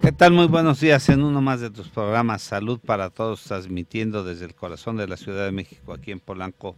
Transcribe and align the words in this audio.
¿Qué 0.00 0.12
tal? 0.12 0.32
Muy 0.32 0.46
buenos 0.46 0.80
días 0.80 1.10
en 1.10 1.22
uno 1.22 1.42
más 1.42 1.60
de 1.60 1.68
tus 1.68 1.90
programas 1.90 2.40
Salud 2.40 2.80
para 2.80 3.10
Todos, 3.10 3.44
transmitiendo 3.44 4.24
desde 4.24 4.46
el 4.46 4.54
corazón 4.54 4.96
de 4.96 5.06
la 5.06 5.18
Ciudad 5.18 5.44
de 5.44 5.52
México, 5.52 5.92
aquí 5.92 6.10
en 6.10 6.20
Polanco. 6.20 6.74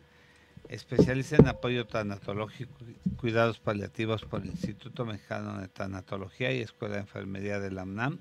especialista 0.70 1.36
en 1.36 1.50
apoyo 1.50 1.86
tanatológico 1.86 2.74
y 2.88 3.10
cuidados 3.18 3.60
paliativos 3.60 4.24
por 4.24 4.44
el 4.44 4.52
Instituto 4.52 5.06
Mexicano 5.06 5.60
de 5.60 5.68
Tanatología 5.68 6.54
y 6.54 6.62
Escuela 6.62 6.96
de 6.96 7.02
Enfermería 7.02 7.60
de 7.60 7.72
la 7.72 7.84
UNAM. 7.84 8.20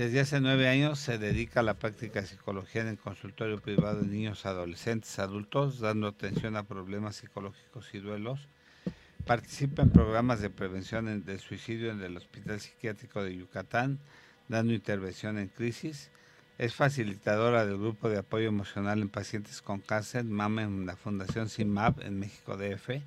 Desde 0.00 0.20
hace 0.20 0.40
nueve 0.40 0.66
años 0.66 0.98
se 0.98 1.18
dedica 1.18 1.60
a 1.60 1.62
la 1.62 1.74
práctica 1.74 2.22
de 2.22 2.26
psicología 2.26 2.80
en 2.80 2.88
el 2.88 2.96
consultorio 2.96 3.60
privado 3.60 4.00
de 4.00 4.08
niños, 4.08 4.46
adolescentes, 4.46 5.18
adultos, 5.18 5.78
dando 5.78 6.06
atención 6.06 6.56
a 6.56 6.62
problemas 6.62 7.16
psicológicos 7.16 7.90
y 7.92 7.98
duelos. 7.98 8.48
Participa 9.26 9.82
en 9.82 9.90
programas 9.90 10.40
de 10.40 10.48
prevención 10.48 11.22
del 11.22 11.38
suicidio 11.38 11.90
en 11.90 12.00
el 12.00 12.16
Hospital 12.16 12.62
Psiquiátrico 12.62 13.22
de 13.22 13.36
Yucatán, 13.36 13.98
dando 14.48 14.72
intervención 14.72 15.36
en 15.36 15.48
crisis. 15.48 16.10
Es 16.56 16.74
facilitadora 16.74 17.66
del 17.66 17.76
grupo 17.76 18.08
de 18.08 18.20
apoyo 18.20 18.48
emocional 18.48 19.02
en 19.02 19.10
pacientes 19.10 19.60
con 19.60 19.80
cáncer, 19.80 20.24
MAME, 20.24 20.62
en 20.62 20.86
la 20.86 20.96
Fundación 20.96 21.50
CIMAP 21.50 22.00
en 22.00 22.18
México 22.18 22.56
DF 22.56 23.02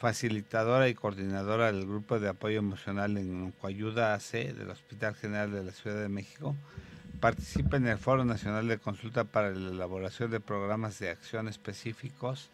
facilitadora 0.00 0.88
y 0.88 0.94
coordinadora 0.94 1.70
del 1.70 1.86
Grupo 1.86 2.18
de 2.18 2.30
Apoyo 2.30 2.60
Emocional 2.60 3.18
en 3.18 3.50
Coayuda 3.50 4.14
AC 4.14 4.32
del 4.32 4.70
Hospital 4.70 5.14
General 5.14 5.52
de 5.52 5.62
la 5.62 5.72
Ciudad 5.72 6.00
de 6.00 6.08
México. 6.08 6.56
Participa 7.20 7.76
en 7.76 7.86
el 7.86 7.98
Foro 7.98 8.24
Nacional 8.24 8.66
de 8.66 8.78
Consulta 8.78 9.24
para 9.24 9.50
la 9.50 9.68
elaboración 9.68 10.30
de 10.30 10.40
programas 10.40 10.98
de 11.00 11.10
acción 11.10 11.48
específicos 11.48 12.48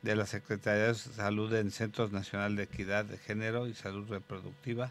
de 0.00 0.16
la 0.16 0.24
Secretaría 0.24 0.86
de 0.86 0.94
Salud 0.94 1.52
en 1.52 1.70
Centros 1.70 2.12
Nacional 2.12 2.56
de 2.56 2.62
Equidad 2.62 3.04
de 3.04 3.18
Género 3.18 3.66
y 3.66 3.74
Salud 3.74 4.08
Reproductiva, 4.08 4.90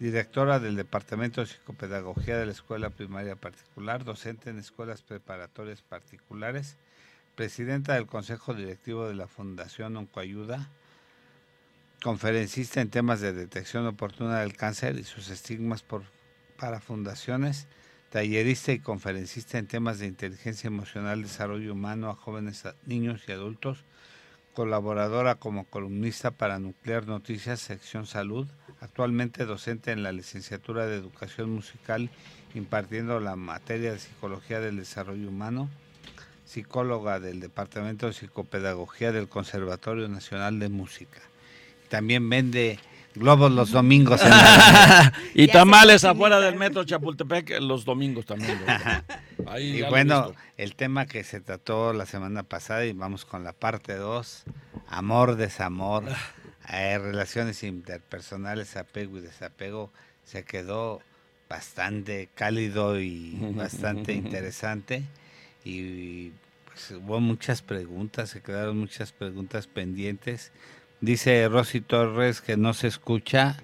directora 0.00 0.58
del 0.58 0.74
Departamento 0.74 1.40
de 1.40 1.46
Psicopedagogía 1.46 2.36
de 2.36 2.46
la 2.46 2.52
Escuela 2.52 2.90
Primaria 2.90 3.36
Particular, 3.36 4.02
docente 4.02 4.50
en 4.50 4.58
escuelas 4.58 5.02
preparatorias 5.02 5.82
particulares, 5.82 6.74
presidenta 7.36 7.94
del 7.94 8.06
Consejo 8.06 8.54
Directivo 8.54 9.06
de 9.06 9.14
la 9.14 9.28
Fundación 9.28 9.96
Oncoayuda, 9.96 10.68
conferencista 12.02 12.80
en 12.80 12.90
temas 12.90 13.20
de 13.20 13.32
detección 13.32 13.86
oportuna 13.86 14.40
del 14.40 14.54
cáncer 14.54 14.98
y 14.98 15.04
sus 15.04 15.30
estigmas 15.30 15.82
por, 15.82 16.04
para 16.56 16.80
fundaciones, 16.80 17.66
tallerista 18.10 18.72
y 18.72 18.78
conferencista 18.78 19.58
en 19.58 19.66
temas 19.66 19.98
de 19.98 20.06
inteligencia 20.06 20.68
emocional, 20.68 21.22
desarrollo 21.22 21.72
humano 21.72 22.08
a 22.08 22.14
jóvenes, 22.14 22.62
niños 22.86 23.22
y 23.26 23.32
adultos, 23.32 23.84
colaboradora 24.54 25.34
como 25.34 25.64
columnista 25.64 26.30
para 26.30 26.60
Nuclear 26.60 27.08
Noticias, 27.08 27.60
sección 27.60 28.06
salud, 28.06 28.46
actualmente 28.80 29.44
docente 29.44 29.90
en 29.90 30.04
la 30.04 30.12
licenciatura 30.12 30.86
de 30.86 30.96
Educación 30.96 31.50
Musical, 31.50 32.10
impartiendo 32.54 33.18
la 33.18 33.34
materia 33.34 33.92
de 33.92 33.98
Psicología 33.98 34.60
del 34.60 34.76
Desarrollo 34.76 35.28
Humano, 35.28 35.68
psicóloga 36.44 37.18
del 37.18 37.40
Departamento 37.40 38.06
de 38.06 38.12
Psicopedagogía 38.12 39.10
del 39.10 39.28
Conservatorio 39.28 40.08
Nacional 40.08 40.60
de 40.60 40.68
Música 40.68 41.20
también 41.88 42.28
vende 42.28 42.78
globos 43.14 43.50
los 43.50 43.70
domingos. 43.72 44.20
y 45.34 45.48
tamales 45.48 46.04
afuera 46.04 46.40
del 46.40 46.56
metro 46.56 46.84
Chapultepec 46.84 47.60
los 47.60 47.84
domingos 47.84 48.26
también. 48.26 48.58
y 49.58 49.82
bueno, 49.82 50.34
el 50.56 50.74
tema 50.74 51.06
que 51.06 51.24
se 51.24 51.40
trató 51.40 51.92
la 51.92 52.06
semana 52.06 52.42
pasada 52.42 52.84
y 52.86 52.92
vamos 52.92 53.24
con 53.24 53.44
la 53.44 53.52
parte 53.52 53.94
2, 53.94 54.44
amor, 54.88 55.36
desamor, 55.36 56.04
eh, 56.72 56.98
relaciones 56.98 57.62
interpersonales, 57.62 58.76
apego 58.76 59.18
y 59.18 59.20
desapego, 59.20 59.90
se 60.24 60.44
quedó 60.44 61.00
bastante 61.48 62.28
cálido 62.34 63.00
y 63.00 63.38
bastante 63.54 64.12
interesante 64.12 65.02
y 65.64 66.32
pues, 66.66 66.90
hubo 66.90 67.20
muchas 67.20 67.62
preguntas, 67.62 68.30
se 68.30 68.42
quedaron 68.42 68.78
muchas 68.78 69.12
preguntas 69.12 69.66
pendientes 69.66 70.52
Dice 71.00 71.48
Rosy 71.48 71.80
Torres 71.80 72.40
que 72.40 72.56
no 72.56 72.74
se 72.74 72.88
escucha. 72.88 73.56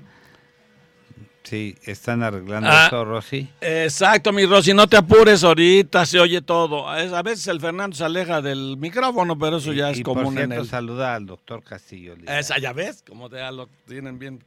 Sí, 1.42 1.76
están 1.84 2.22
arreglando 2.22 2.70
ah, 2.72 2.84
esto, 2.84 3.04
Rosy. 3.04 3.50
Exacto, 3.60 4.32
mi 4.32 4.46
Rosy, 4.46 4.72
no 4.72 4.86
te 4.86 4.96
apures 4.96 5.44
ahorita, 5.44 6.06
se 6.06 6.18
oye 6.18 6.40
todo. 6.40 6.88
A 6.88 7.22
veces 7.22 7.46
el 7.48 7.60
Fernando 7.60 7.94
se 7.94 8.02
aleja 8.02 8.40
del 8.40 8.78
micrófono, 8.78 9.38
pero 9.38 9.58
eso 9.58 9.74
ya 9.74 9.90
es 9.90 10.00
común 10.02 10.38
en 10.38 10.52
él. 10.52 10.66
saluda 10.66 11.14
al 11.14 11.26
doctor 11.26 11.62
Castillo. 11.62 12.14
Esa, 12.26 12.58
ya 12.58 12.72
ves, 12.72 13.04
como 13.06 13.28
te 13.28 13.38
lo 13.52 13.68
tienen 13.86 14.18
bien 14.18 14.42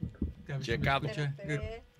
checado. 0.60 1.08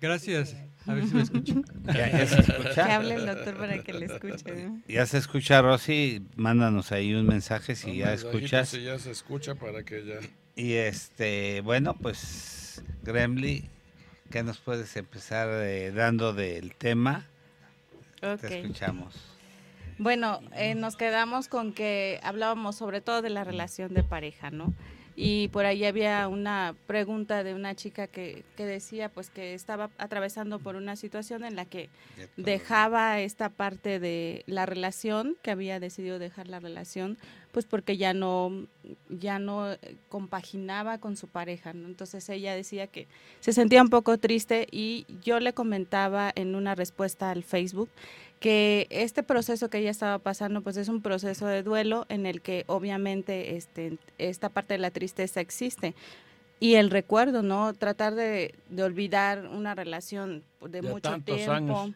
Gracias. 0.01 0.55
A 0.85 0.93
ver 0.93 1.07
si 1.07 1.13
me 1.13 1.21
escucha. 1.21 1.53
¿Ya, 1.85 2.25
se 2.25 2.39
escucha? 2.41 2.85
Que 2.85 2.91
hable 2.91 3.15
el 3.15 3.25
doctor 3.25 3.57
para 3.57 3.83
que 3.83 3.93
le 3.93 4.05
escuche. 4.05 4.69
Ya 4.87 5.05
se 5.05 5.17
escucha, 5.17 5.61
Rosy. 5.61 6.25
Mándanos 6.35 6.91
ahí 6.91 7.13
un 7.13 7.25
mensaje 7.25 7.75
si 7.75 7.97
ya 7.97 8.13
escuchas. 8.13 8.69
Si 8.69 8.83
ya 8.83 8.97
se 8.97 9.11
escucha 9.11 9.55
para 9.55 9.83
que 9.83 10.05
ya... 10.05 10.15
Y 10.59 10.73
este, 10.73 11.61
bueno, 11.61 11.93
pues, 11.93 12.83
Gremly, 13.03 13.63
¿qué 14.29 14.43
nos 14.43 14.57
puedes 14.57 14.97
empezar 14.97 15.47
eh, 15.49 15.93
dando 15.93 16.33
del 16.33 16.75
tema? 16.75 17.27
Te 18.19 18.59
escuchamos. 18.59 19.15
Bueno, 19.99 20.41
eh, 20.57 20.75
nos 20.75 20.97
quedamos 20.97 21.47
con 21.47 21.71
que 21.71 22.19
hablábamos 22.23 22.75
sobre 22.75 22.99
todo 22.99 23.21
de 23.21 23.29
la 23.29 23.45
relación 23.45 23.93
de 23.93 24.03
pareja, 24.03 24.51
¿no? 24.51 24.73
y 25.21 25.49
por 25.49 25.65
ahí 25.65 25.83
había 25.83 26.29
una 26.29 26.75
pregunta 26.87 27.43
de 27.43 27.53
una 27.53 27.75
chica 27.75 28.07
que, 28.07 28.45
que 28.55 28.65
decía 28.65 29.09
pues 29.09 29.29
que 29.29 29.53
estaba 29.53 29.89
atravesando 29.97 30.59
por 30.59 30.77
una 30.77 30.95
situación 30.95 31.43
en 31.43 31.57
la 31.57 31.65
que 31.65 31.89
dejaba 32.37 33.19
esta 33.19 33.49
parte 33.49 33.99
de 33.99 34.45
la 34.47 34.65
relación, 34.65 35.35
que 35.41 35.51
había 35.51 35.81
decidido 35.81 36.19
dejar 36.19 36.47
la 36.47 36.61
relación, 36.61 37.17
pues 37.51 37.65
porque 37.65 37.97
ya 37.97 38.13
no, 38.13 38.51
ya 39.09 39.39
no 39.39 39.71
eh, 39.71 39.79
compaginaba 40.09 40.99
con 40.99 41.17
su 41.17 41.27
pareja, 41.27 41.73
¿no? 41.73 41.87
Entonces 41.87 42.27
ella 42.29 42.53
decía 42.53 42.87
que 42.87 43.07
se 43.39 43.53
sentía 43.53 43.81
un 43.81 43.89
poco 43.89 44.17
triste 44.17 44.67
y 44.71 45.05
yo 45.23 45.39
le 45.39 45.53
comentaba 45.53 46.31
en 46.35 46.55
una 46.55 46.75
respuesta 46.75 47.31
al 47.31 47.43
Facebook 47.43 47.89
que 48.39 48.87
este 48.89 49.23
proceso 49.23 49.69
que 49.69 49.79
ella 49.79 49.91
estaba 49.91 50.19
pasando 50.19 50.61
pues 50.61 50.77
es 50.77 50.87
un 50.87 51.01
proceso 51.01 51.45
de 51.47 51.63
duelo 51.63 52.05
en 52.09 52.25
el 52.25 52.41
que 52.41 52.63
obviamente 52.67 53.57
este, 53.57 53.97
esta 54.17 54.49
parte 54.49 54.75
de 54.75 54.79
la 54.79 54.91
tristeza 54.91 55.41
existe. 55.41 55.95
Y 56.61 56.75
el 56.75 56.89
recuerdo, 56.89 57.41
¿no? 57.41 57.73
Tratar 57.73 58.15
de, 58.15 58.53
de 58.69 58.83
olvidar 58.83 59.47
una 59.47 59.75
relación 59.75 60.43
de, 60.61 60.81
mucho 60.81 61.17
tiempo. 61.21 61.51
Años. 61.51 61.95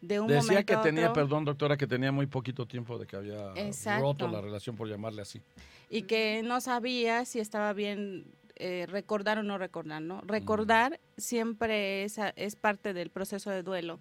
De 0.00 0.20
un 0.20 0.28
Decía 0.28 0.62
que 0.62 0.74
a 0.74 0.80
tenía, 0.80 1.10
otro. 1.10 1.24
perdón 1.24 1.44
doctora, 1.44 1.76
que 1.76 1.86
tenía 1.86 2.12
muy 2.12 2.26
poquito 2.26 2.66
tiempo 2.66 2.98
de 2.98 3.06
que 3.06 3.16
había 3.16 3.52
Exacto. 3.56 4.02
roto 4.02 4.28
la 4.28 4.40
relación, 4.40 4.76
por 4.76 4.88
llamarle 4.88 5.22
así. 5.22 5.42
y 5.90 6.02
que 6.02 6.42
no 6.44 6.60
sabía 6.60 7.24
si 7.24 7.40
estaba 7.40 7.72
bien 7.72 8.26
eh, 8.56 8.86
recordar 8.88 9.38
o 9.38 9.42
no 9.42 9.58
recordar, 9.58 10.02
¿no? 10.02 10.20
Recordar 10.20 11.00
siempre 11.16 12.04
es, 12.04 12.18
es 12.36 12.56
parte 12.56 12.92
del 12.92 13.10
proceso 13.10 13.50
de 13.50 13.62
duelo. 13.62 13.98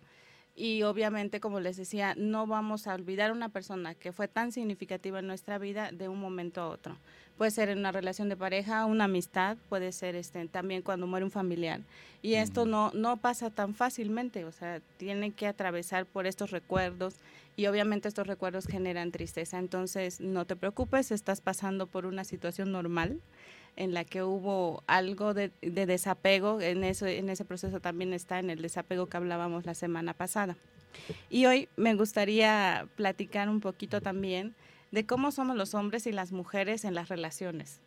Y 0.59 0.81
obviamente, 0.81 1.39
como 1.39 1.59
les 1.59 1.77
decía, 1.77 2.15
no 2.17 2.47
vamos 2.47 2.87
a 2.87 2.95
olvidar 2.95 3.31
una 3.31 3.49
persona 3.49 3.93
que 3.93 4.11
fue 4.11 4.27
tan 4.27 4.51
significativa 4.51 5.19
en 5.19 5.27
nuestra 5.27 5.59
vida 5.59 5.91
de 5.91 6.09
un 6.09 6.19
momento 6.19 6.61
a 6.61 6.69
otro. 6.69 6.97
Puede 7.37 7.51
ser 7.51 7.69
en 7.69 7.77
una 7.77 7.91
relación 7.91 8.27
de 8.27 8.35
pareja, 8.35 8.85
una 8.85 9.03
amistad, 9.03 9.57
puede 9.69 9.91
ser 9.91 10.15
este, 10.15 10.47
también 10.47 10.81
cuando 10.81 11.05
muere 11.05 11.23
un 11.23 11.29
familiar. 11.29 11.81
Y 12.23 12.33
esto 12.33 12.65
no, 12.65 12.89
no 12.95 13.17
pasa 13.17 13.51
tan 13.51 13.75
fácilmente, 13.75 14.45
o 14.45 14.51
sea, 14.51 14.81
tienen 14.97 15.31
que 15.31 15.45
atravesar 15.45 16.07
por 16.07 16.25
estos 16.25 16.49
recuerdos 16.49 17.13
y 17.55 17.67
obviamente 17.67 18.07
estos 18.07 18.25
recuerdos 18.25 18.65
generan 18.65 19.11
tristeza. 19.11 19.59
Entonces, 19.59 20.19
no 20.19 20.45
te 20.45 20.55
preocupes, 20.55 21.11
estás 21.11 21.39
pasando 21.39 21.85
por 21.85 22.07
una 22.07 22.23
situación 22.23 22.71
normal 22.71 23.21
en 23.77 23.93
la 23.93 24.03
que 24.03 24.23
hubo 24.23 24.83
algo 24.87 25.33
de, 25.33 25.51
de 25.61 25.85
desapego, 25.85 26.59
en, 26.59 26.83
eso, 26.83 27.05
en 27.05 27.29
ese 27.29 27.45
proceso 27.45 27.79
también 27.79 28.13
está 28.13 28.39
en 28.39 28.49
el 28.49 28.61
desapego 28.61 29.07
que 29.07 29.17
hablábamos 29.17 29.65
la 29.65 29.73
semana 29.73 30.13
pasada. 30.13 30.57
Y 31.29 31.45
hoy 31.45 31.69
me 31.77 31.93
gustaría 31.93 32.87
platicar 32.95 33.49
un 33.49 33.61
poquito 33.61 34.01
también 34.01 34.55
de 34.91 35.05
cómo 35.05 35.31
somos 35.31 35.55
los 35.55 35.73
hombres 35.73 36.07
y 36.07 36.11
las 36.11 36.31
mujeres 36.31 36.85
en 36.85 36.95
las 36.95 37.09
relaciones. 37.09 37.79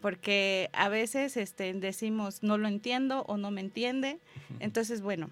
Porque 0.00 0.70
a 0.72 0.88
veces 0.88 1.36
este, 1.36 1.72
decimos, 1.74 2.42
no 2.42 2.58
lo 2.58 2.68
entiendo 2.68 3.24
o 3.26 3.36
no 3.36 3.50
me 3.50 3.60
entiende. 3.60 4.20
Entonces, 4.60 5.00
bueno, 5.00 5.30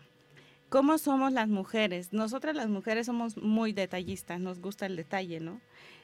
¿cómo 0.68 0.98
somos 0.98 1.32
las 1.32 1.48
mujeres? 1.48 2.12
Nosotras 2.12 2.56
las 2.56 2.68
mujeres 2.68 3.06
somos 3.06 3.36
muy 3.36 3.72
detallistas, 3.72 4.40
nos 4.40 4.60
gusta 4.60 4.86
el 4.86 4.96
detalle, 4.96 5.40
¿no? 5.40 5.60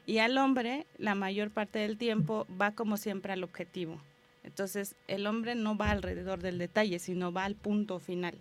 Y 0.07 0.19
al 0.19 0.37
hombre, 0.39 0.87
la 0.99 1.15
mayor 1.15 1.51
parte 1.51 1.79
del 1.79 1.97
tiempo, 1.97 2.47
va 2.61 2.73
como 2.73 2.97
siempre 2.97 3.33
al 3.33 3.45
objetivo. 3.45 4.01
Entonces, 4.45 4.97
el 5.07 5.27
hombre 5.27 5.55
no 5.55 5.77
va 5.77 5.91
alrededor 5.91 6.41
del 6.41 6.59
detalle, 6.59 6.99
sino 6.99 7.33
va 7.33 7.45
al 7.45 7.55
punto 7.55 8.01
final. 8.01 8.35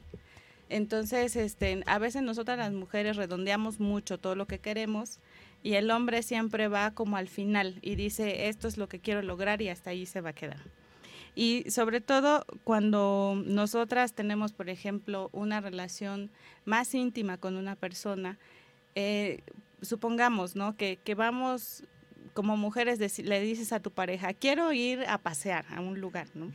Entonces, 0.69 1.35
este, 1.35 1.83
a 1.85 1.99
veces 1.99 2.23
nosotras 2.23 2.57
las 2.57 2.71
mujeres 2.71 3.17
redondeamos 3.17 3.79
mucho 3.79 4.17
todo 4.17 4.35
lo 4.35 4.47
que 4.47 4.59
queremos 4.59 5.19
y 5.63 5.73
el 5.73 5.91
hombre 5.91 6.23
siempre 6.23 6.67
va 6.69 6.91
como 6.91 7.17
al 7.17 7.27
final 7.27 7.77
y 7.81 7.95
dice, 7.95 8.47
esto 8.47 8.67
es 8.67 8.77
lo 8.77 8.87
que 8.87 8.99
quiero 8.99 9.21
lograr 9.21 9.61
y 9.61 9.69
hasta 9.69 9.91
ahí 9.91 10.05
se 10.05 10.21
va 10.21 10.29
a 10.29 10.33
quedar. 10.33 10.61
Y 11.35 11.65
sobre 11.69 12.01
todo 12.01 12.45
cuando 12.63 13.41
nosotras 13.45 14.13
tenemos, 14.13 14.53
por 14.53 14.69
ejemplo, 14.69 15.29
una 15.33 15.61
relación 15.61 16.29
más 16.65 16.93
íntima 16.93 17.37
con 17.37 17.57
una 17.57 17.75
persona, 17.75 18.37
eh, 18.95 19.41
supongamos, 19.81 20.55
¿no? 20.55 20.75
Que, 20.75 20.97
que 21.03 21.15
vamos 21.15 21.83
como 22.33 22.55
mujeres, 22.57 22.99
le 23.19 23.41
dices 23.41 23.73
a 23.73 23.79
tu 23.81 23.91
pareja, 23.91 24.33
quiero 24.33 24.71
ir 24.71 25.03
a 25.07 25.17
pasear 25.17 25.65
a 25.75 25.81
un 25.81 25.99
lugar, 25.99 26.27
¿no? 26.33 26.51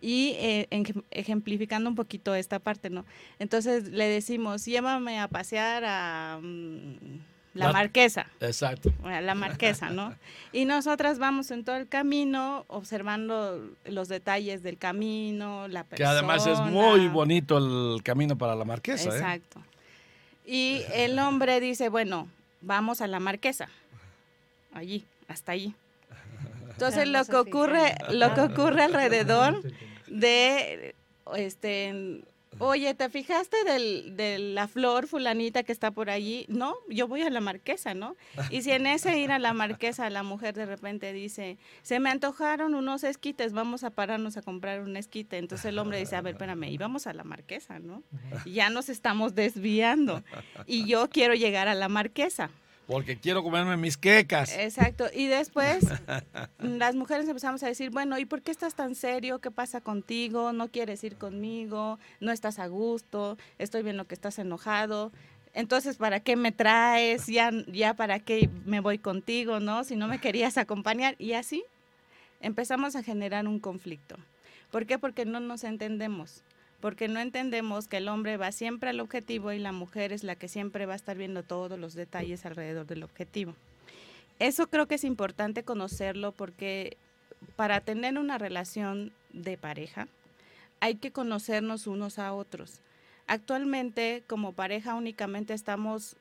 Y 0.00 0.34
eh, 0.38 0.66
ejem- 0.70 1.04
ejemplificando 1.10 1.88
un 1.90 1.96
poquito 1.96 2.34
esta 2.34 2.58
parte, 2.58 2.88
¿no? 2.90 3.04
Entonces 3.38 3.88
le 3.88 4.06
decimos, 4.08 4.64
llévame 4.64 5.18
a 5.20 5.28
pasear 5.28 5.84
a 5.84 6.38
mm, 6.40 6.94
la 7.54 7.72
marquesa 7.72 8.26
Exacto. 8.40 8.92
a 9.04 9.20
la 9.20 9.34
marquesa, 9.34 9.90
¿no? 9.90 10.14
Y 10.52 10.64
nosotras 10.66 11.18
vamos 11.18 11.50
en 11.50 11.64
todo 11.64 11.76
el 11.76 11.88
camino 11.88 12.64
observando 12.68 13.70
los 13.86 14.08
detalles 14.08 14.62
del 14.62 14.78
camino, 14.78 15.66
la 15.68 15.82
Que 15.82 15.90
persona. 15.90 16.10
además 16.10 16.46
es 16.46 16.60
muy 16.60 17.08
bonito 17.08 17.58
el 17.58 18.02
camino 18.04 18.36
para 18.38 18.54
la 18.54 18.64
marquesa, 18.64 19.10
¿eh? 19.10 19.12
Exacto. 19.16 19.62
Y 20.46 20.82
el 20.94 21.18
hombre 21.18 21.60
dice, 21.60 21.88
bueno, 21.88 22.28
vamos 22.60 23.00
a 23.00 23.06
la 23.06 23.20
marquesa. 23.20 23.68
Allí, 24.72 25.04
hasta 25.28 25.52
allí. 25.52 25.74
Entonces 26.70 27.08
lo 27.08 27.24
que 27.24 27.36
ocurre, 27.36 27.94
lo 28.10 28.34
que 28.34 28.40
ocurre 28.40 28.82
alrededor 28.82 29.62
de 30.06 30.94
este 31.34 32.22
oye, 32.58 32.94
¿te 32.94 33.08
fijaste 33.08 33.56
del, 33.64 34.16
de 34.16 34.38
la 34.38 34.68
flor 34.68 35.06
fulanita 35.06 35.62
que 35.62 35.72
está 35.72 35.90
por 35.90 36.10
allí? 36.10 36.46
No, 36.48 36.74
yo 36.88 37.06
voy 37.06 37.22
a 37.22 37.30
la 37.30 37.40
marquesa, 37.40 37.94
¿no? 37.94 38.16
Y 38.50 38.62
si 38.62 38.72
en 38.72 38.86
ese 38.86 39.18
ir 39.18 39.32
a 39.32 39.38
la 39.38 39.52
marquesa 39.52 40.10
la 40.10 40.22
mujer 40.22 40.54
de 40.54 40.66
repente 40.66 41.12
dice, 41.12 41.58
se 41.82 42.00
me 42.00 42.10
antojaron 42.10 42.74
unos 42.74 43.04
esquites, 43.04 43.52
vamos 43.52 43.84
a 43.84 43.90
pararnos 43.90 44.36
a 44.36 44.42
comprar 44.42 44.80
un 44.80 44.96
esquite. 44.96 45.38
Entonces 45.38 45.66
el 45.66 45.78
hombre 45.78 45.98
dice, 45.98 46.16
a 46.16 46.20
ver, 46.20 46.34
espérame, 46.34 46.64
y 46.64 46.78
vamos 46.78 47.06
a 47.06 47.12
la 47.12 47.24
marquesa, 47.24 47.78
¿no? 47.78 48.02
Y 48.44 48.52
ya 48.52 48.70
nos 48.70 48.88
estamos 48.88 49.34
desviando. 49.34 50.22
Y 50.66 50.86
yo 50.86 51.08
quiero 51.08 51.34
llegar 51.34 51.68
a 51.68 51.74
la 51.74 51.88
marquesa. 51.88 52.50
Porque 52.88 53.18
quiero 53.18 53.42
comerme 53.42 53.76
mis 53.76 53.98
quecas. 53.98 54.56
Exacto. 54.56 55.08
Y 55.14 55.26
después 55.26 55.84
las 56.58 56.94
mujeres 56.94 57.28
empezamos 57.28 57.62
a 57.62 57.66
decir, 57.66 57.90
bueno, 57.90 58.18
¿y 58.18 58.24
por 58.24 58.40
qué 58.40 58.50
estás 58.50 58.74
tan 58.74 58.94
serio? 58.94 59.40
¿Qué 59.40 59.50
pasa 59.50 59.82
contigo? 59.82 60.54
¿No 60.54 60.68
quieres 60.68 61.04
ir 61.04 61.16
conmigo? 61.16 61.98
¿No 62.20 62.32
estás 62.32 62.58
a 62.58 62.66
gusto? 62.66 63.36
Estoy 63.58 63.82
viendo 63.82 64.06
que 64.06 64.14
estás 64.14 64.38
enojado. 64.38 65.12
Entonces, 65.52 65.98
¿para 65.98 66.20
qué 66.20 66.34
me 66.34 66.50
traes? 66.50 67.26
Ya, 67.26 67.50
ya 67.66 67.92
para 67.92 68.20
qué 68.20 68.48
me 68.64 68.80
voy 68.80 68.96
contigo, 68.96 69.60
¿no? 69.60 69.84
Si 69.84 69.94
no 69.94 70.08
me 70.08 70.18
querías 70.18 70.56
acompañar. 70.56 71.14
Y 71.18 71.34
así 71.34 71.64
empezamos 72.40 72.96
a 72.96 73.02
generar 73.02 73.46
un 73.46 73.60
conflicto. 73.60 74.16
¿Por 74.70 74.86
qué? 74.86 74.98
Porque 74.98 75.26
no 75.26 75.40
nos 75.40 75.62
entendemos. 75.62 76.42
Porque 76.80 77.08
no 77.08 77.18
entendemos 77.20 77.88
que 77.88 77.96
el 77.96 78.08
hombre 78.08 78.36
va 78.36 78.52
siempre 78.52 78.90
al 78.90 79.00
objetivo 79.00 79.52
y 79.52 79.58
la 79.58 79.72
mujer 79.72 80.12
es 80.12 80.22
la 80.22 80.36
que 80.36 80.48
siempre 80.48 80.86
va 80.86 80.92
a 80.92 80.96
estar 80.96 81.16
viendo 81.16 81.42
todos 81.42 81.78
los 81.78 81.94
detalles 81.94 82.46
alrededor 82.46 82.86
del 82.86 83.02
objetivo. 83.02 83.54
Eso 84.38 84.68
creo 84.68 84.86
que 84.86 84.94
es 84.94 85.04
importante 85.04 85.64
conocerlo 85.64 86.30
porque 86.32 86.96
para 87.56 87.80
tener 87.80 88.18
una 88.18 88.38
relación 88.38 89.12
de 89.32 89.56
pareja 89.56 90.06
hay 90.80 90.96
que 90.96 91.10
conocernos 91.10 91.88
unos 91.88 92.20
a 92.20 92.32
otros. 92.32 92.80
Actualmente 93.26 94.22
como 94.28 94.52
pareja 94.52 94.94
únicamente 94.94 95.54
estamos 95.54 96.16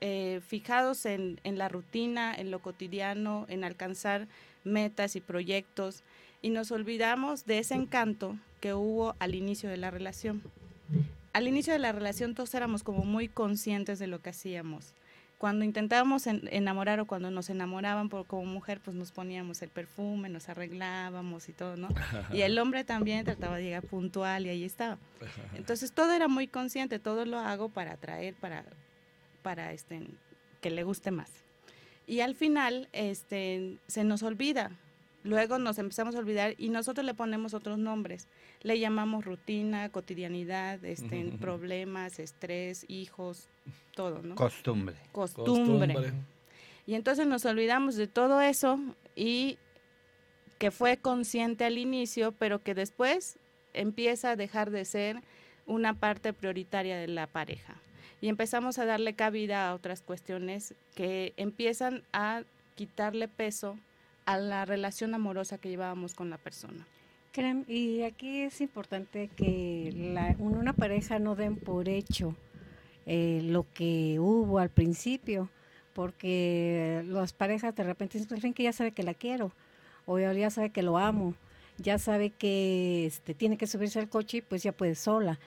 eh, 0.00 0.40
fijados 0.46 1.06
en, 1.06 1.40
en 1.44 1.58
la 1.58 1.68
rutina, 1.68 2.34
en 2.34 2.50
lo 2.50 2.58
cotidiano, 2.58 3.46
en 3.48 3.62
alcanzar 3.62 4.26
metas 4.64 5.14
y 5.14 5.20
proyectos 5.20 6.02
y 6.42 6.50
nos 6.50 6.72
olvidamos 6.72 7.46
de 7.46 7.58
ese 7.58 7.74
encanto 7.74 8.36
que 8.60 8.74
hubo 8.74 9.14
al 9.18 9.34
inicio 9.34 9.68
de 9.70 9.76
la 9.76 9.90
relación. 9.90 10.42
Al 11.32 11.46
inicio 11.48 11.72
de 11.72 11.78
la 11.78 11.92
relación 11.92 12.34
todos 12.34 12.54
éramos 12.54 12.82
como 12.82 13.04
muy 13.04 13.28
conscientes 13.28 13.98
de 13.98 14.06
lo 14.06 14.20
que 14.20 14.30
hacíamos. 14.30 14.94
Cuando 15.38 15.64
intentábamos 15.64 16.26
en- 16.26 16.46
enamorar 16.52 17.00
o 17.00 17.06
cuando 17.06 17.30
nos 17.30 17.48
enamoraban 17.48 18.10
por, 18.10 18.26
como 18.26 18.44
mujer, 18.44 18.80
pues 18.84 18.94
nos 18.94 19.10
poníamos 19.10 19.62
el 19.62 19.70
perfume, 19.70 20.28
nos 20.28 20.50
arreglábamos 20.50 21.48
y 21.48 21.52
todo, 21.54 21.76
¿no? 21.76 21.88
Y 22.34 22.42
el 22.42 22.58
hombre 22.58 22.84
también 22.84 23.24
trataba 23.24 23.56
de 23.56 23.62
llegar 23.62 23.84
puntual 23.86 24.44
y 24.44 24.50
ahí 24.50 24.64
estaba. 24.64 24.98
Entonces 25.54 25.92
todo 25.92 26.12
era 26.12 26.28
muy 26.28 26.46
consciente, 26.46 26.98
todo 26.98 27.24
lo 27.24 27.38
hago 27.38 27.70
para 27.70 27.92
atraer, 27.92 28.34
para, 28.34 28.64
para 29.42 29.72
este, 29.72 30.02
que 30.60 30.68
le 30.70 30.82
guste 30.84 31.10
más. 31.10 31.30
Y 32.06 32.20
al 32.20 32.34
final 32.34 32.88
este, 32.92 33.78
se 33.86 34.04
nos 34.04 34.22
olvida. 34.22 34.72
Luego 35.22 35.58
nos 35.58 35.78
empezamos 35.78 36.14
a 36.14 36.18
olvidar 36.18 36.54
y 36.56 36.70
nosotros 36.70 37.04
le 37.04 37.14
ponemos 37.14 37.52
otros 37.52 37.78
nombres. 37.78 38.26
Le 38.62 38.78
llamamos 38.78 39.24
rutina, 39.24 39.90
cotidianidad, 39.90 40.82
este, 40.84 41.32
problemas, 41.40 42.18
estrés, 42.18 42.86
hijos, 42.88 43.48
todo, 43.94 44.22
¿no? 44.22 44.34
Costumbre. 44.34 44.96
Costumbre. 45.12 45.94
Costumbre. 45.94 46.12
Y 46.86 46.94
entonces 46.94 47.26
nos 47.26 47.44
olvidamos 47.44 47.96
de 47.96 48.06
todo 48.06 48.40
eso 48.40 48.80
y 49.14 49.58
que 50.58 50.70
fue 50.70 50.96
consciente 50.96 51.64
al 51.64 51.78
inicio, 51.78 52.32
pero 52.32 52.62
que 52.62 52.74
después 52.74 53.38
empieza 53.74 54.32
a 54.32 54.36
dejar 54.36 54.70
de 54.70 54.84
ser 54.84 55.22
una 55.66 55.94
parte 55.94 56.32
prioritaria 56.32 56.98
de 56.98 57.08
la 57.08 57.26
pareja. 57.26 57.76
Y 58.20 58.28
empezamos 58.28 58.78
a 58.78 58.84
darle 58.84 59.14
cabida 59.14 59.68
a 59.68 59.74
otras 59.74 60.02
cuestiones 60.02 60.74
que 60.94 61.32
empiezan 61.36 62.02
a 62.12 62.42
quitarle 62.74 63.28
peso 63.28 63.78
a 64.30 64.38
la 64.38 64.64
relación 64.64 65.12
amorosa 65.14 65.58
que 65.58 65.68
llevábamos 65.68 66.14
con 66.14 66.30
la 66.30 66.38
persona. 66.38 66.86
Y 67.66 68.02
aquí 68.02 68.42
es 68.42 68.60
importante 68.60 69.28
que 69.34 69.92
la, 69.96 70.36
una 70.38 70.72
pareja 70.72 71.18
no 71.18 71.34
den 71.34 71.56
por 71.56 71.88
hecho 71.88 72.36
eh, 73.06 73.40
lo 73.44 73.66
que 73.72 74.18
hubo 74.20 74.60
al 74.60 74.68
principio, 74.68 75.48
porque 75.94 77.02
las 77.06 77.32
parejas 77.32 77.74
de 77.74 77.82
repente 77.82 78.18
dicen 78.18 78.54
que 78.54 78.62
ya 78.62 78.72
sabe 78.72 78.92
que 78.92 79.02
la 79.02 79.14
quiero, 79.14 79.50
o 80.06 80.18
ya 80.18 80.50
sabe 80.50 80.70
que 80.70 80.82
lo 80.82 80.96
amo, 80.96 81.34
ya 81.78 81.98
sabe 81.98 82.30
que 82.30 83.06
este, 83.06 83.34
tiene 83.34 83.56
que 83.56 83.66
subirse 83.66 83.98
al 83.98 84.08
coche 84.08 84.38
y 84.38 84.42
pues 84.42 84.62
ya 84.62 84.70
puede 84.70 84.94
sola. 84.94 85.40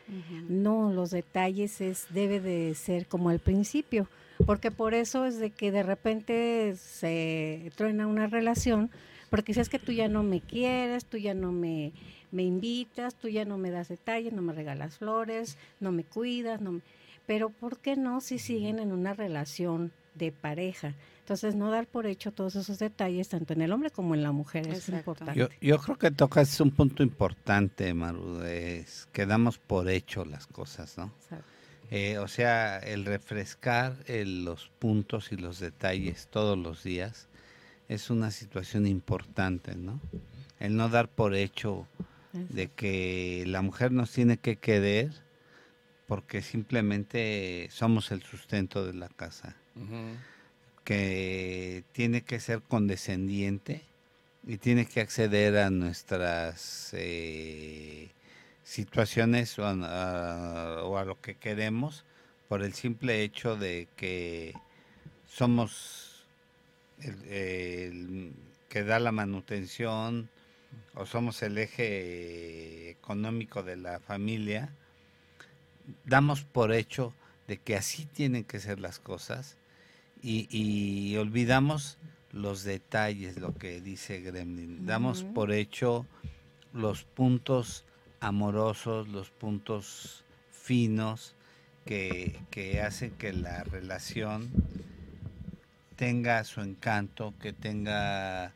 No, 0.49 0.91
los 0.91 1.11
detalles 1.11 1.79
es 1.79 2.07
debe 2.09 2.41
de 2.41 2.75
ser 2.75 3.07
como 3.07 3.29
al 3.29 3.39
principio, 3.39 4.09
porque 4.45 4.71
por 4.71 4.93
eso 4.93 5.25
es 5.25 5.39
de 5.39 5.49
que 5.51 5.71
de 5.71 5.83
repente 5.83 6.75
se 6.75 7.71
truena 7.75 8.07
una 8.07 8.27
relación, 8.27 8.89
porque 9.29 9.53
si 9.53 9.59
es 9.59 9.69
que 9.69 9.79
tú 9.79 9.91
ya 9.91 10.07
no 10.07 10.23
me 10.23 10.41
quieres, 10.41 11.05
tú 11.05 11.17
ya 11.17 11.33
no 11.33 11.51
me, 11.51 11.91
me 12.31 12.43
invitas, 12.43 13.15
tú 13.15 13.29
ya 13.29 13.45
no 13.45 13.57
me 13.57 13.71
das 13.71 13.89
detalles, 13.89 14.33
no 14.33 14.41
me 14.41 14.53
regalas 14.53 14.97
flores, 14.97 15.57
no 15.79 15.91
me 15.91 16.03
cuidas, 16.03 16.61
no 16.61 16.81
pero 17.25 17.49
¿por 17.49 17.77
qué 17.77 17.95
no 17.95 18.21
si 18.21 18.37
siguen 18.37 18.79
en 18.79 18.91
una 18.91 19.13
relación 19.13 19.91
de 20.15 20.31
pareja? 20.31 20.93
Entonces, 21.19 21.55
no 21.55 21.71
dar 21.71 21.87
por 21.87 22.05
hecho 22.05 22.33
todos 22.33 22.57
esos 22.57 22.79
detalles, 22.79 23.29
tanto 23.29 23.53
en 23.53 23.61
el 23.61 23.71
hombre 23.71 23.91
como 23.91 24.13
en 24.13 24.23
la 24.23 24.33
mujer, 24.33 24.67
es 24.67 24.89
importante. 24.89 25.39
Yo, 25.39 25.47
yo, 25.61 25.77
creo 25.79 25.97
que 25.97 26.11
tocas 26.11 26.59
un 26.59 26.71
punto 26.71 27.01
importante, 27.01 27.93
Maru, 27.93 28.41
es 28.41 29.07
que 29.13 29.25
damos 29.25 29.57
por 29.57 29.89
hecho 29.89 30.25
las 30.25 30.47
cosas, 30.47 30.97
¿no? 30.97 31.13
Eh, 31.91 32.17
o 32.17 32.27
sea, 32.27 32.79
el 32.79 33.05
refrescar 33.05 33.97
los 34.07 34.71
puntos 34.79 35.31
y 35.31 35.37
los 35.37 35.59
detalles 35.59 36.27
todos 36.31 36.57
los 36.57 36.83
días 36.83 37.27
es 37.87 38.09
una 38.09 38.31
situación 38.31 38.87
importante, 38.87 39.75
¿no? 39.75 39.99
El 40.59 40.75
no 40.75 40.89
dar 40.89 41.09
por 41.09 41.35
hecho 41.35 41.87
de 42.31 42.67
que 42.67 43.43
la 43.45 43.61
mujer 43.61 43.91
nos 43.91 44.11
tiene 44.11 44.37
que 44.37 44.55
querer 44.55 45.11
porque 46.07 46.41
simplemente 46.41 47.67
somos 47.71 48.11
el 48.11 48.23
sustento 48.23 48.85
de 48.85 48.93
la 48.93 49.09
casa. 49.09 49.55
Que 50.83 51.83
tiene 51.91 52.23
que 52.23 52.39
ser 52.39 52.61
condescendiente 52.61 53.83
y 54.45 54.57
tiene 54.57 54.85
que 54.85 55.01
acceder 55.01 55.57
a 55.57 55.69
nuestras 55.69 56.89
eh, 56.93 58.09
situaciones 58.63 59.59
o 59.59 59.67
a, 59.67 61.03
lo 61.05 61.19
que 61.21 61.35
queremos 61.35 62.05
por 62.47 62.63
el 62.63 62.73
simple 62.73 63.23
hecho 63.23 63.55
de 63.55 63.87
que 63.95 64.53
somos 65.27 66.25
el, 67.01 68.33
que 68.69 68.83
da 68.83 68.99
la 68.99 69.11
manutención 69.11 70.29
o 70.95 71.05
somos 71.05 71.41
el 71.43 71.57
eje 71.57 72.89
económico 72.89 73.63
de 73.63 73.75
la 73.75 73.99
familia, 73.99 74.73
damos 76.05 76.43
por 76.43 76.71
hecho 76.73 77.13
de 77.47 77.57
que 77.57 77.75
así 77.75 78.05
tienen 78.05 78.43
que 78.43 78.59
ser 78.59 78.79
las 78.79 78.99
cosas 78.99 79.57
y, 80.21 81.15
olvidamos 81.17 81.97
los 82.31 82.63
detalles, 82.63 83.37
lo 83.37 83.53
que 83.53 83.81
dice 83.81 84.21
Gremlin. 84.21 84.85
Damos 84.85 85.23
por 85.23 85.51
hecho 85.51 86.07
los 86.71 87.03
puntos 87.03 87.83
amorosos, 88.23 89.09
los 89.09 89.29
puntos 89.29 90.23
finos 90.51 91.35
que, 91.85 92.39
que 92.49 92.81
hacen 92.81 93.11
que 93.11 93.33
la 93.33 93.63
relación 93.65 94.49
tenga 95.97 96.43
su 96.45 96.61
encanto, 96.61 97.33
que 97.41 97.51
tenga 97.51 98.53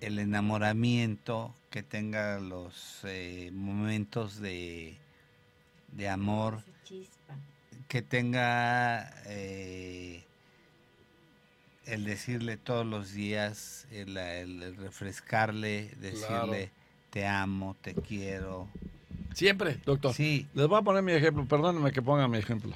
el 0.00 0.18
enamoramiento, 0.18 1.54
que 1.70 1.82
tenga 1.82 2.38
los 2.38 3.00
eh, 3.04 3.50
momentos 3.54 4.40
de, 4.40 4.98
de 5.92 6.08
amor, 6.10 6.62
que 7.88 8.02
tenga 8.02 9.10
eh, 9.24 10.22
el 11.86 12.04
decirle 12.04 12.58
todos 12.58 12.84
los 12.84 13.12
días, 13.12 13.86
el, 13.90 14.76
refrescarle, 14.76 15.94
decirle 15.98 16.70
te 17.16 17.26
amo, 17.26 17.74
te 17.80 17.94
quiero. 17.94 18.68
Siempre, 19.32 19.80
doctor. 19.86 20.12
Sí. 20.12 20.46
Les 20.52 20.66
voy 20.66 20.78
a 20.78 20.82
poner 20.82 21.02
mi 21.02 21.12
ejemplo, 21.12 21.46
perdónenme 21.46 21.90
que 21.90 22.02
ponga 22.02 22.28
mi 22.28 22.36
ejemplo. 22.36 22.74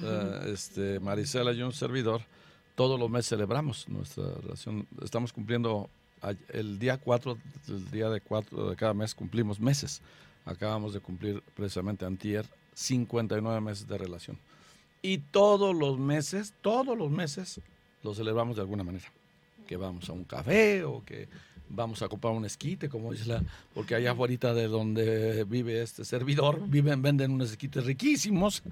Eh, 0.00 0.52
este, 0.52 1.00
Marisela 1.00 1.50
y 1.50 1.60
un 1.60 1.72
servidor, 1.72 2.22
todos 2.76 3.00
los 3.00 3.10
meses 3.10 3.30
celebramos 3.30 3.88
nuestra 3.88 4.32
relación. 4.42 4.86
Estamos 5.02 5.32
cumpliendo 5.32 5.90
el 6.50 6.78
día 6.78 6.98
4, 6.98 7.36
el 7.66 7.90
día 7.90 8.08
de 8.10 8.20
4 8.20 8.70
de 8.70 8.76
cada 8.76 8.94
mes 8.94 9.12
cumplimos 9.12 9.58
meses. 9.58 10.02
Acabamos 10.44 10.94
de 10.94 11.00
cumplir 11.00 11.42
precisamente 11.56 12.04
antier 12.04 12.46
59 12.74 13.60
meses 13.60 13.88
de 13.88 13.98
relación. 13.98 14.38
Y 15.02 15.18
todos 15.18 15.74
los 15.74 15.98
meses, 15.98 16.54
todos 16.60 16.96
los 16.96 17.10
meses 17.10 17.60
lo 18.04 18.14
celebramos 18.14 18.54
de 18.54 18.62
alguna 18.62 18.84
manera. 18.84 19.10
Que 19.66 19.76
vamos 19.76 20.08
a 20.08 20.12
un 20.12 20.22
café 20.22 20.84
o 20.84 21.04
que 21.04 21.28
vamos 21.70 22.02
a 22.02 22.08
comprar 22.08 22.34
un 22.34 22.44
esquite, 22.44 22.88
como 22.88 23.12
dice 23.12 23.26
la, 23.26 23.42
porque 23.74 23.94
allá 23.94 24.12
afuera 24.12 24.54
de 24.54 24.68
donde 24.68 25.44
vive 25.44 25.82
este 25.82 26.04
servidor, 26.04 26.60
viven, 26.68 27.00
venden 27.00 27.32
unos 27.32 27.50
esquites 27.50 27.84
riquísimos 27.84 28.62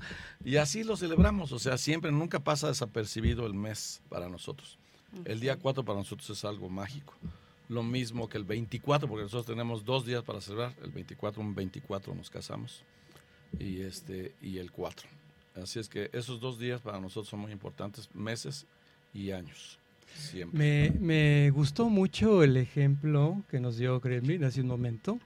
y 0.44 0.56
así 0.56 0.84
lo 0.84 0.96
celebramos. 0.96 1.52
O 1.52 1.58
sea, 1.58 1.78
siempre, 1.78 2.12
nunca 2.12 2.40
pasa 2.40 2.68
desapercibido 2.68 3.46
el 3.46 3.54
mes 3.54 4.02
para 4.08 4.28
nosotros. 4.28 4.78
El 5.24 5.40
día 5.40 5.56
4 5.56 5.84
para 5.84 5.98
nosotros 5.98 6.28
es 6.30 6.44
algo 6.44 6.68
mágico. 6.68 7.14
Lo 7.68 7.82
mismo 7.82 8.28
que 8.28 8.38
el 8.38 8.44
24, 8.44 9.08
porque 9.08 9.22
nosotros 9.22 9.46
tenemos 9.46 9.84
dos 9.84 10.04
días 10.04 10.22
para 10.22 10.40
celebrar. 10.40 10.74
El 10.82 10.90
24, 10.90 11.40
un 11.40 11.54
24 11.54 12.14
nos 12.14 12.30
casamos 12.30 12.82
y, 13.58 13.80
este, 13.80 14.34
y 14.42 14.58
el 14.58 14.70
4. 14.70 15.08
Así 15.62 15.78
es 15.78 15.88
que 15.88 16.10
esos 16.12 16.40
dos 16.40 16.58
días 16.58 16.80
para 16.80 17.00
nosotros 17.00 17.28
son 17.28 17.40
muy 17.40 17.52
importantes, 17.52 18.08
meses 18.14 18.66
y 19.12 19.32
años. 19.32 19.78
Me, 20.52 20.92
me, 21.00 21.50
gustó 21.50 21.88
mucho 21.88 22.42
el 22.42 22.56
ejemplo 22.56 23.42
que 23.50 23.60
nos 23.60 23.76
dio 23.76 23.98
Gremlin 24.00 24.44
hace 24.44 24.60
un 24.60 24.66
momento 24.66 25.18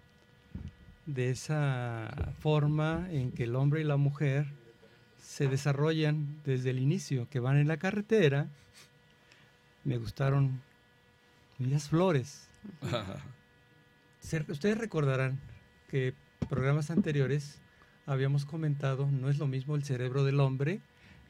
de 1.07 1.31
esa 1.31 2.35
forma 2.39 3.09
en 3.11 3.33
que 3.33 3.45
el 3.45 3.57
hombre 3.57 3.81
y 3.81 3.85
la 3.85 3.97
mujer 3.97 4.47
se 5.21 5.49
desarrollan 5.49 6.41
desde 6.45 6.71
el 6.71 6.79
inicio, 6.79 7.29
que 7.31 7.41
van 7.41 7.57
en 7.57 7.69
la 7.69 7.79
carretera. 7.79 8.49
Me 9.85 9.99
gustaron 9.99 10.61
las 11.59 11.89
flores. 11.89 12.49
Ustedes 14.49 14.79
recordarán 14.79 15.41
que 15.91 16.15
programas 16.49 16.91
anteriores 16.91 17.61
habíamos 18.07 18.45
comentado, 18.45 19.09
no 19.11 19.29
es 19.29 19.39
lo 19.39 19.47
mismo 19.47 19.75
el 19.75 19.85
cerebro 19.85 20.25
del 20.25 20.41
hombre 20.41 20.81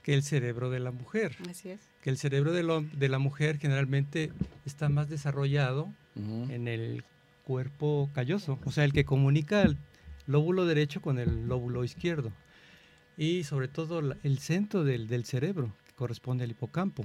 que 0.03 0.15
el 0.15 0.23
cerebro 0.23 0.71
de 0.71 0.81
la 0.81 0.91
mujer. 0.91 1.37
Así 1.49 1.71
es. 1.71 1.81
Que 2.03 2.11
el 2.11 2.19
cerebro 2.19 2.53
de, 2.53 2.89
de 2.93 3.09
la 3.09 3.19
mujer 3.19 3.59
generalmente 3.59 4.33
está 4.67 4.89
más 4.89 5.09
desarrollado 5.09 5.93
en 6.17 6.69
el 6.69 7.05
cuerpo 7.45 8.11
calloso, 8.15 8.59
o 8.65 8.71
sea, 8.71 8.85
el 8.85 8.93
que 8.93 9.05
comunica 9.05 9.63
el 9.63 9.79
lóbulo 10.27 10.67
derecho 10.67 11.01
con 11.01 11.19
el 11.19 11.49
lóbulo 11.49 11.85
izquierdo. 11.85 12.33
Y 13.17 13.45
sobre 13.45 13.69
todo 13.69 14.01
el 14.01 14.39
centro 14.39 14.85
del, 14.85 15.09
del 15.09 15.25
cerebro, 15.25 15.73
que 15.87 15.93
corresponde 15.93 16.45
al 16.45 16.51
hipocampo. 16.51 17.05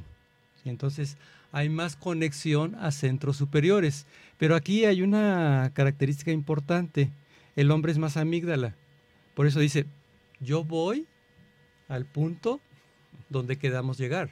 Y 0.63 0.69
entonces 0.69 1.17
hay 1.51 1.69
más 1.69 1.95
conexión 1.95 2.75
a 2.75 2.91
centros 2.91 3.37
superiores. 3.37 4.05
Pero 4.37 4.55
aquí 4.55 4.85
hay 4.85 5.01
una 5.01 5.71
característica 5.73 6.31
importante. 6.31 7.11
El 7.55 7.71
hombre 7.71 7.91
es 7.91 7.97
más 7.97 8.17
amígdala. 8.17 8.75
Por 9.33 9.47
eso 9.47 9.59
dice, 9.59 9.85
yo 10.39 10.63
voy 10.63 11.07
al 11.87 12.05
punto 12.05 12.61
donde 13.29 13.57
quedamos 13.57 13.97
llegar. 13.97 14.29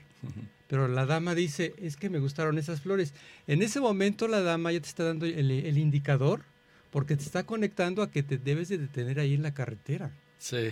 Pero 0.67 0.87
la 0.87 1.05
dama 1.05 1.35
dice, 1.35 1.73
es 1.77 1.95
que 1.95 2.09
me 2.09 2.19
gustaron 2.19 2.57
esas 2.57 2.81
flores. 2.81 3.13
En 3.47 3.61
ese 3.61 3.79
momento 3.79 4.27
la 4.27 4.41
dama 4.41 4.71
ya 4.71 4.79
te 4.79 4.87
está 4.87 5.03
dando 5.03 5.25
el, 5.25 5.77
indicador 5.77 6.41
porque 6.91 7.15
te 7.15 7.23
está 7.23 7.43
conectando 7.43 8.01
a 8.01 8.09
que 8.09 8.23
te 8.23 8.37
debes 8.37 8.69
de 8.69 8.77
detener 8.77 9.19
ahí 9.19 9.33
en 9.33 9.43
la 9.43 9.53
carretera. 9.53 10.11
Sí. 10.39 10.69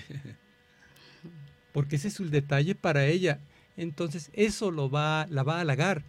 Porque 1.73 1.97
ese 1.97 2.07
es 2.07 2.19
el 2.19 2.31
detalle 2.31 2.75
para 2.75 3.05
ella. 3.05 3.39
Entonces 3.77 4.29
eso 4.33 4.71
lo 4.71 4.89
va, 4.89 5.27
la 5.29 5.43
va 5.43 5.57
a 5.57 5.61
halagar. 5.61 6.03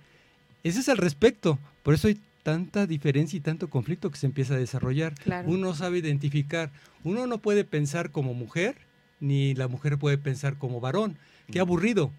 Ese 0.62 0.80
es 0.80 0.88
el 0.88 0.98
respecto. 0.98 1.58
Por 1.82 1.94
eso 1.94 2.08
hay 2.08 2.20
tanta 2.42 2.86
diferencia 2.86 3.36
y 3.36 3.40
tanto 3.40 3.68
conflicto 3.68 4.10
que 4.10 4.18
se 4.18 4.26
empieza 4.26 4.54
a 4.54 4.58
desarrollar. 4.58 5.14
Uno 5.46 5.74
sabe 5.74 5.98
identificar. 5.98 6.70
Uno 7.02 7.26
no 7.26 7.38
puede 7.38 7.64
pensar 7.64 8.10
como 8.10 8.34
mujer, 8.34 8.76
ni 9.20 9.54
la 9.54 9.68
mujer 9.68 9.98
puede 9.98 10.18
pensar 10.18 10.56
como 10.58 10.80
varón. 10.80 11.18
Qué 11.50 11.60
aburrido. 11.60 12.10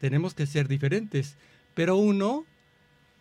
Tenemos 0.00 0.34
que 0.34 0.46
ser 0.46 0.68
diferentes. 0.68 1.36
Pero 1.74 1.96
uno 1.96 2.44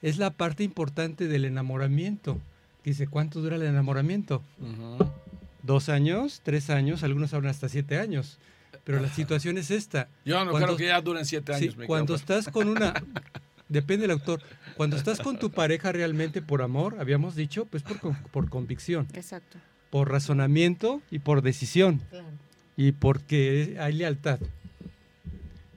es 0.02 0.18
la 0.18 0.32
parte 0.32 0.64
importante 0.64 1.28
del 1.28 1.46
enamoramiento. 1.46 2.40
Dice, 2.84 3.08
¿cuánto 3.08 3.42
dura 3.42 3.56
el 3.56 3.64
enamoramiento? 3.64 4.44
Dos 5.64 5.90
años, 5.90 6.42
tres 6.44 6.70
años, 6.70 7.04
algunos 7.04 7.34
hablan 7.34 7.52
hasta 7.52 7.70
siete 7.70 7.98
años. 7.98 8.38
Pero 8.84 9.00
la 9.00 9.10
situación 9.10 9.58
es 9.58 9.72
esta. 9.72 10.10
Yo 10.26 10.46
no 10.46 10.54
creo 10.54 10.78
que 10.78 10.86
ya 10.88 11.02
duren 11.02 11.26
siete 11.26 11.54
años. 11.54 11.76
cuando 11.88 12.14
estás 12.14 12.50
con 12.50 12.68
una, 12.70 12.94
depende 13.70 14.04
del 14.04 14.12
autor. 14.12 14.42
Cuando 14.78 14.96
estás 14.96 15.20
con 15.20 15.40
tu 15.40 15.50
pareja 15.50 15.92
realmente 15.92 16.42
por 16.44 16.62
amor, 16.62 16.98
habíamos 17.00 17.36
dicho, 17.36 17.66
pues 17.66 17.82
por, 17.82 18.00
con- 18.00 18.16
por 18.32 18.50
convicción, 18.50 19.08
Exacto. 19.14 19.58
por 19.90 20.12
razonamiento 20.12 21.02
y 21.10 21.20
por 21.20 21.42
decisión. 21.42 22.02
Claro. 22.12 22.28
y 22.78 22.92
porque 22.92 23.78
hay 23.80 23.94
lealtad. 23.94 24.40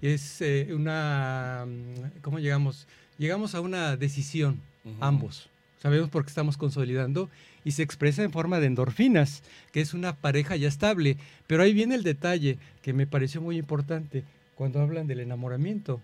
Es 0.02 0.40
eh, 0.40 0.68
una, 0.72 1.66
mm, 1.66 2.20
¿cómo 2.22 2.38
llegamos? 2.38 2.86
Llegamos 3.18 3.54
a 3.54 3.60
una 3.60 3.96
decisión, 3.96 4.60
ambos. 5.00 5.50
Sabemos 5.82 6.08
por 6.08 6.24
qué 6.24 6.28
estamos 6.28 6.56
consolidando 6.56 7.28
y 7.64 7.72
se 7.72 7.82
expresa 7.82 8.22
en 8.22 8.32
forma 8.32 8.58
de 8.60 8.66
endorfinas, 8.66 9.42
que 9.72 9.80
es 9.80 9.94
una 9.94 10.16
pareja 10.16 10.56
ya 10.56 10.68
estable. 10.68 11.16
Pero 11.46 11.62
ahí 11.62 11.72
viene 11.72 11.94
el 11.94 12.02
detalle 12.02 12.58
que 12.82 12.92
me 12.92 13.06
pareció 13.06 13.40
muy 13.40 13.58
importante 13.58 14.24
cuando 14.54 14.80
hablan 14.80 15.06
del 15.06 15.20
enamoramiento. 15.20 16.00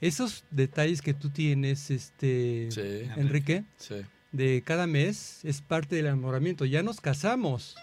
Esos 0.00 0.44
detalles 0.50 1.00
que 1.02 1.14
tú 1.14 1.30
tienes, 1.30 1.90
este, 1.90 2.68
Sí, 2.70 3.08
Enrique, 3.16 3.64
sí. 3.76 3.96
de 4.32 4.62
cada 4.64 4.86
mes 4.86 5.44
es 5.44 5.60
parte 5.60 5.96
del 5.96 6.06
enamoramiento. 6.06 6.64
Ya 6.64 6.82
nos 6.82 7.00
casamos, 7.00 7.76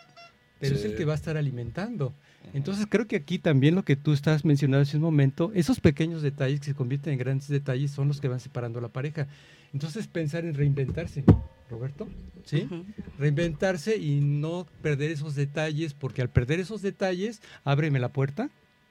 pero 0.59 0.75
es 0.75 0.83
el 0.85 0.95
que 0.95 1.05
va 1.05 1.13
a 1.13 1.15
estar 1.15 1.37
alimentando. 1.37 2.13
Entonces 2.53 2.85
creo 2.89 3.07
que 3.07 3.15
aquí 3.15 3.39
también 3.39 3.75
lo 3.75 3.83
que 3.83 3.95
tú 3.95 4.11
estás 4.13 4.43
mencionando 4.43 4.81
hace 4.83 4.97
un 4.97 5.03
momento, 5.03 5.51
esos 5.53 5.79
pequeños 5.79 6.21
detalles 6.21 6.59
que 6.59 6.65
se 6.67 6.73
convierten 6.75 7.13
en 7.13 7.19
grandes 7.19 7.47
detalles 7.47 7.91
son 7.91 8.07
los 8.09 8.19
que 8.19 8.27
van 8.27 8.39
separando 8.41 8.79
a 8.79 8.81
la 8.81 8.89
pareja. 8.89 9.27
Entonces 9.73 10.07
pensar 10.07 10.43
en 10.43 10.53
reinventarse, 10.53 11.23
Roberto, 11.69 12.09
¿sí? 12.45 12.67
Reinventarse 13.17 13.95
y 13.97 14.19
no 14.19 14.67
perder 14.81 15.11
esos 15.11 15.35
detalles, 15.35 15.93
porque 15.93 16.21
al 16.21 16.29
perder 16.29 16.59
esos 16.59 16.81
detalles, 16.81 17.41
ábreme 17.63 17.99
la 17.99 18.09
puerta, 18.09 18.49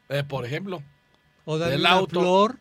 Eh, 0.08 0.24
por 0.26 0.46
ejemplo, 0.46 0.82
o 1.44 1.58
darle 1.58 1.72
Del 1.74 1.80
una 1.82 1.90
auto. 1.90 2.20
flor, 2.20 2.56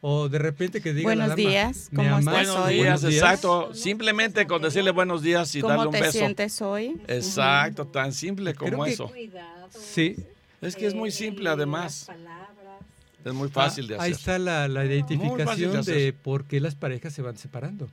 o 0.00 0.28
de 0.28 0.38
repente 0.38 0.80
que 0.80 0.92
diga 0.94 1.08
la 1.16 1.24
Buenos 1.26 1.28
dama, 1.36 1.50
días, 1.50 1.88
"¿Me 1.90 1.96
¿cómo 1.96 2.08
amas?". 2.16 2.20
estás 2.20 2.34
buenos 2.34 2.56
hoy? 2.66 2.72
días, 2.74 2.84
Buenos 2.84 3.00
días. 3.02 3.14
exacto. 3.22 3.74
Simplemente 3.74 4.46
con 4.46 4.62
decirle 4.62 4.90
buenos 4.92 5.22
días 5.22 5.52
y 5.54 5.60
darle 5.62 5.76
¿Cómo 5.76 5.88
un 5.88 5.94
te 5.94 6.00
beso. 6.00 6.12
sientes 6.18 6.62
hoy? 6.62 6.96
Exacto, 7.08 7.86
tan 7.88 8.12
simple 8.12 8.54
como 8.54 8.70
Creo 8.72 8.84
que- 8.84 8.90
eso. 8.92 9.08
Cuidado. 9.08 9.68
Sí, 9.70 10.14
Es 10.64 10.76
que 10.76 10.86
es 10.86 10.94
muy 10.94 11.08
eh, 11.10 11.12
simple 11.12 11.44
las 11.44 11.54
además. 11.54 12.04
palabras. 12.06 12.50
Es 13.24 13.32
muy 13.32 13.48
fácil 13.48 13.86
de 13.86 13.94
Ah, 13.94 14.02
Ahí 14.02 14.12
hacer. 14.12 14.20
está 14.20 14.38
la, 14.38 14.68
la 14.68 14.84
identificación 14.84 15.72
de 15.72 15.78
hacer. 15.78 15.94
de 15.96 16.12
por 16.12 16.44
qué 16.44 16.60
las 16.60 16.74
parejas 16.74 17.12
se 17.14 17.22
van 17.22 17.38
separando, 17.38 17.88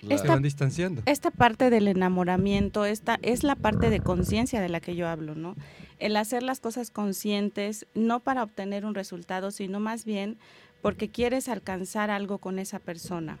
Claro. 0.00 0.20
se 0.22 0.28
van 0.28 0.42
distanciando. 0.42 1.02
Esta 1.06 1.30
parte 1.30 1.70
del 1.70 1.88
enamoramiento, 1.88 2.84
esta 2.84 3.18
es 3.22 3.44
la 3.44 3.56
parte 3.56 3.88
de 3.88 4.00
conciencia 4.00 4.60
de 4.60 4.68
la 4.68 4.80
que 4.80 4.94
yo 4.94 5.08
hablo, 5.08 5.34
¿no? 5.34 5.56
El 6.00 6.16
hacer 6.16 6.42
las 6.42 6.60
cosas 6.60 6.90
conscientes, 6.90 7.86
no 7.94 8.20
para 8.20 8.42
obtener 8.42 8.84
un 8.84 8.94
resultado, 8.94 9.50
sino 9.50 9.80
más 9.80 10.04
bien 10.04 10.36
porque 10.82 11.08
quieres 11.08 11.48
alcanzar 11.48 12.10
algo 12.10 12.36
con 12.36 12.58
esa 12.58 12.78
persona. 12.78 13.38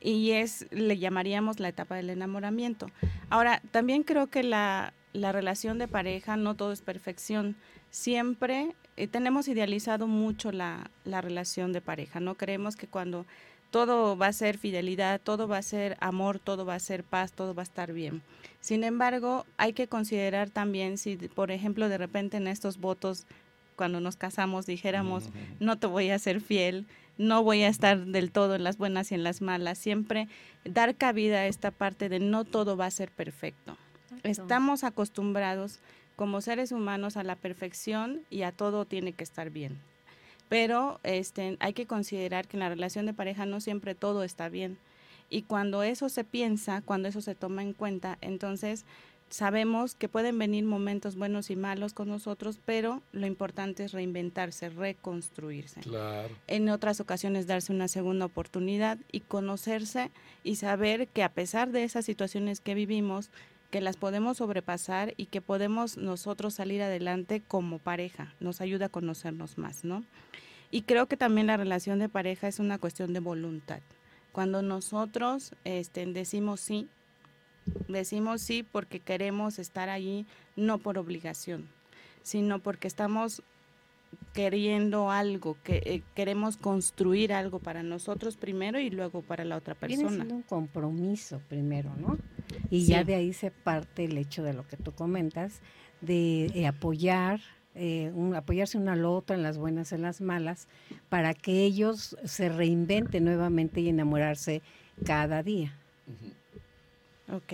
Y 0.00 0.32
es, 0.32 0.66
le 0.72 0.98
llamaríamos 0.98 1.60
la 1.60 1.68
etapa 1.68 1.94
del 1.94 2.10
enamoramiento. 2.10 2.88
Ahora, 3.30 3.62
también 3.70 4.02
creo 4.02 4.26
que 4.26 4.42
la, 4.42 4.94
la 5.12 5.30
relación 5.30 5.78
de 5.78 5.86
pareja 5.86 6.36
no 6.36 6.56
todo 6.56 6.72
es 6.72 6.82
perfección. 6.82 7.54
Siempre 7.92 8.74
eh, 8.96 9.06
tenemos 9.06 9.48
idealizado 9.48 10.06
mucho 10.06 10.50
la, 10.50 10.90
la 11.04 11.20
relación 11.20 11.72
de 11.72 11.82
pareja, 11.82 12.20
¿no? 12.20 12.34
Creemos 12.34 12.74
que 12.74 12.88
cuando 12.88 13.26
todo 13.70 14.16
va 14.16 14.26
a 14.26 14.32
ser 14.32 14.58
fidelidad, 14.58 15.20
todo 15.20 15.46
va 15.46 15.58
a 15.58 15.62
ser 15.62 15.96
amor, 16.00 16.38
todo 16.38 16.66
va 16.66 16.74
a 16.74 16.80
ser 16.80 17.04
paz, 17.04 17.32
todo 17.32 17.54
va 17.54 17.62
a 17.62 17.64
estar 17.64 17.92
bien. 17.92 18.22
Sin 18.60 18.82
embargo, 18.82 19.46
hay 19.56 19.74
que 19.74 19.88
considerar 19.88 20.50
también 20.50 20.96
si, 20.96 21.16
por 21.16 21.50
ejemplo, 21.50 21.88
de 21.88 21.98
repente 21.98 22.38
en 22.38 22.46
estos 22.46 22.78
votos, 22.78 23.26
cuando 23.76 24.00
nos 24.00 24.16
casamos, 24.16 24.66
dijéramos, 24.66 25.30
no 25.60 25.78
te 25.78 25.86
voy 25.86 26.10
a 26.10 26.18
ser 26.18 26.40
fiel, 26.40 26.86
no 27.18 27.42
voy 27.42 27.62
a 27.62 27.68
estar 27.68 28.06
del 28.06 28.30
todo 28.30 28.54
en 28.54 28.64
las 28.64 28.78
buenas 28.78 29.12
y 29.12 29.16
en 29.16 29.24
las 29.24 29.42
malas, 29.42 29.78
siempre 29.78 30.28
dar 30.64 30.94
cabida 30.94 31.40
a 31.40 31.46
esta 31.46 31.70
parte 31.70 32.08
de 32.08 32.20
no 32.20 32.44
todo 32.44 32.76
va 32.76 32.86
a 32.86 32.90
ser 32.90 33.10
perfecto. 33.10 33.76
Estamos 34.22 34.84
acostumbrados 34.84 35.80
como 36.22 36.40
seres 36.40 36.70
humanos 36.70 37.16
a 37.16 37.24
la 37.24 37.34
perfección 37.34 38.20
y 38.30 38.42
a 38.42 38.52
todo 38.52 38.84
tiene 38.84 39.12
que 39.12 39.24
estar 39.24 39.50
bien. 39.50 39.80
Pero 40.48 41.00
este, 41.02 41.56
hay 41.58 41.72
que 41.72 41.88
considerar 41.88 42.46
que 42.46 42.56
en 42.56 42.60
la 42.60 42.68
relación 42.68 43.06
de 43.06 43.12
pareja 43.12 43.44
no 43.44 43.60
siempre 43.60 43.96
todo 43.96 44.22
está 44.22 44.48
bien. 44.48 44.78
Y 45.30 45.42
cuando 45.42 45.82
eso 45.82 46.08
se 46.08 46.22
piensa, 46.22 46.80
cuando 46.80 47.08
eso 47.08 47.20
se 47.22 47.34
toma 47.34 47.62
en 47.64 47.72
cuenta, 47.72 48.18
entonces 48.20 48.84
sabemos 49.30 49.96
que 49.96 50.08
pueden 50.08 50.38
venir 50.38 50.64
momentos 50.64 51.16
buenos 51.16 51.50
y 51.50 51.56
malos 51.56 51.92
con 51.92 52.06
nosotros, 52.06 52.60
pero 52.64 53.02
lo 53.10 53.26
importante 53.26 53.82
es 53.82 53.90
reinventarse, 53.90 54.68
reconstruirse 54.68 55.80
Claro. 55.80 56.28
en 56.46 56.68
otras 56.68 57.00
ocasiones 57.00 57.48
darse 57.48 57.72
una 57.72 57.88
segunda 57.88 58.26
oportunidad 58.26 58.96
y 59.10 59.20
conocerse 59.20 60.12
y 60.44 60.54
saber 60.54 61.08
que 61.08 61.24
a 61.24 61.30
pesar 61.32 61.72
de 61.72 61.82
esas 61.82 62.04
situaciones 62.04 62.60
que 62.60 62.74
vivimos, 62.76 63.28
que 63.72 63.80
las 63.80 63.96
podemos 63.96 64.36
sobrepasar 64.36 65.14
y 65.16 65.26
que 65.26 65.40
podemos 65.40 65.96
nosotros 65.96 66.52
salir 66.52 66.82
adelante 66.82 67.40
como 67.40 67.78
pareja, 67.78 68.34
nos 68.38 68.60
ayuda 68.60 68.86
a 68.86 68.88
conocernos 68.90 69.56
más, 69.56 69.82
¿no? 69.82 70.04
Y 70.70 70.82
creo 70.82 71.06
que 71.06 71.16
también 71.16 71.46
la 71.46 71.56
relación 71.56 71.98
de 71.98 72.10
pareja 72.10 72.48
es 72.48 72.58
una 72.58 72.76
cuestión 72.76 73.14
de 73.14 73.20
voluntad. 73.20 73.80
Cuando 74.30 74.60
nosotros 74.60 75.54
este, 75.64 76.04
decimos 76.04 76.60
sí, 76.60 76.86
decimos 77.88 78.42
sí 78.42 78.62
porque 78.62 79.00
queremos 79.00 79.58
estar 79.58 79.88
allí, 79.88 80.26
no 80.54 80.76
por 80.76 80.98
obligación, 80.98 81.66
sino 82.22 82.58
porque 82.58 82.88
estamos 82.88 83.42
queriendo 84.34 85.10
algo, 85.10 85.56
que 85.64 85.82
eh, 85.86 86.02
queremos 86.14 86.58
construir 86.58 87.32
algo 87.32 87.58
para 87.58 87.82
nosotros 87.82 88.36
primero 88.36 88.78
y 88.78 88.90
luego 88.90 89.22
para 89.22 89.46
la 89.46 89.56
otra 89.56 89.74
Viene 89.80 90.02
persona. 90.02 90.24
siendo 90.24 90.34
un 90.34 90.42
compromiso 90.42 91.40
primero, 91.48 91.90
¿no? 91.96 92.18
Y 92.72 92.80
Sí. 92.86 92.92
ya 92.92 93.04
de 93.04 93.14
ahí 93.14 93.32
se 93.34 93.50
parte 93.50 94.04
el 94.04 94.16
hecho 94.16 94.42
de 94.42 94.54
lo 94.54 94.66
que 94.66 94.76
tú 94.78 94.92
comentas, 94.92 95.60
de 96.00 96.46
eh, 96.54 96.66
apoyar, 96.66 97.40
eh, 97.74 98.10
un- 98.14 98.34
apoyarse 98.34 98.78
uno 98.78 98.90
al 98.92 99.04
otro 99.04 99.36
en 99.36 99.42
las 99.42 99.58
buenas 99.58 99.92
y 99.92 99.94
en 99.96 100.02
las 100.02 100.20
malas, 100.22 100.68
para 101.10 101.34
que 101.34 101.64
ellos 101.64 102.16
se 102.24 102.48
reinventen 102.48 103.24
nuevamente 103.24 103.80
y 103.82 103.88
enamorarse 103.90 104.62
cada 105.04 105.42
día. 105.42 105.76
Ok. 107.30 107.52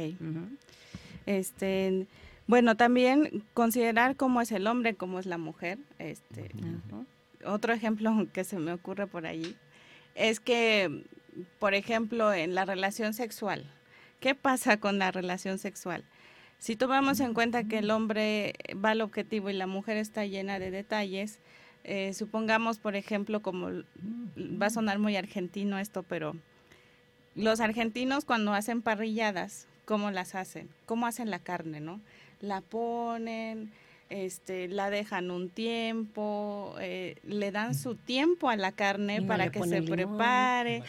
Este, 1.27 2.07
bueno, 2.47 2.77
también 2.77 3.45
considerar 3.55 4.17
cómo 4.17 4.41
es 4.41 4.51
el 4.53 4.67
hombre, 4.67 4.95
cómo 4.95 5.19
es 5.19 5.27
la 5.27 5.39
mujer. 5.39 5.79
Este, 5.99 6.49
otro 7.45 7.73
ejemplo 7.73 8.13
que 8.33 8.45
se 8.45 8.59
me 8.59 8.73
ocurre 8.73 9.07
por 9.07 9.27
ahí 9.27 9.57
es 10.15 10.41
que, 10.41 11.05
por 11.59 11.75
ejemplo, 11.75 12.33
en 12.33 12.55
la 12.55 12.65
relación 12.65 13.15
sexual, 13.15 13.71
¿qué 14.21 14.35
pasa 14.35 14.79
con 14.79 14.99
la 14.99 15.11
relación 15.11 15.59
sexual? 15.59 16.05
Si 16.59 16.75
tomamos 16.77 17.21
en 17.21 17.35
cuenta 17.35 17.65
que 17.65 17.79
el 17.79 17.91
hombre 17.91 18.55
va 18.85 18.91
al 18.91 19.01
objetivo 19.01 19.49
y 19.49 19.53
la 19.53 19.67
mujer 19.67 19.97
está 19.97 20.27
llena 20.27 20.59
de 20.59 20.71
detalles, 20.71 21.39
eh, 21.85 22.13
supongamos, 22.15 22.79
por 22.79 22.97
ejemplo, 22.97 23.41
como 23.41 23.69
va 24.37 24.67
a 24.67 24.71
sonar 24.71 24.99
muy 24.99 25.17
argentino 25.17 25.79
esto, 25.79 26.03
pero 26.03 26.35
los 27.35 27.61
argentinos 27.61 28.25
cuando 28.25 28.53
hacen 28.53 28.83
parrilladas, 28.83 29.69
¿cómo 29.85 30.11
las 30.11 30.35
hacen? 30.35 30.69
¿Cómo 30.87 31.07
hacen 31.07 31.31
la 31.31 31.39
carne, 31.39 31.81
no? 31.81 32.01
La 32.41 32.61
ponen, 32.61 33.71
este, 34.11 34.69
la 34.69 34.91
dejan 34.91 35.31
un 35.31 35.49
tiempo, 35.49 36.75
eh, 36.81 37.17
le 37.23 37.53
dan 37.53 37.75
su 37.75 37.95
tiempo 37.95 38.49
a 38.49 38.57
la 38.57 38.73
carne 38.73 39.21
no 39.21 39.27
para 39.29 39.51
que 39.51 39.63
se 39.63 39.81
limón. 39.81 39.97
prepare. 39.97 40.83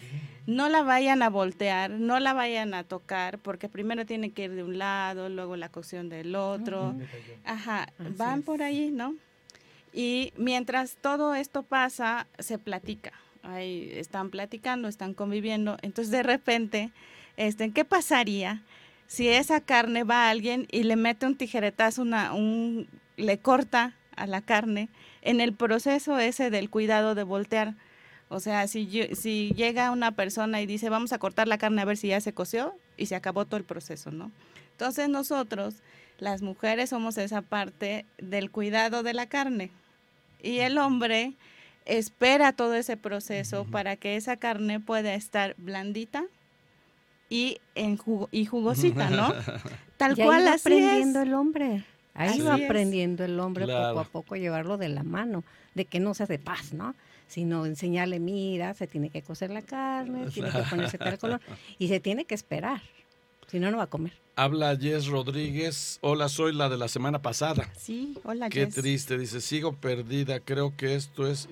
No 0.50 0.68
la 0.68 0.82
vayan 0.82 1.22
a 1.22 1.30
voltear, 1.30 1.92
no 1.92 2.20
la 2.20 2.34
vayan 2.34 2.74
a 2.74 2.84
tocar, 2.84 3.38
porque 3.38 3.70
primero 3.70 4.08
tiene 4.08 4.32
que 4.32 4.46
ir 4.46 4.56
de 4.56 4.64
un 4.64 4.80
lado, 4.80 5.30
luego 5.30 5.56
la 5.56 5.70
cocción 5.70 6.10
del 6.10 6.36
otro. 6.36 6.90
Ujú. 6.90 7.04
Ajá, 7.46 7.90
van 8.18 8.42
por 8.42 8.64
ahí, 8.64 8.90
¿no? 8.90 9.14
Y 9.94 10.34
mientras 10.38 10.96
todo 10.96 11.36
esto 11.36 11.62
pasa, 11.62 12.26
se 12.40 12.58
platica. 12.58 13.12
Ahí 13.44 13.92
están 13.94 14.32
platicando, 14.32 14.88
están 14.88 15.14
conviviendo. 15.14 15.78
Entonces, 15.84 16.12
de 16.12 16.24
repente, 16.24 16.90
este, 17.38 17.70
¿qué 17.70 17.86
pasaría 17.86 18.64
si 19.06 19.28
esa 19.28 19.62
carne 19.62 20.04
va 20.04 20.26
a 20.26 20.30
alguien 20.32 20.66
y 20.72 20.82
le 20.82 20.96
mete 20.96 21.28
un 21.28 21.36
tijeretazo, 21.36 22.02
una, 22.02 22.34
un, 22.34 22.88
le 23.18 23.38
corta 23.38 23.94
a 24.16 24.26
la 24.26 24.42
carne 24.42 24.90
en 25.22 25.42
el 25.42 25.54
proceso 25.54 26.18
ese 26.18 26.50
del 26.50 26.72
cuidado 26.72 27.14
de 27.14 27.22
voltear? 27.22 27.76
O 28.30 28.40
sea, 28.40 28.68
si, 28.68 28.88
yo- 28.88 29.16
si 29.16 29.52
llega 29.56 29.92
una 29.92 30.12
persona 30.12 30.62
y 30.62 30.66
dice, 30.68 30.90
vamos 30.90 31.12
a 31.14 31.18
cortar 31.20 31.48
la 31.48 31.58
carne 31.58 31.82
a 31.82 31.86
ver 31.86 31.98
si 31.98 32.10
ya 32.10 32.22
se 32.22 32.34
coció 32.34 32.74
y 32.96 33.08
se 33.08 33.16
acabó 33.16 33.46
todo 33.46 33.58
el 33.58 33.64
proceso, 33.64 34.12
¿no? 34.12 34.32
Entonces 34.72 35.10
nosotros, 35.10 35.76
las 36.20 36.42
mujeres, 36.42 36.92
somos 36.92 37.18
esa 37.18 37.42
parte 37.42 38.06
del 38.20 38.52
cuidado 38.52 39.04
de 39.04 39.14
la 39.14 39.26
carne 39.28 39.72
y 40.44 40.60
el 40.60 40.78
hombre 40.78 41.34
espera 41.86 42.54
todo 42.54 42.76
ese 42.76 42.98
proceso 42.98 43.66
para 43.66 43.96
que 43.96 44.16
esa 44.16 44.38
carne 44.38 44.80
pueda 44.80 45.16
estar 45.16 45.56
blandita 45.58 46.24
y, 47.30 47.60
en 47.76 47.98
jugo- 47.98 48.30
y 48.32 48.46
jugosita, 48.46 49.10
¿no? 49.10 49.34
Tal 49.98 50.16
cual 50.16 50.46
va 50.46 50.54
así 50.54 50.62
aprendiendo 50.70 51.20
es. 51.22 51.28
el 51.28 51.34
hombre. 51.34 51.84
Ahí 52.14 52.30
Así 52.30 52.42
va 52.42 52.56
aprendiendo 52.56 53.24
el 53.24 53.40
hombre 53.40 53.66
Claro. 53.66 53.90
poco 53.96 54.00
a 54.00 54.04
poco 54.12 54.36
llevarlo 54.36 54.78
de 54.78 54.90
la 54.90 55.04
mano, 55.04 55.44
de 55.74 55.86
que 55.86 56.00
no 56.00 56.14
sea 56.14 56.26
de 56.26 56.38
paz, 56.40 56.74
¿no? 56.74 56.96
Sino 57.30 57.66
enseñarle, 57.66 58.20
mira, 58.20 58.74
se 58.74 58.88
tiene 58.88 59.10
que 59.10 59.22
cocer 59.22 59.52
la 59.52 59.62
carne, 59.62 60.30
tiene 60.34 60.52
que 60.52 60.64
ponerse 60.70 60.98
tal 60.98 61.18
color 61.18 61.40
y 61.78 61.88
se 61.88 62.00
tiene 62.02 62.26
que 62.26 62.36
esperar, 62.36 62.82
si 63.48 63.60
no, 63.60 63.72
no 63.72 63.78
va 63.78 63.84
a 63.84 63.88
comer. 63.88 64.12
Habla 64.36 64.76
Jess 64.78 65.08
Rodríguez. 65.08 66.00
Hola, 66.02 66.30
soy 66.30 66.54
la 66.54 66.70
de 66.70 66.78
la 66.78 66.88
semana 66.88 67.22
pasada. 67.22 67.72
Sí, 67.78 68.18
hola 68.24 68.50
Qué 68.50 68.66
Jess. 68.66 68.76
triste, 68.76 69.18
dice, 69.18 69.42
sigo 69.42 69.76
perdida, 69.78 70.40
creo 70.40 70.76
que 70.76 70.96
esto 70.96 71.28
es, 71.28 71.48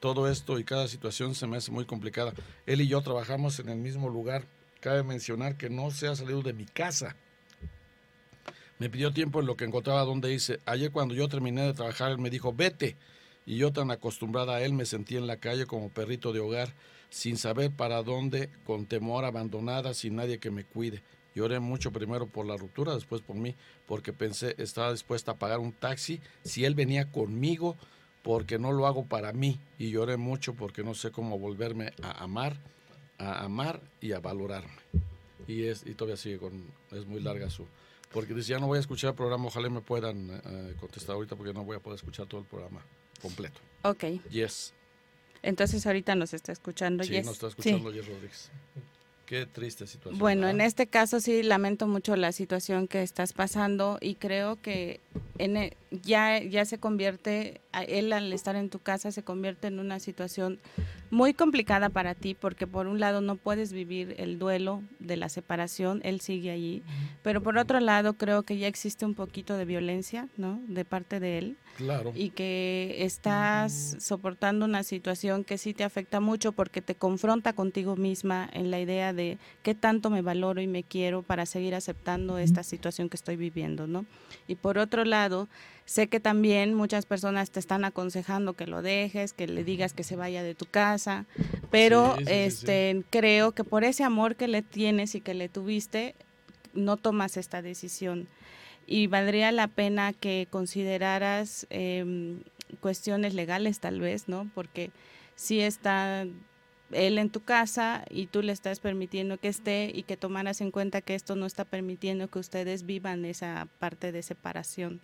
todo 0.00 0.30
esto 0.30 0.58
y 0.58 0.64
cada 0.64 0.86
situación 0.86 1.34
se 1.34 1.46
me 1.46 1.56
hace 1.56 1.70
muy 1.70 1.86
complicada. 1.86 2.32
Él 2.66 2.80
y 2.80 2.88
yo 2.88 3.00
trabajamos 3.00 3.58
en 3.58 3.68
el 3.70 3.78
mismo 3.78 4.08
lugar. 4.08 4.46
Cabe 4.80 5.02
mencionar 5.02 5.56
que 5.56 5.70
no 5.70 5.90
se 5.90 6.08
ha 6.08 6.14
salido 6.14 6.42
de 6.42 6.52
mi 6.52 6.66
casa. 6.66 7.16
Me 8.78 8.90
pidió 8.90 9.12
tiempo 9.12 9.40
en 9.40 9.46
lo 9.46 9.56
que 9.56 9.64
encontraba 9.64 10.02
donde 10.04 10.28
dice, 10.28 10.60
ayer 10.66 10.90
cuando 10.92 11.14
yo 11.14 11.26
terminé 11.28 11.62
de 11.62 11.72
trabajar, 11.72 12.10
él 12.10 12.18
me 12.18 12.28
dijo, 12.28 12.52
vete. 12.52 12.96
Y 13.46 13.58
yo 13.58 13.72
tan 13.72 13.90
acostumbrada 13.90 14.56
a 14.56 14.62
él 14.62 14.72
me 14.72 14.86
sentí 14.86 15.16
en 15.16 15.26
la 15.26 15.36
calle 15.36 15.66
como 15.66 15.90
perrito 15.90 16.32
de 16.32 16.40
hogar, 16.40 16.72
sin 17.10 17.36
saber 17.36 17.70
para 17.70 18.02
dónde, 18.02 18.48
con 18.64 18.86
temor, 18.86 19.24
abandonada, 19.24 19.94
sin 19.94 20.16
nadie 20.16 20.38
que 20.38 20.50
me 20.50 20.64
cuide. 20.64 21.02
Lloré 21.34 21.60
mucho 21.60 21.92
primero 21.92 22.26
por 22.26 22.46
la 22.46 22.56
ruptura, 22.56 22.94
después 22.94 23.20
por 23.20 23.36
mí, 23.36 23.54
porque 23.86 24.12
pensé 24.12 24.54
estaba 24.58 24.92
dispuesta 24.92 25.32
a 25.32 25.36
pagar 25.36 25.58
un 25.58 25.72
taxi 25.72 26.20
si 26.42 26.64
él 26.64 26.74
venía 26.74 27.10
conmigo, 27.10 27.76
porque 28.22 28.58
no 28.58 28.72
lo 28.72 28.86
hago 28.86 29.04
para 29.04 29.32
mí. 29.32 29.60
Y 29.78 29.90
lloré 29.90 30.16
mucho 30.16 30.54
porque 30.54 30.82
no 30.82 30.94
sé 30.94 31.10
cómo 31.10 31.38
volverme 31.38 31.92
a 32.02 32.22
amar, 32.22 32.56
a 33.18 33.44
amar 33.44 33.80
y 34.00 34.12
a 34.12 34.20
valorarme. 34.20 34.80
Y, 35.46 35.64
es, 35.64 35.84
y 35.86 35.94
todavía 35.94 36.16
sigue 36.16 36.38
con, 36.38 36.64
es 36.92 37.04
muy 37.04 37.20
larga 37.20 37.50
su... 37.50 37.66
Porque 38.12 38.32
dice, 38.32 38.52
ya 38.52 38.60
no 38.60 38.68
voy 38.68 38.76
a 38.76 38.80
escuchar 38.80 39.10
el 39.10 39.16
programa, 39.16 39.46
ojalá 39.46 39.68
me 39.68 39.80
puedan 39.80 40.30
eh, 40.30 40.74
contestar 40.78 41.16
ahorita 41.16 41.34
porque 41.34 41.52
no 41.52 41.64
voy 41.64 41.76
a 41.76 41.80
poder 41.80 41.96
escuchar 41.96 42.26
todo 42.26 42.40
el 42.40 42.46
programa 42.46 42.80
completo. 43.24 43.60
Ok, 43.82 44.04
Yes. 44.30 44.72
entonces 45.42 45.86
ahorita 45.86 46.14
nos 46.14 46.34
está 46.34 46.52
escuchando 46.52 47.02
Sí, 47.04 47.10
Jess. 47.14 47.24
nos 47.26 47.34
está 47.34 47.48
escuchando 47.48 47.90
Yes 47.90 48.06
Rodríguez. 48.06 48.50
Qué 49.26 49.46
triste 49.46 49.86
situación. 49.86 50.18
Bueno, 50.18 50.48
en 50.48 50.60
este 50.60 50.86
caso 50.86 51.18
sí 51.18 51.42
lamento 51.42 51.86
mucho 51.86 52.14
la 52.14 52.30
situación 52.32 52.86
que 52.88 53.02
estás 53.02 53.32
pasando 53.32 53.96
y 54.02 54.16
creo 54.16 54.60
que 54.60 55.00
en 55.38 55.56
e- 55.56 55.76
ya, 55.90 56.42
ya 56.42 56.66
se 56.66 56.76
convierte, 56.78 57.60
él 57.82 58.12
al 58.12 58.32
estar 58.32 58.56
en 58.56 58.70
tu 58.70 58.78
casa 58.78 59.10
se 59.10 59.22
convierte 59.22 59.66
en 59.66 59.78
una 59.80 59.98
situación 59.98 60.58
muy 61.10 61.34
complicada 61.34 61.88
para 61.90 62.14
ti 62.14 62.34
porque 62.34 62.66
por 62.66 62.86
un 62.86 63.00
lado 63.00 63.20
no 63.20 63.36
puedes 63.36 63.72
vivir 63.72 64.14
el 64.18 64.38
duelo 64.38 64.82
de 65.00 65.16
la 65.16 65.28
separación, 65.28 66.00
él 66.04 66.20
sigue 66.20 66.50
allí, 66.50 66.82
pero 67.22 67.42
por 67.42 67.58
otro 67.58 67.80
lado 67.80 68.14
creo 68.14 68.42
que 68.42 68.58
ya 68.58 68.66
existe 68.68 69.04
un 69.04 69.14
poquito 69.14 69.56
de 69.56 69.64
violencia, 69.64 70.28
¿no? 70.36 70.60
De 70.68 70.84
parte 70.84 71.20
de 71.20 71.38
él 71.38 71.56
Claro. 71.76 72.12
y 72.14 72.30
que 72.30 72.96
estás 73.00 73.96
soportando 73.98 74.64
una 74.64 74.84
situación 74.84 75.42
que 75.42 75.58
sí 75.58 75.74
te 75.74 75.82
afecta 75.82 76.20
mucho 76.20 76.52
porque 76.52 76.80
te 76.82 76.94
confronta 76.94 77.52
contigo 77.52 77.96
misma 77.96 78.48
en 78.52 78.70
la 78.70 78.78
idea 78.80 79.12
de 79.12 79.38
qué 79.64 79.74
tanto 79.74 80.08
me 80.10 80.22
valoro 80.22 80.60
y 80.60 80.66
me 80.68 80.84
quiero 80.84 81.22
para 81.22 81.46
seguir 81.46 81.74
aceptando 81.74 82.38
esta 82.38 82.62
situación 82.62 83.08
que 83.08 83.16
estoy 83.16 83.36
viviendo, 83.36 83.86
¿no? 83.86 84.04
Y 84.46 84.54
por 84.54 84.78
otro 84.78 85.04
lado, 85.04 85.48
sé 85.86 86.06
que 86.08 86.20
también 86.20 86.74
muchas 86.74 87.04
personas 87.06 87.50
te 87.50 87.60
están 87.60 87.84
aconsejando 87.84 88.54
que 88.54 88.66
lo 88.66 88.80
dejes, 88.82 89.32
que 89.32 89.46
le 89.46 89.64
digas 89.64 89.92
que 89.92 90.02
se 90.04 90.16
vaya 90.16 90.42
de 90.42 90.54
tu 90.54 90.66
casa, 90.66 91.26
pero 91.70 92.14
Sí, 92.16 92.20
sí, 92.20 92.24
sí, 92.24 92.26
sí. 92.26 92.36
este 92.46 93.02
creo 93.10 93.52
que 93.52 93.64
por 93.64 93.84
ese 93.84 94.04
amor 94.04 94.36
que 94.36 94.48
le 94.48 94.62
tienes 94.62 95.14
y 95.14 95.20
que 95.20 95.34
le 95.34 95.48
tuviste, 95.48 96.14
no 96.72 96.96
tomas 96.96 97.36
esta 97.36 97.62
decisión 97.62 98.28
y 98.86 99.06
valdría 99.06 99.52
la 99.52 99.68
pena 99.68 100.12
que 100.12 100.46
consideraras 100.50 101.66
em, 101.70 102.40
cuestiones 102.80 103.34
legales 103.34 103.80
tal 103.80 104.00
vez, 104.00 104.28
¿no? 104.28 104.50
Porque 104.54 104.90
si 105.36 105.60
está 105.60 106.26
él 106.90 107.18
en 107.18 107.30
tu 107.30 107.40
casa 107.40 108.04
y 108.10 108.26
tú 108.26 108.42
le 108.42 108.52
estás 108.52 108.80
permitiendo 108.80 109.38
que 109.38 109.48
esté 109.48 109.90
y 109.94 110.02
que 110.02 110.16
tomaras 110.16 110.60
en 110.60 110.70
cuenta 110.70 111.00
que 111.00 111.14
esto 111.14 111.36
no 111.36 111.46
está 111.46 111.64
permitiendo 111.64 112.28
que 112.28 112.38
ustedes 112.38 112.86
vivan 112.86 113.24
esa 113.24 113.68
parte 113.78 114.12
de 114.12 114.22
separación. 114.22 115.00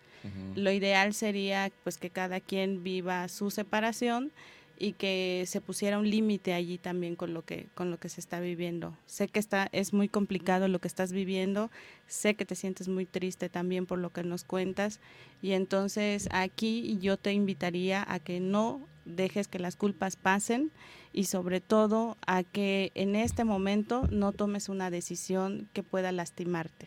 Lo 0.55 0.71
ideal 0.71 1.15
sería 1.15 1.73
pues 1.83 1.97
que 1.97 2.11
cada 2.11 2.41
quien 2.41 2.83
viva 2.83 3.27
su 3.29 3.51
separación 3.51 4.33
y 4.79 4.93
que 4.93 5.45
se 5.47 5.61
pusiera 5.61 5.99
un 5.99 6.09
límite 6.09 6.55
allí 6.55 6.79
también 6.79 7.15
con 7.15 7.35
lo 7.35 7.43
que 7.43 7.69
con 7.75 7.91
lo 7.91 7.99
que 7.99 8.09
se 8.09 8.21
está 8.21 8.41
viviendo. 8.41 8.97
Sé 9.07 9.29
que 9.29 9.39
está 9.39 9.69
es 9.73 9.93
muy 9.93 10.09
complicado 10.09 10.69
lo 10.69 10.79
que 10.79 10.89
estás 10.89 11.13
viviendo, 11.13 11.71
sé 12.07 12.35
que 12.35 12.47
te 12.47 12.55
sientes 12.55 12.89
muy 12.89 13.07
triste 13.07 13.49
también 13.49 13.87
por 13.87 13.99
lo 13.99 14.11
que 14.11 14.23
nos 14.23 14.45
cuentas 14.45 15.01
y 15.43 15.53
entonces 15.53 16.29
aquí 16.33 16.99
yo 17.01 17.17
te 17.17 17.33
invitaría 17.33 18.05
a 18.07 18.21
que 18.21 18.41
no 18.41 18.87
dejes 19.05 19.49
que 19.49 19.59
las 19.59 19.77
culpas 19.77 20.17
pasen 20.17 20.71
y 21.13 21.25
sobre 21.25 21.61
todo 21.61 22.17
a 22.27 22.43
que 22.43 22.93
en 22.95 23.17
este 23.17 23.45
momento 23.45 24.07
no 24.11 24.33
tomes 24.33 24.69
una 24.69 24.91
decisión 24.91 25.69
que 25.73 25.83
pueda 25.83 26.13
lastimarte. 26.13 26.87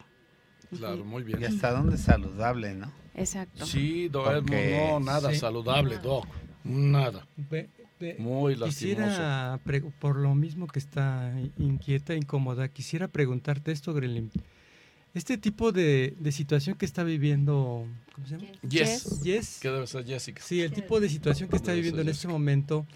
Claro, 0.75 1.03
muy 1.05 1.21
Y 1.21 1.25
bien. 1.25 1.43
hasta 1.45 1.71
dónde 1.71 1.95
es 1.95 2.01
saludable, 2.01 2.73
¿no? 2.73 2.91
Exacto. 3.15 3.65
Sí, 3.65 4.07
do- 4.09 4.23
Porque- 4.23 4.87
no, 4.89 4.99
nada 4.99 5.31
Sí. 5.31 5.37
saludable, 5.39 5.99
Doc. 5.99 6.25
Nada. 6.63 7.27
Muy 8.17 8.55
lastimoso. 8.55 8.65
Quisiera, 8.65 9.59
por 9.99 10.15
lo 10.17 10.33
mismo 10.35 10.67
que 10.67 10.79
está 10.79 11.33
inquieta, 11.57 12.15
incómoda, 12.15 12.67
quisiera 12.69 13.07
preguntarte 13.07 13.71
esto, 13.71 13.93
Grelin. 13.93 14.31
Este 15.13 15.37
tipo 15.37 15.71
de, 15.71 16.15
de 16.19 16.31
situación 16.31 16.75
que 16.75 16.85
está 16.85 17.03
viviendo, 17.03 17.87
¿cómo 18.13 18.27
se 18.27 18.37
llama? 18.37 18.51
Yes. 18.67 19.21
Yes. 19.21 19.59
¿Qué 19.61 19.69
debe 19.69 19.85
ser 19.85 20.05
Jessica? 20.05 20.41
Sí, 20.41 20.61
el 20.61 20.73
tipo 20.73 20.99
de 20.99 21.07
situación 21.07 21.49
que 21.49 21.55
está 21.55 21.73
viviendo 21.73 22.01
en 22.01 22.09
este 22.09 22.27
momento, 22.27 22.87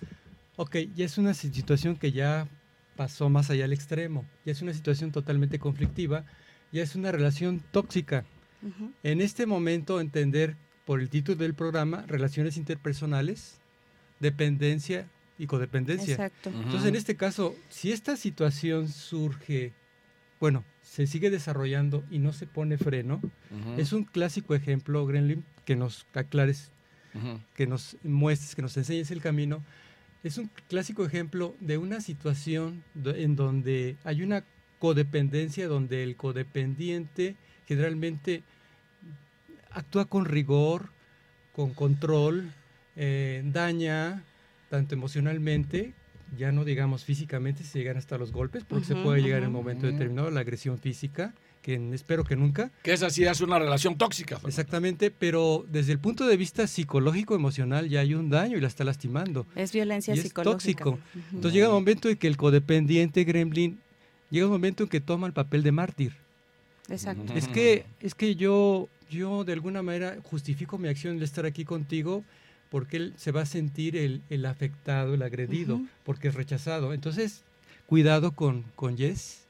ok, 0.55 0.77
ya 0.95 1.05
es 1.05 1.19
una 1.19 1.35
situación 1.35 1.95
que 1.95 2.11
ya 2.11 2.47
pasó 2.95 3.29
más 3.29 3.51
allá 3.51 3.65
al 3.65 3.73
extremo, 3.73 4.25
ya 4.45 4.51
es 4.51 4.61
una 4.63 4.73
situación 4.73 5.11
totalmente 5.11 5.59
conflictiva, 5.59 6.25
ya 6.71 6.81
es 6.81 6.95
una 6.95 7.11
relación 7.11 7.61
tóxica. 7.71 8.25
Ujú. 8.63 8.91
En 9.03 9.21
este 9.21 9.45
momento 9.45 10.01
entender 10.01 10.57
por 10.85 10.99
el 10.99 11.09
título 11.09 11.37
del 11.37 11.53
programa, 11.53 12.03
relaciones 12.07 12.57
interpersonales, 12.57 13.59
dependencia 14.19 15.07
y 15.37 15.45
codependencia. 15.45 16.13
Exacto. 16.13 16.49
Entonces, 16.49 16.85
en 16.85 16.95
este 16.95 17.15
caso, 17.15 17.55
si 17.69 17.91
esta 17.91 18.17
situación 18.17 18.89
surge, 18.89 19.73
bueno, 20.39 20.63
se 20.81 21.07
sigue 21.07 21.29
desarrollando 21.29 22.03
y 22.11 22.19
no 22.19 22.33
se 22.33 22.47
pone 22.47 22.77
freno, 22.77 23.21
es 23.77 23.93
un 23.93 24.03
clásico 24.03 24.55
ejemplo, 24.55 25.05
Grenlin, 25.05 25.43
que 25.65 25.75
nos 25.75 26.05
aclares, 26.13 26.71
que 27.55 27.67
nos 27.67 27.97
muestres, 28.03 28.55
que 28.55 28.61
nos 28.61 28.77
enseñes 28.77 29.11
el 29.11 29.21
camino. 29.21 29.63
Es 30.23 30.37
un 30.37 30.49
clásico 30.67 31.05
ejemplo 31.05 31.55
de 31.59 31.77
una 31.77 32.01
situación 32.01 32.83
en 33.03 33.35
donde 33.35 33.95
hay 34.03 34.21
una 34.21 34.43
codependencia, 34.79 35.67
donde 35.67 36.03
el 36.03 36.15
codependiente 36.15 37.35
generalmente 37.67 38.43
actúa 39.71 40.05
con 40.05 40.25
rigor, 40.25 40.89
con 41.53 41.73
control, 41.73 42.51
eh, 42.95 43.41
daña 43.45 44.23
tanto 44.69 44.95
emocionalmente, 44.95 45.93
ya 46.35 46.51
no 46.51 46.65
digamos 46.65 47.03
físicamente, 47.03 47.63
si 47.63 47.79
llegan 47.79 47.97
hasta 47.97 48.17
los 48.17 48.31
golpes, 48.31 48.63
porque 48.63 48.85
se 48.85 48.93
Ujú, 48.93 49.03
puede 49.03 49.21
llegar 49.21 49.41
en 49.41 49.47
un 49.47 49.53
momento 49.53 49.85
Ujú. 49.85 49.93
determinado 49.93 50.29
la 50.31 50.41
agresión 50.41 50.77
física, 50.79 51.33
que 51.61 51.75
espero 51.93 52.23
que 52.23 52.35
nunca, 52.35 52.71
Que 52.83 52.93
esa 52.93 53.09
sí 53.09 53.23
es 53.25 53.41
una 53.41 53.59
relación 53.59 53.97
tóxica. 53.97 54.35
Fernando. 54.35 54.49
Exactamente, 54.49 55.11
pero 55.11 55.65
desde 55.69 55.91
el 55.93 55.99
punto 55.99 56.25
de 56.27 56.37
vista 56.37 56.65
psicológico, 56.67 57.35
emocional, 57.35 57.89
ya 57.89 57.99
hay 58.01 58.13
un 58.13 58.29
daño 58.29 58.57
y 58.57 58.61
la 58.61 58.67
está 58.67 58.83
lastimando. 58.83 59.45
Es 59.55 59.71
violencia 59.73 60.15
Y 60.15 60.19
es 60.19 60.23
psicológica. 60.23 60.83
tóxico. 60.83 60.89
Ujú. 60.91 61.35
Entonces 61.35 61.53
llega 61.53 61.67
un 61.69 61.75
momento 61.75 62.09
en 62.09 62.15
que 62.17 62.27
el 62.27 62.37
codependiente 62.37 63.23
gremlin, 63.23 63.79
llega 64.29 64.45
un 64.45 64.51
momento 64.51 64.83
en 64.83 64.89
que 64.89 65.01
toma 65.01 65.27
el 65.27 65.33
papel 65.33 65.63
de 65.63 65.71
mártir. 65.71 66.13
Exacto. 66.89 67.33
Es 67.33 67.47
que, 67.49 67.85
es 67.99 68.15
que 68.15 68.35
yo, 68.35 68.87
yo 69.09 69.43
de 69.43 69.53
alguna 69.53 69.81
manera 69.81 70.17
justifico 70.23 70.77
mi 70.77 70.87
acción 70.87 71.19
de 71.19 71.25
estar 71.25 71.45
aquí 71.45 71.65
contigo 71.65 72.23
porque 72.69 72.97
él 72.97 73.13
se 73.17 73.31
va 73.31 73.41
a 73.41 73.45
sentir 73.45 73.95
el, 73.95 74.21
el 74.29 74.45
afectado, 74.45 75.13
el 75.13 75.21
agredido, 75.21 75.81
porque 76.03 76.27
es 76.29 76.35
rechazado. 76.35 76.93
Entonces, 76.93 77.43
cuidado 77.85 78.31
con, 78.33 78.63
con 78.75 78.97
Jess, 78.97 79.45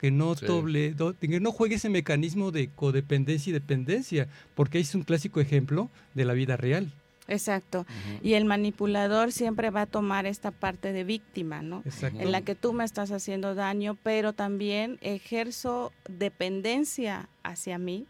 que 0.00 0.10
no, 0.10 0.34
Sí. 0.34 0.44
doble, 0.46 0.92
do- 0.92 1.14
que 1.18 1.40
no 1.40 1.52
juegue 1.52 1.76
ese 1.76 1.88
mecanismo 1.88 2.50
de 2.50 2.68
codependencia 2.68 3.50
y 3.50 3.54
dependencia, 3.54 4.28
porque 4.54 4.78
es 4.78 4.94
un 4.94 5.02
clásico 5.04 5.40
ejemplo 5.40 5.88
de 6.14 6.24
la 6.24 6.34
vida 6.34 6.56
real. 6.56 6.92
Exacto. 7.28 7.86
Y 8.22 8.34
el 8.34 8.44
manipulador 8.44 9.32
siempre 9.32 9.70
va 9.70 9.82
a 9.82 9.86
tomar 9.86 10.26
esta 10.26 10.52
parte 10.52 10.92
de 10.92 11.02
víctima, 11.02 11.60
¿no? 11.60 11.82
Exacto. 11.84 12.20
En 12.20 12.30
la 12.30 12.42
que 12.42 12.54
tú 12.54 12.72
me 12.72 12.84
estás 12.84 13.10
haciendo 13.10 13.56
daño, 13.56 13.96
pero 14.04 14.32
también 14.32 14.98
ejerzo 15.00 15.92
dependencia 16.08 17.28
hacia 17.42 17.78
mí 17.78 18.06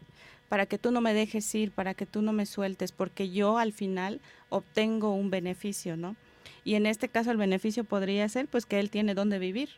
para 0.49 0.65
que 0.65 0.77
tú 0.77 0.91
no 0.91 1.01
me 1.01 1.13
dejes 1.13 1.53
ir, 1.55 1.71
para 1.71 1.93
que 1.93 2.05
tú 2.05 2.21
no 2.21 2.31
me 2.33 2.45
sueltes, 2.45 2.91
porque 2.91 3.29
yo 3.29 3.57
al 3.57 3.73
final 3.73 4.21
obtengo 4.49 5.13
un 5.13 5.29
beneficio, 5.29 5.97
¿no? 5.97 6.15
Y 6.63 6.75
en 6.75 6.85
este 6.85 7.07
caso 7.09 7.31
el 7.31 7.37
beneficio 7.37 7.83
podría 7.83 8.27
ser 8.29 8.47
pues 8.47 8.65
que 8.65 8.79
él 8.79 8.89
tiene 8.89 9.13
dónde 9.13 9.39
vivir 9.39 9.69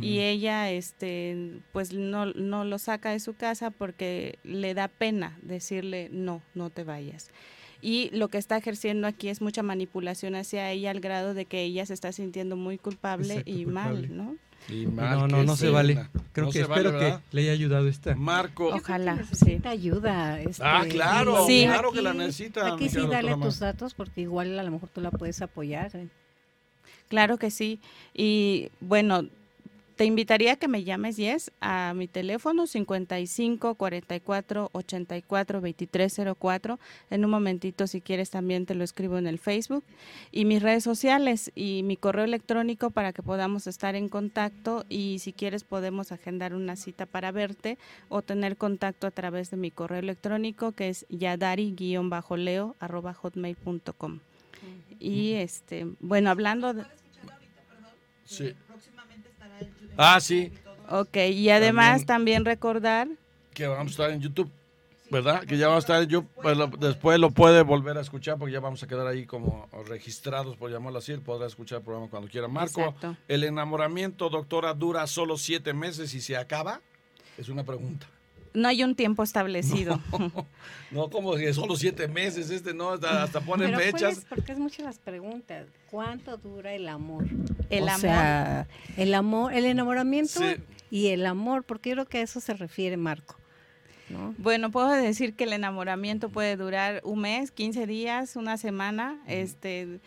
y 0.00 0.18
ella 0.18 0.70
este 0.70 1.60
pues 1.72 1.94
no, 1.94 2.26
no 2.26 2.62
lo 2.64 2.78
saca 2.78 3.10
de 3.12 3.20
su 3.20 3.34
casa 3.34 3.70
porque 3.70 4.38
le 4.44 4.74
da 4.74 4.88
pena 4.88 5.38
decirle 5.40 6.10
no, 6.12 6.42
no 6.54 6.68
te 6.68 6.84
vayas. 6.84 7.30
y 7.80 8.10
lo 8.12 8.28
que 8.28 8.36
está 8.36 8.58
ejerciendo 8.58 9.06
aquí 9.06 9.28
es 9.30 9.40
mucha 9.40 9.62
manipulación 9.62 10.34
hacia 10.34 10.70
ella 10.70 10.90
al 10.90 11.00
grado 11.00 11.32
de 11.32 11.46
que 11.46 11.62
ella 11.62 11.86
se 11.86 11.94
está 11.94 12.12
sintiendo 12.12 12.54
muy 12.54 12.76
culpable 12.76 13.28
Exacto, 13.32 13.50
y 13.50 13.64
culpable. 13.64 14.08
mal, 14.08 14.16
¿no? 14.16 14.36
Y 14.68 14.84
No, 14.86 14.92
mal 14.92 15.28
no, 15.28 15.38
que 15.38 15.44
no 15.46 15.56
se 15.56 15.70
vale. 15.70 15.94
Creo 16.32 16.46
No 16.46 16.52
que 16.52 16.64
vale, 16.64 16.88
espero 16.88 16.98
que 16.98 17.18
le 17.36 17.42
haya 17.42 17.52
ayudado 17.52 17.88
esta. 17.88 18.14
Marco. 18.14 18.68
Ojalá, 18.68 19.14
sí. 19.14 19.18
necesita 19.20 19.70
ayuda. 19.70 20.40
este, 20.40 20.62
Ah, 20.64 20.84
claro, 20.88 21.46
Sí. 21.46 21.64
claro 21.64 21.90
que 21.92 22.02
la 22.02 22.12
necesita. 22.14 22.74
Aquí 22.74 22.88
sí 22.88 22.98
dale 23.06 23.34
tus 23.36 23.58
datos 23.58 23.94
porque 23.94 24.20
igual 24.20 24.58
a 24.58 24.62
lo 24.62 24.70
mejor 24.70 24.88
tú 24.90 25.00
la 25.00 25.10
puedes 25.10 25.40
apoyar. 25.42 25.94
¿eh? 25.96 26.08
Claro 27.08 27.38
que 27.38 27.50
sí. 27.50 27.80
Y 28.14 28.68
bueno, 28.80 29.24
te 29.98 30.04
invitaría 30.04 30.52
a 30.52 30.56
que 30.56 30.68
me 30.68 30.84
llames, 30.84 31.16
Yes, 31.16 31.50
a 31.60 31.92
mi 31.92 32.06
teléfono 32.06 32.68
55 32.68 33.74
44 33.74 34.70
84 34.72 35.60
2304. 35.60 36.78
En 37.10 37.24
un 37.24 37.30
momentito, 37.32 37.88
si 37.88 38.00
quieres, 38.00 38.30
también 38.30 38.64
te 38.64 38.76
lo 38.76 38.84
escribo 38.84 39.18
en 39.18 39.26
el 39.26 39.40
Facebook. 39.40 39.82
Y 40.30 40.44
mis 40.44 40.62
redes 40.62 40.84
sociales 40.84 41.50
y 41.56 41.82
mi 41.82 41.96
correo 41.96 42.24
electrónico 42.24 42.90
para 42.90 43.12
que 43.12 43.24
podamos 43.24 43.66
estar 43.66 43.96
en 43.96 44.08
contacto. 44.08 44.86
Y 44.88 45.18
si 45.18 45.32
quieres, 45.32 45.64
podemos 45.64 46.12
agendar 46.12 46.54
una 46.54 46.76
cita 46.76 47.04
para 47.04 47.32
verte 47.32 47.76
o 48.08 48.22
tener 48.22 48.56
contacto 48.56 49.08
a 49.08 49.10
través 49.10 49.50
de 49.50 49.56
mi 49.56 49.72
correo 49.72 49.98
electrónico 49.98 50.70
que 50.70 50.90
es 50.90 51.06
yadari-leo 51.08 52.76
arroba 52.78 53.14
hotmail.com. 53.14 54.20
Y 55.00 55.32
este, 55.32 55.88
bueno, 55.98 56.30
hablando 56.30 56.72
de... 56.72 56.84
Sí. 58.24 58.54
Ah, 59.96 60.20
sí, 60.20 60.52
Ok, 60.90 61.16
y 61.16 61.50
además 61.50 62.06
También- 62.06 62.06
también, 62.06 62.44
recordar, 62.46 63.08
que 63.52 63.66
vamos 63.66 63.88
a 63.88 63.90
estar 63.90 64.10
en 64.10 64.20
YouTube, 64.22 64.50
¿verdad? 65.10 65.44
Que 65.44 65.58
ya 65.58 65.68
vamos 65.68 65.84
a 65.84 65.86
estar 65.98 66.08
YouTube, 66.08 66.30
pues 66.40 66.56
lo- 66.56 66.68
después 66.68 67.18
lo 67.18 67.30
puede 67.30 67.60
volver 67.62 67.98
a 67.98 68.00
escuchar 68.00 68.38
porque 68.38 68.52
ya 68.54 68.60
vamos 68.60 68.82
a 68.82 68.86
quedar 68.86 69.06
ahí 69.06 69.26
como 69.26 69.68
registrados, 69.86 70.56
por 70.56 70.70
llamarlo 70.70 70.98
así, 71.00 71.14
podrá 71.18 71.46
escuchar 71.46 71.78
el 71.80 71.84
programa 71.84 72.08
cuando 72.08 72.28
quiera. 72.30 72.48
Marco, 72.48 72.80
Exacto. 72.80 73.16
¿el 73.28 73.44
enamoramiento, 73.44 74.30
doctora, 74.30 74.72
dura 74.72 75.06
solo 75.06 75.36
siete 75.36 75.74
meses 75.74 76.14
y 76.14 76.20
se 76.22 76.36
acaba? 76.38 76.80
Es 77.36 77.48
una 77.50 77.64
pregunta. 77.64 78.06
No 78.58 78.68
hay 78.68 78.82
un 78.84 78.94
tiempo 78.94 79.22
establecido. 79.22 80.00
No, 80.90 81.10
como 81.10 81.34
que 81.34 81.52
solo 81.52 81.76
siete 81.76 82.08
meses, 82.08 82.48
este 82.48 82.72
no, 82.72 82.92
hasta, 82.92 83.22
hasta 83.24 83.42
ponen 83.42 83.72
Pero 83.76 83.78
fechas. 83.78 84.24
porque 84.26 84.52
es 84.52 84.58
muchas 84.58 84.86
las 84.86 84.98
preguntas. 84.98 85.66
¿Cuánto 85.90 86.38
dura 86.38 86.72
el 86.72 86.88
amor? 86.88 87.26
El 87.68 87.82
o 87.84 87.88
amor. 87.88 88.00
sea, 88.00 88.66
el 88.96 89.12
amor, 89.12 89.52
el 89.52 89.66
enamoramiento 89.66 90.40
Sí. 90.40 90.56
y 90.90 91.08
el 91.08 91.26
amor, 91.26 91.64
porque 91.64 91.90
yo 91.90 91.96
creo 91.96 92.06
que 92.06 92.18
a 92.18 92.22
eso 92.22 92.40
se 92.40 92.54
refiere 92.54 92.96
Marco. 92.96 93.36
¿No? 94.10 94.34
Bueno, 94.38 94.70
puedo 94.70 94.88
decir 94.88 95.34
que 95.34 95.44
el 95.44 95.52
enamoramiento 95.52 96.28
puede 96.28 96.56
durar 96.56 97.00
un 97.04 97.20
mes, 97.20 97.50
15 97.50 97.86
días, 97.86 98.36
una 98.36 98.56
semana. 98.56 99.18
Este 99.26 100.00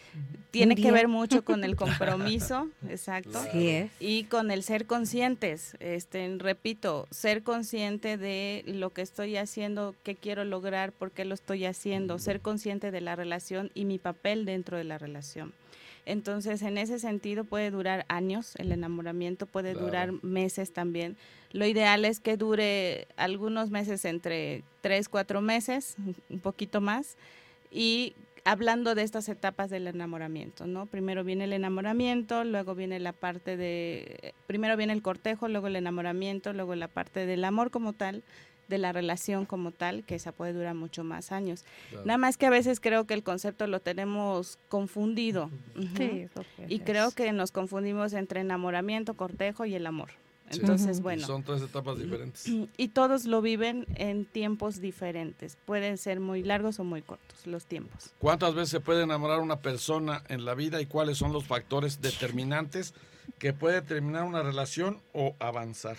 tiene 0.52 0.76
que 0.76 0.92
ver 0.92 1.08
mucho 1.08 1.44
con 1.44 1.64
el 1.64 1.76
compromiso, 1.76 2.70
exacto. 2.88 3.42
Sí 3.52 3.70
es. 3.70 3.92
Y 4.00 4.26
con 4.26 4.52
el 4.52 4.64
ser 4.64 4.86
conscientes, 4.86 5.76
este, 5.80 6.36
repito, 6.38 7.08
ser 7.10 7.44
consciente 7.44 8.18
de 8.18 8.64
lo 8.68 8.92
que 8.92 9.02
estoy 9.02 9.38
haciendo, 9.38 9.96
qué 10.04 10.16
quiero 10.16 10.44
lograr, 10.44 10.92
por 10.92 11.12
qué 11.12 11.26
lo 11.26 11.34
estoy 11.34 11.66
haciendo, 11.66 12.20
ser 12.20 12.42
consciente 12.42 12.92
de 12.92 13.02
la 13.02 13.16
relación 13.16 13.72
y 13.74 13.86
mi 13.86 13.98
papel 13.98 14.46
dentro 14.46 14.78
de 14.78 14.84
la 14.84 14.98
relación. 14.98 15.54
Entonces, 16.06 16.62
en 16.62 16.78
ese 16.78 17.00
sentido 17.00 17.44
puede 17.44 17.72
durar 17.72 18.06
años, 18.10 18.54
el 18.58 18.72
enamoramiento 18.72 19.46
puede 19.46 19.72
Claro. 19.74 19.86
durar 19.86 20.24
meses 20.24 20.74
también. 20.74 21.18
Lo 21.52 21.66
ideal 21.66 22.06
es 22.06 22.20
que 22.20 22.38
dure 22.38 23.08
algunos 23.18 23.70
meses, 23.70 24.06
entre 24.06 24.64
tres, 24.82 25.10
cuatro 25.10 25.42
meses, 25.42 25.96
un 26.30 26.40
poquito 26.40 26.82
más. 26.82 27.18
Y 27.72 28.16
hablando 28.44 28.96
de 28.96 29.04
estas 29.04 29.30
etapas 29.30 29.70
del 29.70 29.88
enamoramiento, 29.88 30.66
¿no? 30.66 30.88
Primero 30.88 31.24
viene 31.24 31.44
el 31.44 31.54
enamoramiento, 31.54 32.44
luego 32.44 32.74
viene 32.74 33.00
la 33.00 33.14
parte 33.14 33.56
de, 33.56 34.34
primero 34.48 34.76
viene 34.78 34.94
el 34.94 35.02
cortejo, 35.04 35.48
luego 35.48 35.68
el 35.68 35.76
enamoramiento, 35.76 36.52
luego 36.52 36.74
la 36.76 36.88
parte 36.88 37.26
del 37.28 37.44
amor 37.44 37.70
como 37.70 37.94
tal, 37.94 38.24
de 38.72 38.80
la 38.80 38.92
relación 38.92 39.46
como 39.46 39.70
tal, 39.72 40.04
que 40.04 40.16
esa 40.16 40.32
puede 40.32 40.54
durar 40.54 40.74
mucho 40.74 41.04
más 41.04 41.32
años. 41.32 41.64
Claro. 41.92 42.06
Nada 42.08 42.18
más 42.18 42.38
que 42.38 42.48
a 42.48 42.50
veces 42.50 42.80
creo 42.80 43.06
que 43.06 43.14
el 43.14 43.22
concepto 43.22 43.68
lo 43.68 43.80
tenemos 43.80 44.58
confundido. 44.70 45.52
Sí, 45.98 46.28
Y 46.68 46.80
creo 46.80 47.12
que 47.12 47.32
nos 47.34 47.52
confundimos 47.52 48.14
entre 48.14 48.42
enamoramiento, 48.42 49.14
cortejo 49.16 49.66
y 49.66 49.76
el 49.76 49.86
amor. 49.86 50.10
Sí. 50.50 50.60
Entonces, 50.60 50.96
Ujú. 50.98 51.04
bueno. 51.04 51.28
Son 51.28 51.44
tres 51.44 51.62
etapas 51.62 51.98
diferentes. 52.00 52.46
Y 52.78 52.88
todos 52.90 53.26
lo 53.26 53.42
viven 53.42 53.86
en 53.96 54.26
tiempos 54.26 54.82
diferentes. 54.82 55.58
Pueden 55.66 55.98
ser 55.98 56.20
muy 56.20 56.44
largos 56.44 56.80
o 56.80 56.84
muy 56.84 57.02
cortos 57.02 57.46
los 57.46 57.66
tiempos. 57.66 58.14
¿Cuántas 58.20 58.54
veces 58.56 58.70
se 58.70 58.80
puede 58.80 59.04
enamorar 59.04 59.40
una 59.40 59.60
persona 59.60 60.24
en 60.30 60.46
la 60.46 60.54
vida 60.56 60.82
y 60.82 60.86
cuáles 60.86 61.18
son 61.18 61.34
los 61.34 61.46
factores 61.46 62.02
determinantes 62.02 62.94
que 63.38 63.54
puede 63.54 63.82
terminar 63.82 64.24
una 64.24 64.44
relación 64.44 65.00
o 65.14 65.36
avanzar? 65.40 65.98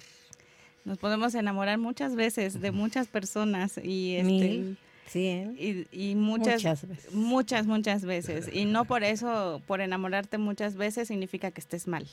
Nos 0.84 0.98
podemos 0.98 1.34
enamorar 1.34 1.78
muchas 1.78 2.14
veces 2.16 2.60
de 2.60 2.72
muchas 2.72 3.06
personas 3.06 3.78
y 3.82 4.16
este, 4.16 4.24
Mil, 4.24 4.78
cien, 5.06 5.56
y, 5.58 5.86
y 5.92 6.14
muchas, 6.14 6.54
muchas 6.56 6.88
veces. 6.88 7.14
muchas 7.14 7.66
muchas 7.66 8.04
veces 8.04 8.50
y 8.52 8.64
no 8.64 8.84
por 8.84 9.04
eso 9.04 9.62
por 9.66 9.80
enamorarte 9.80 10.38
muchas 10.38 10.74
veces 10.74 11.08
significa 11.08 11.50
que 11.50 11.60
estés 11.60 11.86
mal. 11.86 12.06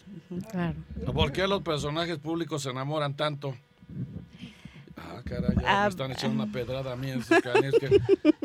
Claro. 0.51 0.75
¿Por 1.13 1.31
qué 1.31 1.47
los 1.47 1.61
personajes 1.63 2.17
públicos 2.19 2.63
se 2.63 2.69
enamoran 2.69 3.15
tanto? 3.15 3.55
Ah, 5.01 5.21
caray, 5.23 5.55
ya 5.61 5.63
Ah, 5.65 5.83
me 5.83 5.89
están 5.89 6.11
echando 6.11 6.43
una 6.43 6.51
pedrada 6.51 6.93
a 6.93 6.95
mí 6.95 7.09
esos 7.11 7.39
canis 7.41 7.73
que... 7.79 7.99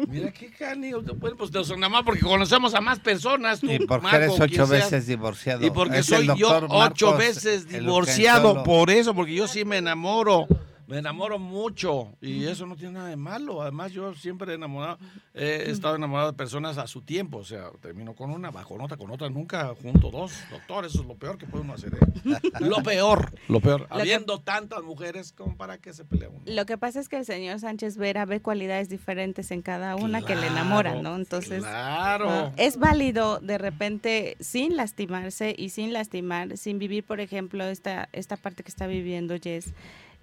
Mira 0.06 0.30
qué 0.32 0.50
caníos. 0.50 1.04
Bueno, 1.18 1.36
pues 1.36 1.50
nos 1.52 1.68
enamoramos 1.70 2.04
porque 2.04 2.20
conocemos 2.20 2.74
a 2.74 2.80
más 2.80 2.98
personas. 3.00 3.60
Tú, 3.60 3.70
Y 3.70 3.78
porque 3.80 4.02
Marco, 4.02 4.16
eres 4.18 4.40
ocho 4.40 4.66
seas. 4.66 4.68
veces 4.70 5.06
divorciado. 5.06 5.64
Y 5.66 5.70
porque 5.70 5.98
Es 5.98 6.06
soy 6.06 6.26
yo 6.36 6.48
ocho 6.68 6.68
Marcos, 6.68 7.18
veces 7.18 7.68
divorciado, 7.68 8.62
por 8.62 8.90
eso, 8.90 9.14
porque 9.14 9.34
yo 9.34 9.48
sí 9.48 9.64
me 9.64 9.78
enamoro. 9.78 10.46
Me 10.86 10.98
enamoro 10.98 11.38
mucho 11.38 12.14
y 12.20 12.44
eso 12.44 12.66
no 12.66 12.76
tiene 12.76 12.92
nada 12.94 13.08
de 13.08 13.16
malo. 13.16 13.62
Además, 13.62 13.92
yo 13.92 14.14
siempre 14.14 14.52
he 14.52 14.54
enamorado, 14.56 14.98
he 15.32 15.70
estado 15.70 15.96
enamorado 15.96 16.30
de 16.32 16.36
personas 16.36 16.76
a 16.78 16.86
su 16.86 17.00
tiempo. 17.00 17.38
O 17.38 17.44
sea, 17.44 17.70
termino 17.80 18.14
con 18.14 18.30
una, 18.30 18.50
bajo 18.50 18.74
otra, 18.82 18.96
con 18.96 19.10
otra, 19.10 19.30
nunca 19.30 19.74
junto 19.80 20.10
dos. 20.10 20.32
Doctor, 20.50 20.84
eso 20.84 21.00
es 21.00 21.06
lo 21.06 21.14
peor 21.16 21.38
que 21.38 21.46
puede 21.46 21.64
uno 21.64 21.72
hacer. 21.74 21.94
¿eh? 21.94 22.50
lo 22.60 22.82
peor, 22.82 23.32
lo 23.48 23.60
peor. 23.60 23.88
que- 23.88 23.94
Habiendo 23.94 24.40
tantas 24.40 24.82
mujeres, 24.82 25.32
como 25.32 25.56
para 25.56 25.78
que 25.78 25.92
se 25.92 26.04
pelea 26.04 26.28
uno. 26.28 26.42
Lo 26.44 26.66
que 26.66 26.76
pasa 26.76 27.00
es 27.00 27.08
que 27.08 27.16
el 27.16 27.24
señor 27.24 27.60
Sánchez 27.60 27.96
Vera 27.96 28.24
ve 28.26 28.40
cualidades 28.40 28.88
diferentes 28.88 29.50
en 29.50 29.62
cada 29.62 29.96
una 29.96 30.20
que 30.22 30.36
le 30.36 30.46
enamoran, 30.48 31.02
¿no? 31.02 31.16
Entonces, 31.16 31.60
Claro. 31.62 32.28
Ah, 32.30 32.52
Es 32.56 32.76
válido 32.78 33.40
de 33.40 33.56
repente 33.58 34.36
sin 34.40 34.76
lastimarse 34.76 35.54
y 35.56 35.70
sin 35.70 35.92
lastimar, 35.92 36.56
sin 36.58 36.78
vivir, 36.78 37.04
por 37.04 37.20
ejemplo, 37.20 37.64
esta, 37.64 38.08
esta 38.12 38.36
parte 38.36 38.62
que 38.62 38.68
está 38.68 38.86
viviendo 38.86 39.34
Jess, 39.42 39.72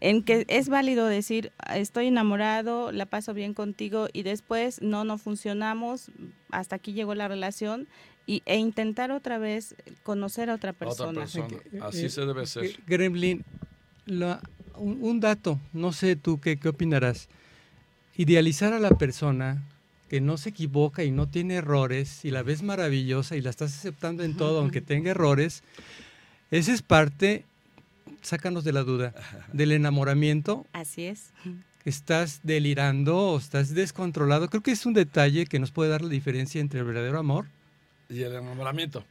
en 0.01 0.23
que 0.23 0.45
es 0.49 0.67
válido 0.67 1.05
decir, 1.05 1.51
estoy 1.73 2.07
enamorado, 2.07 2.91
la 2.91 3.05
paso 3.05 3.33
bien 3.33 3.53
contigo 3.53 4.07
y 4.11 4.23
después 4.23 4.81
no, 4.81 5.03
no 5.05 5.17
funcionamos, 5.17 6.11
hasta 6.49 6.75
aquí 6.75 6.93
llegó 6.93 7.15
la 7.15 7.27
relación 7.27 7.87
y, 8.25 8.41
e 8.45 8.57
intentar 8.57 9.11
otra 9.11 9.37
vez 9.37 9.75
conocer 10.03 10.49
a 10.49 10.55
otra 10.55 10.73
persona. 10.73 11.21
Otra 11.21 11.21
persona. 11.47 11.85
Así 11.85 12.05
eh, 12.05 12.09
se 12.09 12.25
debe 12.25 12.45
ser. 12.45 12.65
eh, 12.65 12.75
Gremlin, 12.87 13.43
la- 14.05 14.41
un, 14.75 14.97
un 15.01 15.19
dato, 15.19 15.59
no 15.73 15.93
sé 15.93 16.15
tú 16.15 16.39
qué, 16.39 16.57
qué 16.57 16.69
opinarás. 16.69 17.29
Idealizar 18.17 18.73
a 18.73 18.79
la 18.79 18.89
persona 18.91 19.63
que 20.09 20.19
no 20.19 20.37
se 20.37 20.49
equivoca 20.49 21.03
y 21.03 21.11
no 21.11 21.29
tiene 21.29 21.55
errores 21.55 22.25
y 22.25 22.31
la 22.31 22.43
ves 22.43 22.63
maravillosa 22.63 23.35
y 23.37 23.41
la 23.41 23.49
estás 23.49 23.73
aceptando 23.77 24.23
en 24.23 24.35
todo, 24.35 24.59
aunque 24.61 24.81
tenga 24.81 25.11
errores, 25.11 25.63
esa 26.49 26.73
es 26.73 26.81
parte, 26.81 27.45
sácanos 28.21 28.63
de 28.63 28.73
la 28.73 28.83
duda, 28.83 29.13
del 29.53 29.71
enamoramiento. 29.71 30.65
Así 30.73 31.05
es. 31.05 31.31
¿Estás 31.85 32.41
delirando 32.43 33.17
o 33.17 33.37
estás 33.37 33.73
descontrolado? 33.73 34.49
Creo 34.49 34.61
que 34.61 34.71
es 34.71 34.85
un 34.85 34.93
detalle 34.93 35.45
que 35.45 35.59
nos 35.59 35.71
puede 35.71 35.89
dar 35.89 36.01
la 36.03 36.09
diferencia 36.09 36.61
entre 36.61 36.79
el 36.79 36.85
verdadero 36.85 37.17
amor 37.17 37.45
Y 38.09 38.21
el 38.21 38.33
enamoramiento. 38.33 39.03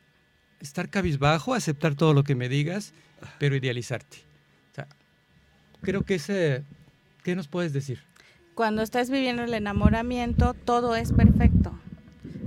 estar 0.61 0.89
cabizbajo, 0.89 1.55
aceptar 1.55 1.95
todo 1.97 2.15
lo 2.15 2.23
que 2.23 2.35
me 2.37 2.49
digas, 2.49 2.93
pero 3.39 3.57
idealizarte. 3.57 4.19
O 4.71 4.75
sea, 4.77 4.87
creo 5.81 6.03
que 6.03 6.15
ese, 6.17 6.63
¿qué 7.25 7.35
nos 7.35 7.49
puedes 7.49 7.73
decir? 7.73 8.01
Cuando 8.55 8.83
estás 8.83 9.11
viviendo 9.11 9.43
el 9.43 9.55
enamoramiento, 9.55 10.55
todo 10.55 10.95
es 10.95 11.13
perfecto. 11.13 11.73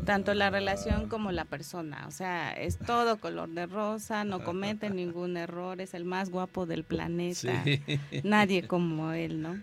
Tanto 0.06 0.34
la 0.34 0.50
relación 0.50 1.08
como 1.08 1.32
la 1.32 1.46
persona. 1.46 2.06
O 2.08 2.12
sea, 2.12 2.52
es 2.54 2.78
todo 2.78 3.18
color 3.18 3.50
de 3.50 3.66
rosa, 3.66 4.24
no 4.24 4.44
comete 4.44 4.90
ningún 4.90 5.38
error, 5.38 5.80
es 5.82 5.94
el 5.94 6.06
más 6.06 6.30
guapo 6.30 6.66
del 6.66 6.84
planeta. 6.84 7.64
Sí. 7.64 7.82
Nadie 8.24 8.68
como 8.68 9.12
él, 9.14 9.42
¿no? 9.42 9.62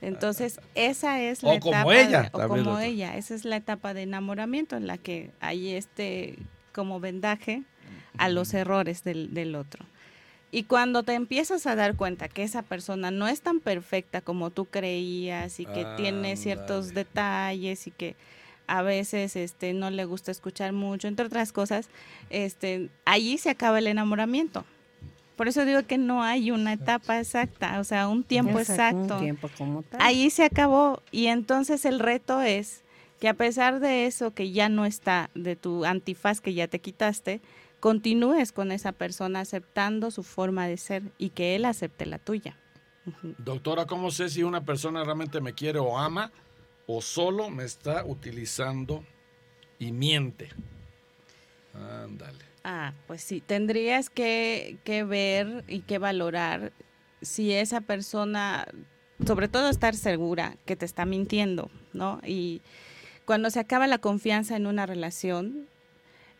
Entonces, 0.00 0.60
esa 0.74 1.20
es 1.20 1.42
la 1.42 1.52
O 1.54 1.60
como 1.60 1.72
etapa. 1.74 1.92
de- 1.92 2.02
ella, 2.02 2.28
o 2.32 2.38
también 2.38 2.64
como 2.64 2.78
ella. 2.80 3.16
Esa 3.16 3.34
es 3.34 3.44
la 3.44 3.56
etapa 3.56 3.94
de 3.94 4.02
enamoramiento 4.02 4.76
en 4.76 4.86
la 4.86 4.98
que 4.98 5.30
hay 5.40 5.70
este 5.74 6.38
como 6.72 7.00
vendaje 7.00 7.62
a 8.18 8.28
los 8.28 8.54
errores 8.54 9.04
del, 9.04 9.34
del 9.34 9.54
otro. 9.54 9.84
Y 10.50 10.62
cuando 10.62 11.02
te 11.02 11.12
empiezas 11.14 11.66
a 11.66 11.76
dar 11.76 11.94
cuenta 11.96 12.28
que 12.28 12.42
esa 12.42 12.62
persona 12.62 13.10
no 13.10 13.28
es 13.28 13.42
tan 13.42 13.60
perfecta 13.60 14.22
como 14.22 14.50
tú 14.50 14.64
creías 14.64 15.60
y 15.60 15.66
que 15.66 15.86
tiene 15.98 16.36
ciertos 16.36 16.94
detalles 16.94 17.86
y 17.86 17.90
que 17.90 18.16
a 18.68 18.82
veces 18.82 19.34
este 19.34 19.72
no 19.72 19.90
le 19.90 20.04
gusta 20.04 20.30
escuchar 20.30 20.72
mucho, 20.72 21.08
entre 21.08 21.26
otras 21.26 21.52
cosas, 21.52 21.88
este 22.30 22.90
allí 23.04 23.38
se 23.38 23.50
acaba 23.50 23.78
el 23.78 23.86
enamoramiento. 23.88 24.64
Por 25.36 25.46
eso 25.46 25.64
digo 25.64 25.84
que 25.86 25.98
no 25.98 26.22
hay 26.22 26.50
una 26.50 26.72
etapa 26.72 27.20
exacta, 27.20 27.78
o 27.78 27.84
sea, 27.84 28.08
un 28.08 28.24
tiempo 28.24 28.58
exacto. 28.58 29.14
Un 29.14 29.20
tiempo 29.20 29.48
como 29.56 29.82
tal. 29.82 30.00
Ahí 30.02 30.30
se 30.30 30.44
acabó 30.44 31.02
y 31.12 31.26
entonces 31.26 31.84
el 31.84 32.00
reto 32.00 32.40
es 32.42 32.82
que 33.20 33.28
a 33.28 33.34
pesar 33.34 33.80
de 33.80 34.06
eso 34.06 34.32
que 34.32 34.50
ya 34.50 34.68
no 34.68 34.84
está, 34.84 35.30
de 35.34 35.56
tu 35.56 35.84
antifaz 35.84 36.40
que 36.40 36.54
ya 36.54 36.68
te 36.68 36.80
quitaste, 36.80 37.40
continúes 37.80 38.52
con 38.52 38.72
esa 38.72 38.92
persona 38.92 39.40
aceptando 39.40 40.10
su 40.10 40.22
forma 40.22 40.66
de 40.66 40.76
ser 40.76 41.02
y 41.18 41.30
que 41.30 41.54
él 41.56 41.64
acepte 41.64 42.06
la 42.06 42.18
tuya. 42.18 42.56
Doctora, 43.38 43.86
¿cómo 43.86 44.10
sé 44.10 44.28
si 44.28 44.42
una 44.42 44.64
persona 44.64 45.04
realmente 45.04 45.40
me 45.40 45.54
quiere 45.54 45.78
o 45.78 45.98
ama 45.98 46.30
o 46.88 47.02
solo 47.02 47.50
me 47.50 47.64
está 47.64 48.04
utilizando 48.04 49.04
y 49.78 49.92
miente? 49.92 50.48
Ándale. 51.74 52.44
Ah, 52.64 52.94
pues 53.06 53.22
sí, 53.22 53.40
tendrías 53.40 54.10
que, 54.10 54.78
que 54.84 55.04
ver 55.04 55.64
y 55.68 55.80
que 55.80 55.98
valorar 55.98 56.72
si 57.20 57.52
esa 57.52 57.82
persona, 57.82 58.66
sobre 59.24 59.48
todo 59.48 59.68
estar 59.68 59.94
segura 59.94 60.56
que 60.64 60.76
te 60.76 60.86
está 60.86 61.04
mintiendo, 61.04 61.70
¿no? 61.92 62.20
Y 62.24 62.62
cuando 63.26 63.50
se 63.50 63.60
acaba 63.60 63.86
la 63.86 63.98
confianza 63.98 64.56
en 64.56 64.66
una 64.66 64.86
relación, 64.86 65.68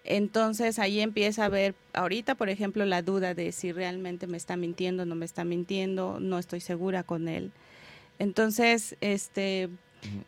entonces 0.05 0.79
ahí 0.79 1.01
empieza 1.01 1.43
a 1.43 1.47
haber, 1.47 1.75
ahorita 1.93 2.35
por 2.37 2.49
ejemplo, 2.49 2.87
la 2.87 3.03
duda 3.03 3.35
de 3.35 3.53
si 3.53 3.73
realmente 3.73 4.27
me 4.27 4.39
está 4.39 4.57
mintiendo, 4.57 5.05
no 5.05 5.15
me 5.15 5.27
está 5.27 5.45
mintiendo, 5.45 6.19
no 6.21 6.39
estoy 6.39 6.61
segura 6.61 7.03
con 7.03 7.29
él. 7.29 7.53
Entonces, 8.19 8.97
este, 9.03 9.69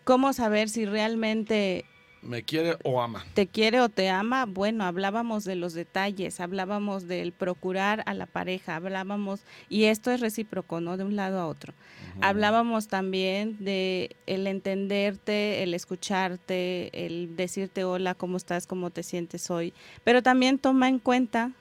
¿cómo 0.04 0.33
saber 0.33 0.68
si 0.68 0.85
realmente 0.85 1.85
¿Me 2.22 2.42
quiere 2.42 2.76
o 2.85 3.00
ama? 3.00 3.24
te 3.33 3.46
quiere 3.46 3.80
o 3.80 3.88
te 3.88 4.11
ama, 4.11 4.44
bueno, 4.44 4.85
hablábamos 4.85 5.44
de 5.44 5.54
los 5.54 5.72
detalles, 5.72 6.40
hablábamos 6.40 7.09
del 7.09 7.33
procurar 7.33 8.02
a 8.04 8.12
la 8.12 8.26
pareja, 8.26 8.76
hablábamos, 8.76 9.40
y 9.70 9.85
esto 9.85 10.11
es 10.11 10.20
recíproco, 10.20 10.80
¿no? 10.80 10.98
De 10.98 11.04
un 11.04 11.16
lado 11.16 11.40
a 11.40 11.46
otro. 11.46 11.72
Hablábamos 12.20 12.88
también 12.88 13.56
de 13.61 14.16
el 14.26 14.46
entenderte, 14.46 15.62
el 15.62 15.72
escucharte, 15.72 17.06
el 17.06 17.37
decirte 17.37 17.85
hola, 17.85 18.14
¿cómo 18.14 18.37
estás? 18.37 18.66
¿Cómo 18.66 18.90
te 18.90 19.02
sientes 19.02 19.50
hoy? 19.50 19.72
Pero 20.04 20.22
también 20.22 20.59
toma 20.59 20.88
en 20.88 20.98
cuenta 20.98 21.52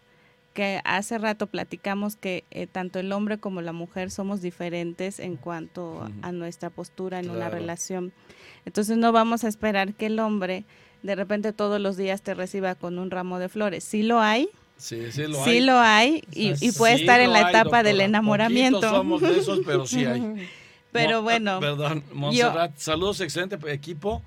que 0.53 0.81
hace 0.83 1.17
rato 1.17 1.47
platicamos 1.47 2.15
que 2.15 2.43
eh, 2.51 2.67
tanto 2.67 2.99
el 2.99 3.11
hombre 3.11 3.37
como 3.37 3.61
la 3.61 3.71
mujer 3.73 4.11
somos 4.11 4.41
diferentes 4.41 5.19
en 5.19 5.35
cuanto 5.37 6.07
a- 6.21 6.31
nuestra 6.31 6.69
postura 6.69 7.19
en 7.19 7.29
una 7.29 7.49
relación. 7.49 8.11
Entonces 8.65 8.97
no 8.97 9.11
vamos 9.11 9.43
a 9.43 9.47
esperar 9.47 9.93
que 9.93 10.07
el 10.07 10.19
hombre 10.19 10.65
de 11.03 11.15
repente 11.15 11.53
todos 11.53 11.79
los 11.79 11.95
días 11.97 12.21
te 12.21 12.33
reciba 12.33 12.75
con 12.75 12.99
un 12.99 13.09
ramo 13.11 13.39
de 13.39 13.47
flores. 13.49 13.83
Sí 13.83 14.03
lo 14.03 14.19
hay, 14.19 14.49
Sí, 14.77 15.11
sí 15.11 15.23
lo 15.27 15.43
sí 15.43 15.49
hay. 15.51 15.61
lo 15.61 15.77
hay 15.79 16.23
y, 16.31 16.53
y 16.65 16.71
puede 16.71 16.95
Sí 16.95 17.01
estar 17.01 17.19
en 17.21 17.33
la 17.33 17.47
hay, 17.47 17.55
etapa 17.55 17.83
del 17.83 18.01
enamoramiento. 18.01 18.81
Somos 18.81 19.21
de 19.21 19.37
esos, 19.39 19.59
pero 19.65 19.85
sí 19.85 20.05
hay. 20.05 20.47
Pero 20.91 21.21
bueno, 21.21 21.57
ah, 21.57 21.59
Perdón, 21.59 22.03
Montserrat, 22.13 22.75
saludos, 22.77 23.21
excelente 23.21 23.59
equipo. 23.71 24.23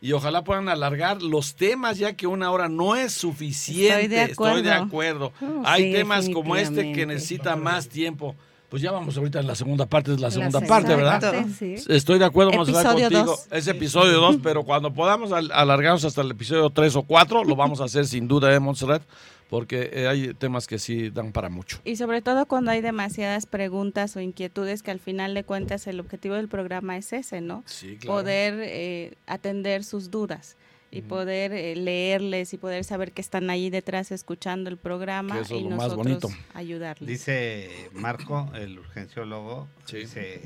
Y 0.00 0.12
ojalá 0.12 0.44
puedan 0.44 0.68
alargar 0.68 1.22
los 1.22 1.54
temas, 1.54 1.98
ya 1.98 2.12
que 2.14 2.26
una 2.26 2.50
hora 2.50 2.68
no 2.68 2.96
es 2.96 3.12
suficiente. 3.12 3.88
Estoy 3.88 4.08
de 4.08 4.22
Estoy 4.24 4.62
de 4.62 4.70
acuerdo. 4.72 5.30
acuerdo. 5.30 5.60
Oh, 5.60 5.62
Hay 5.64 5.84
sí, 5.84 5.92
temas 5.92 6.28
como 6.28 6.54
este 6.56 6.92
que 6.92 7.06
necesitan 7.06 7.62
más 7.62 7.88
tiempo. 7.88 8.34
Pues 8.68 8.82
ya 8.82 8.90
vamos 8.90 9.16
ahorita 9.16 9.38
en 9.40 9.46
la 9.46 9.54
segunda 9.54 9.86
parte, 9.86 10.12
es 10.12 10.20
la 10.20 10.26
La 10.26 10.30
segunda 10.32 10.58
segunda 10.60 10.68
parte, 10.68 10.96
¿verdad? 10.96 11.20
parte, 11.20 11.46
sí. 11.78 11.84
Estoy 11.88 12.18
de 12.18 12.24
acuerdo, 12.24 12.50
Montserrat, 12.52 12.84
Episodio 12.84 13.04
contigo. 13.10 13.24
dos. 13.36 13.46
Es 13.52 13.66
episodio 13.68 14.12
2, 14.20 14.36
pero 14.42 14.64
cuando 14.64 14.92
podamos 14.92 15.30
al- 15.32 15.52
alargarnos 15.52 16.04
hasta 16.04 16.20
el 16.22 16.32
episodio 16.32 16.68
3 16.70 16.96
o 16.96 17.02
4, 17.04 17.44
lo 17.44 17.54
vamos 17.54 17.80
a 17.80 17.84
hacer 17.84 18.06
sin 18.06 18.26
duda, 18.26 18.52
¿eh, 18.52 18.58
Montserrat? 18.58 19.02
Porque 19.48 19.90
eh, 19.92 20.08
hay 20.08 20.34
temas 20.34 20.66
que 20.66 20.78
sí 20.80 21.10
dan 21.10 21.30
para 21.32 21.48
mucho. 21.48 21.80
Y 21.84 21.96
sobre 21.96 22.20
todo 22.20 22.46
cuando 22.46 22.72
hay 22.72 22.80
demasiadas 22.80 23.46
preguntas 23.46 24.16
o 24.16 24.20
inquietudes 24.20 24.82
que 24.82 24.90
al 24.90 24.98
final 24.98 25.34
de 25.34 25.44
cuentas 25.44 25.86
el 25.86 26.00
objetivo 26.00 26.34
del 26.34 26.48
programa 26.48 26.96
es 26.96 27.12
ese, 27.12 27.40
¿no? 27.40 27.62
Sí, 27.66 27.96
Poder 28.04 28.54
eh, 28.58 29.14
atender 29.26 29.84
sus 29.84 30.10
dudas 30.10 30.56
y 30.90 31.02
poder 31.02 31.52
eh, 31.52 31.76
leerles 31.76 32.54
y 32.54 32.58
poder 32.58 32.82
saber 32.84 33.12
que 33.12 33.20
están 33.20 33.50
ahí 33.50 33.70
detrás 33.70 34.10
escuchando 34.12 34.70
el 34.70 34.78
programa 34.78 35.34
Que 35.36 35.40
eso 35.42 35.54
es 35.56 35.60
y 35.60 35.64
más 35.64 35.76
nosotros 35.78 35.96
bonito. 36.22 36.28
ayudarles. 36.54 37.06
Dice 37.08 37.90
Marco, 37.92 38.50
el 38.54 38.78
urgenciólogo, 38.78 39.68
Sí. 39.84 39.98
dice, 39.98 40.40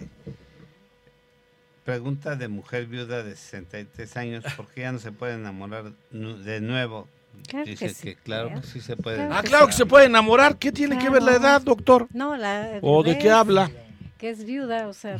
pregunta 1.84 2.36
de 2.36 2.48
mujer 2.48 2.86
viuda 2.86 3.22
de 3.22 3.36
63 3.36 4.16
años, 4.16 4.44
¿por 4.56 4.66
qué 4.68 4.82
ya 4.82 4.92
no 4.92 4.98
se 4.98 5.12
puede 5.12 5.34
enamorar 5.34 5.92
de 6.10 6.60
nuevo? 6.60 7.08
Claro 7.48 7.64
que 7.64 7.70
dice 7.72 7.88
sí, 7.90 8.02
que 8.02 8.16
claro 8.16 8.48
claro. 8.48 8.60
que 8.62 8.66
sí 8.68 8.80
se 8.80 8.96
puede. 8.96 9.16
Claro 9.16 9.34
Ah, 9.34 9.42
que 9.42 9.48
claro 9.48 9.66
que 9.66 9.72
se 9.72 9.86
puede 9.86 10.06
enamorar. 10.06 10.56
¿Qué 10.56 10.70
tiene 10.72 10.98
que 10.98 11.10
ver 11.10 11.22
la 11.22 11.32
edad, 11.32 11.60
doctor? 11.62 12.06
No, 12.12 12.36
la 12.36 12.78
¿O 12.82 13.02
de 13.02 13.18
qué 13.18 13.30
habla? 13.30 13.70
Que 14.18 14.28
es 14.30 14.44
viuda, 14.44 14.86
o 14.86 14.92
sea, 14.92 15.16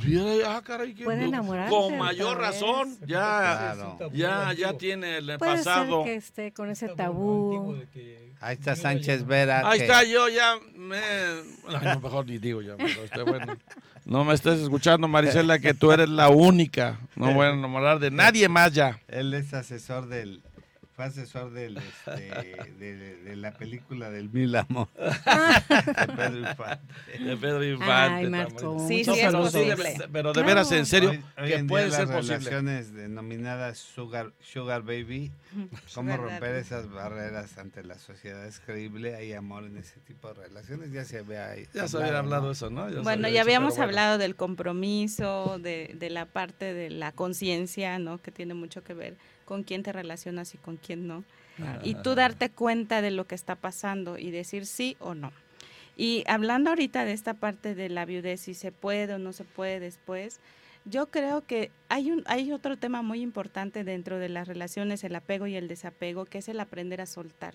Ah, 0.46 0.61
caray, 0.62 0.92
Puede 0.92 1.25
enamorarse 1.25 1.70
Con 1.75 1.96
mayor 1.96 2.37
vez. 2.37 2.46
razón, 2.49 2.99
ya, 3.07 3.73
Claro. 3.75 4.11
ya, 4.12 4.53
ya 4.53 4.73
tiene 4.75 5.16
el 5.18 5.38
puede 5.38 5.53
pasado. 5.57 6.05
ser 6.05 6.12
que 6.12 6.16
esté 6.18 6.53
con 6.53 6.70
ese 6.70 6.88
tabú. 6.88 7.77
Ahí 8.42 8.55
está 8.57 8.77
Sánchez 8.77 9.27
Vera. 9.27 9.68
Ahí 9.68 9.79
que- 9.79 9.85
está, 9.87 10.05
yo 10.05 10.29
ya 10.29 10.55
me... 10.77 10.96
Ay, 10.99 11.94
no, 11.94 12.01
mejor 12.01 12.27
ni 12.27 12.38
digo 12.38 12.61
ya, 12.62 12.77
pero 12.77 13.05
está 13.05 13.23
bueno. 13.23 13.57
No 14.05 14.25
me 14.25 14.35
estés 14.35 14.61
escuchando, 14.61 15.09
Marisela, 15.09 15.59
que 15.59 15.73
tú 15.75 15.92
eres 15.92 16.09
la 16.09 16.29
única. 16.31 16.99
No 17.16 17.33
voy 17.33 17.46
a 17.46 17.51
enamorar 17.51 17.99
de 18.01 18.11
nadie 18.11 18.49
más 18.49 18.73
ya. 18.73 18.99
Él 19.09 19.33
es 19.35 19.53
asesor 19.55 20.09
del, 20.09 20.42
fue 21.00 21.06
asesor 21.22 21.50
del, 21.52 21.78
este, 21.78 22.70
de, 22.78 23.16
de 23.16 23.36
la 23.36 23.52
película 23.52 24.10
del 24.10 24.28
Mil 24.30 24.54
Amor. 24.56 24.88
de 24.94 26.06
Pedro 26.16 26.38
Infante. 26.38 27.18
De 27.18 27.36
Pedro 27.36 27.64
Infante. 27.64 28.14
Ay, 28.16 28.28
Marco, 28.30 28.86
Sí, 28.88 29.02
No, 29.06 29.14
sí 29.14 29.20
es 29.20 29.26
pero 29.26 29.38
posible. 29.40 29.76
de- 29.76 30.08
pero 30.12 30.28
de 30.28 30.32
Claro. 30.34 30.46
veras, 30.46 30.72
en 30.72 30.86
serio, 30.86 31.10
Hoy- 31.10 31.24
hoy 31.38 31.48
que 31.48 31.54
en 31.54 31.66
día 31.66 31.68
puede 31.68 31.86
las 31.88 31.96
ser 31.96 32.06
posible. 32.08 32.36
relaciones 32.38 32.92
denominadas 32.94 33.78
sugar, 33.78 34.32
sugar 34.40 34.82
baby, 34.82 35.30
cómo 35.94 36.12
Sugar 36.12 36.20
romper 36.20 36.50
daddy. 36.52 36.60
esas 36.60 36.90
barreras 36.90 37.56
ante 37.58 37.82
la 37.82 37.98
sociedad 37.98 38.44
es 38.46 38.60
creíble, 38.60 39.14
hay 39.16 39.32
amor 39.32 39.64
en 39.64 39.76
ese 39.78 40.00
tipo 40.00 40.28
de 40.28 40.34
relaciones, 40.34 40.92
ya 40.92 41.04
se 41.04 41.18
había 41.20 41.54
Ya 41.72 41.88
se 41.88 41.96
había 41.96 42.18
hablado 42.18 42.50
eso, 42.52 42.70
¿no? 42.70 42.88
Ya 42.90 43.00
Bueno, 43.00 43.22
ya 43.22 43.28
dicho, 43.30 43.40
habíamos 43.42 43.74
pero 43.74 43.86
bueno. 43.86 43.98
hablado 44.00 44.18
del 44.18 44.36
compromiso, 44.36 45.58
de, 45.58 45.94
de 45.98 46.10
la 46.10 46.26
parte 46.26 46.74
de 46.74 46.90
la 46.90 47.12
conciencia, 47.12 47.98
¿no? 47.98 48.20
Que 48.20 48.30
tiene 48.30 48.54
mucho 48.54 48.82
que 48.84 48.94
ver 48.94 49.16
con 49.50 49.64
quién 49.64 49.82
te 49.82 49.92
relacionas 49.92 50.54
y 50.54 50.58
con 50.58 50.76
quién 50.76 51.08
no. 51.08 51.24
Y 51.82 51.96
tú 51.96 52.14
darte 52.14 52.50
cuenta 52.50 53.02
de 53.02 53.10
lo 53.10 53.26
que 53.26 53.34
está 53.34 53.56
pasando 53.56 54.16
y 54.16 54.30
decir 54.30 54.64
sí 54.64 54.96
o 55.00 55.16
no. 55.16 55.32
Y 55.96 56.22
hablando 56.28 56.70
ahorita 56.70 57.04
de 57.04 57.12
esta 57.12 57.34
parte 57.34 57.74
de 57.74 57.88
la 57.88 58.04
viudez, 58.04 58.42
si 58.42 58.54
se 58.54 58.70
puede 58.70 59.14
o 59.14 59.18
no 59.18 59.32
se 59.32 59.42
puede 59.42 59.80
después, 59.80 60.38
yo 60.84 61.06
creo 61.06 61.44
que 61.44 61.72
hay, 61.88 62.12
un, 62.12 62.22
hay 62.26 62.52
otro 62.52 62.76
tema 62.76 63.02
muy 63.02 63.22
importante 63.22 63.82
dentro 63.82 64.20
de 64.20 64.28
las 64.28 64.46
relaciones, 64.46 65.02
el 65.02 65.16
apego 65.16 65.48
y 65.48 65.56
el 65.56 65.66
desapego, 65.66 66.26
que 66.26 66.38
es 66.38 66.48
el 66.48 66.60
aprender 66.60 67.00
a 67.00 67.06
soltar. 67.06 67.54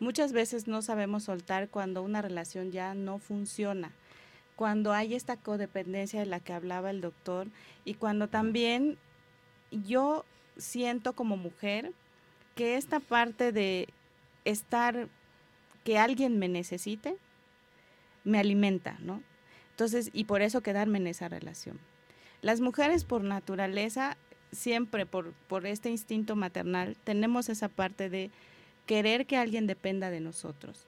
Muchas 0.00 0.34
veces 0.34 0.68
no 0.68 0.82
sabemos 0.82 1.24
soltar 1.24 1.70
cuando 1.70 2.02
una 2.02 2.20
relación 2.20 2.72
ya 2.72 2.92
no 2.92 3.18
funciona, 3.18 3.90
cuando 4.54 4.92
hay 4.92 5.14
esta 5.14 5.38
codependencia 5.38 6.20
de 6.20 6.26
la 6.26 6.40
que 6.40 6.52
hablaba 6.52 6.90
el 6.90 7.00
doctor 7.00 7.48
y 7.86 7.94
cuando 7.94 8.28
también 8.28 8.98
yo 9.70 10.26
siento 10.56 11.14
como 11.14 11.36
mujer 11.36 11.92
que 12.54 12.76
esta 12.76 13.00
parte 13.00 13.52
de 13.52 13.88
estar, 14.44 15.08
que 15.84 15.98
alguien 15.98 16.38
me 16.38 16.48
necesite, 16.48 17.16
me 18.24 18.38
alimenta, 18.38 18.98
¿no? 19.00 19.22
Entonces, 19.70 20.10
y 20.12 20.24
por 20.24 20.42
eso 20.42 20.60
quedarme 20.60 20.98
en 20.98 21.06
esa 21.06 21.28
relación. 21.28 21.78
Las 22.40 22.60
mujeres 22.60 23.04
por 23.04 23.24
naturaleza, 23.24 24.16
siempre 24.52 25.06
por, 25.06 25.32
por 25.48 25.66
este 25.66 25.90
instinto 25.90 26.36
maternal, 26.36 26.96
tenemos 27.04 27.48
esa 27.48 27.68
parte 27.68 28.10
de 28.10 28.30
querer 28.86 29.26
que 29.26 29.36
alguien 29.36 29.66
dependa 29.66 30.10
de 30.10 30.20
nosotros. 30.20 30.86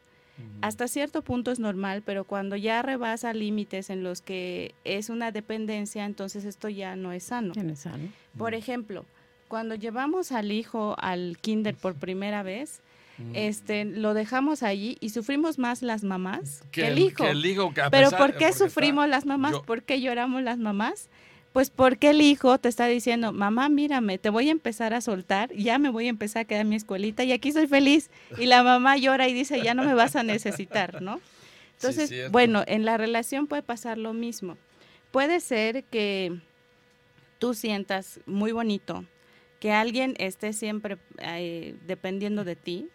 Hasta 0.63 0.89
cierto 0.89 1.23
punto 1.23 1.53
es 1.53 1.61
normal, 1.61 2.03
pero 2.05 2.25
cuando 2.25 2.57
ya 2.57 2.83
rebasa 2.83 3.33
límites 3.33 3.89
en 3.89 4.03
los 4.03 4.21
que 4.21 4.75
es 4.83 5.09
una 5.09 5.31
dependencia, 5.31 6.05
entonces 6.05 6.45
esto 6.45 6.69
ya 6.69 6.97
no 6.97 7.13
es 7.13 7.25
sano. 7.25 7.55
Ya 7.55 7.63
no 7.63 7.73
es 7.73 7.81
sano. 7.81 8.09
Por 8.37 8.55
ejemplo, 8.55 9.07
cuando 9.55 9.77
llevamos 9.77 10.33
al 10.33 10.51
hijo 10.51 10.97
al 10.99 11.39
kinder 11.41 11.77
por 11.77 11.95
primera 11.95 12.43
vez, 12.43 12.81
este, 13.35 13.85
lo 13.85 14.13
dejamos 14.13 14.65
allí 14.65 14.97
y 14.99 15.11
sufrimos 15.11 15.61
más 15.61 15.81
las 15.83 16.03
mamás 16.03 16.65
que, 16.73 16.89
el 16.89 16.99
hijo. 16.99 17.23
que 17.23 17.31
el 17.31 17.47
hijo, 17.47 17.73
que 17.73 17.83
a 17.83 17.89
Pero 17.89 18.11
pesar- 18.11 18.19
¿por 18.19 18.37
qué 18.37 18.49
está- 18.49 18.65
sufrimos 18.67 19.09
las 19.09 19.27
mamás? 19.27 19.53
yo- 19.53 19.63
¿Por 19.63 19.85
qué 19.85 20.01
lloramos 20.01 20.43
las 20.43 20.59
mamás? 20.59 21.09
Pues 21.53 21.71
porque 21.71 22.11
el 22.11 22.21
hijo 22.21 22.59
te 22.59 22.69
está 22.69 22.87
diciendo, 22.87 23.33
mamá, 23.33 23.69
mírame, 23.69 24.19
te 24.19 24.29
voy 24.29 24.49
a 24.49 24.51
empezar 24.51 24.93
a 24.93 25.01
soltar, 25.01 25.53
ya 25.53 25.79
me 25.79 25.89
voy 25.91 26.07
a 26.07 26.11
empezar 26.11 26.41
a 26.41 26.45
quedar 26.47 26.63
en 26.63 26.71
mi 26.71 26.75
escuelita 26.75 27.23
y 27.23 27.31
aquí 27.31 27.53
soy 27.53 27.69
feliz. 27.69 28.11
Y 28.41 28.47
la 28.47 28.65
mamá 28.65 28.97
llora 28.97 29.29
y 29.29 29.35
dice, 29.35 29.63
ya 29.63 29.75
no 29.75 29.85
me 29.85 29.95
vas 29.95 30.17
a 30.17 30.25
necesitar, 30.25 31.01
¿no? 31.01 31.21
Entonces, 31.75 32.11
bueno, 32.33 32.65
en 32.67 32.85
la 32.85 32.97
relación 32.97 33.47
puede 33.47 33.63
pasar 33.63 33.99
lo 33.99 34.15
mismo. 34.15 34.57
Puede 35.13 35.39
ser 35.39 35.85
que 35.85 36.41
tú 37.39 37.55
sientas 37.55 38.19
muy 38.27 38.51
bonito 38.51 39.05
que 39.65 39.73
alguien 39.73 40.13
esté 40.19 40.53
siempre 40.53 40.99
eh, 41.17 41.75
dependiendo 41.87 42.45
de 42.45 42.55
ti 42.55 42.91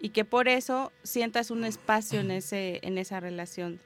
y 0.00 0.08
que 0.08 0.24
por 0.24 0.48
eso 0.48 0.90
sientas 1.04 1.52
un 1.52 1.62
espacio 1.64 2.18
en, 2.18 2.32
ese, 2.32 2.80
en 2.82 2.98
esa 2.98 3.20
relación, 3.20 3.78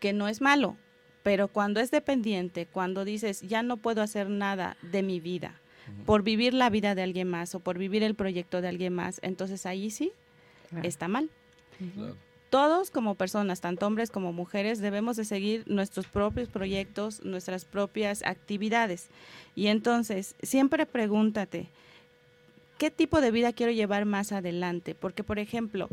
que 0.00 0.12
no 0.12 0.26
es 0.26 0.40
malo, 0.40 0.76
pero 1.22 1.46
cuando 1.46 1.78
es 1.78 1.92
dependiente, 1.92 2.66
cuando 2.66 3.04
dices, 3.04 3.42
ya 3.42 3.62
no 3.62 3.76
puedo 3.76 4.02
hacer 4.02 4.28
nada 4.28 4.76
de 4.82 5.04
mi 5.04 5.20
vida 5.20 5.60
por 6.04 6.24
vivir 6.24 6.52
la 6.52 6.68
vida 6.68 6.96
de 6.96 7.04
alguien 7.04 7.28
más 7.28 7.54
o 7.54 7.60
por 7.60 7.78
vivir 7.78 8.02
el 8.02 8.16
proyecto 8.16 8.60
de 8.60 8.66
alguien 8.66 8.92
más, 8.92 9.20
entonces 9.22 9.64
ahí 9.64 9.92
sí 9.92 10.10
está 10.82 11.06
mal. 11.06 11.30
Todos 12.52 12.90
como 12.90 13.14
personas, 13.14 13.62
tanto 13.62 13.86
hombres 13.86 14.10
como 14.10 14.34
mujeres, 14.34 14.78
debemos 14.78 15.16
de 15.16 15.24
seguir 15.24 15.64
nuestros 15.66 16.06
propios 16.06 16.50
proyectos, 16.50 17.24
nuestras 17.24 17.64
propias 17.64 18.22
actividades. 18.26 19.08
Y 19.54 19.68
entonces, 19.68 20.34
siempre 20.42 20.84
pregúntate, 20.84 21.70
¿qué 22.76 22.90
tipo 22.90 23.22
de 23.22 23.30
vida 23.30 23.54
quiero 23.54 23.72
llevar 23.72 24.04
más 24.04 24.32
adelante? 24.32 24.94
Porque, 24.94 25.24
por 25.24 25.38
ejemplo, 25.38 25.88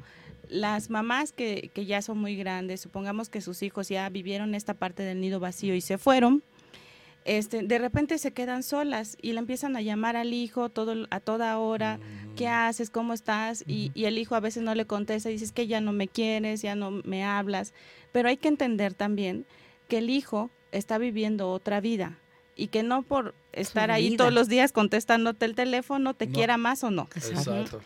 las 0.49 0.89
mamás 0.89 1.31
que, 1.31 1.71
que, 1.73 1.85
ya 1.85 2.01
son 2.01 2.17
muy 2.17 2.35
grandes, 2.35 2.81
supongamos 2.81 3.29
que 3.29 3.39
sus 3.39 3.63
hijos 3.63 3.87
ya 3.87 4.09
vivieron 4.09 4.53
esta 4.53 4.73
parte 4.73 5.03
del 5.03 5.21
nido 5.21 5.39
vacío 5.39 5.75
y 5.75 5.79
se 5.79 5.97
fueron, 5.97 6.43
este, 7.25 7.63
de 7.63 7.77
repente 7.79 8.17
se 8.17 8.31
quedan 8.31 8.63
solas 8.63 9.17
y 9.21 9.33
le 9.33 9.39
empiezan 9.39 9.75
a 9.75 9.81
llamar 9.81 10.15
al 10.15 10.33
hijo 10.33 10.69
todo, 10.69 11.07
a 11.09 11.19
toda 11.19 11.57
hora, 11.59 11.99
¿qué 12.35 12.45
mm. 12.47 12.51
haces? 12.51 12.89
¿Cómo 12.89 13.13
estás? 13.13 13.63
Y, 13.67 13.91
y, 13.93 14.05
el 14.05 14.17
hijo 14.17 14.35
a 14.35 14.39
veces 14.39 14.63
no 14.63 14.75
le 14.75 14.85
contesta 14.85 15.29
y 15.29 15.33
dices 15.33 15.51
que 15.51 15.67
ya 15.67 15.81
no 15.81 15.91
me 15.91 16.07
quieres, 16.07 16.61
ya 16.61 16.75
no 16.75 16.91
me 16.91 17.23
hablas. 17.23 17.73
Pero 18.11 18.29
hay 18.29 18.37
que 18.37 18.47
entender 18.47 18.93
también 18.93 19.45
que 19.87 19.99
el 19.99 20.09
hijo 20.09 20.49
está 20.71 20.97
viviendo 20.97 21.51
otra 21.51 21.81
vida 21.81 22.17
y 22.55 22.67
que 22.67 22.83
no 22.83 23.03
por 23.03 23.33
estar 23.53 23.91
ahí 23.91 24.17
todos 24.17 24.33
los 24.33 24.47
días 24.47 24.71
contestándote 24.71 25.45
el 25.45 25.55
teléfono 25.55 26.13
te 26.13 26.29
quiera 26.29 26.57
más 26.57 26.83
o 26.83 26.91
no. 26.91 27.07
Exacto 27.15 27.81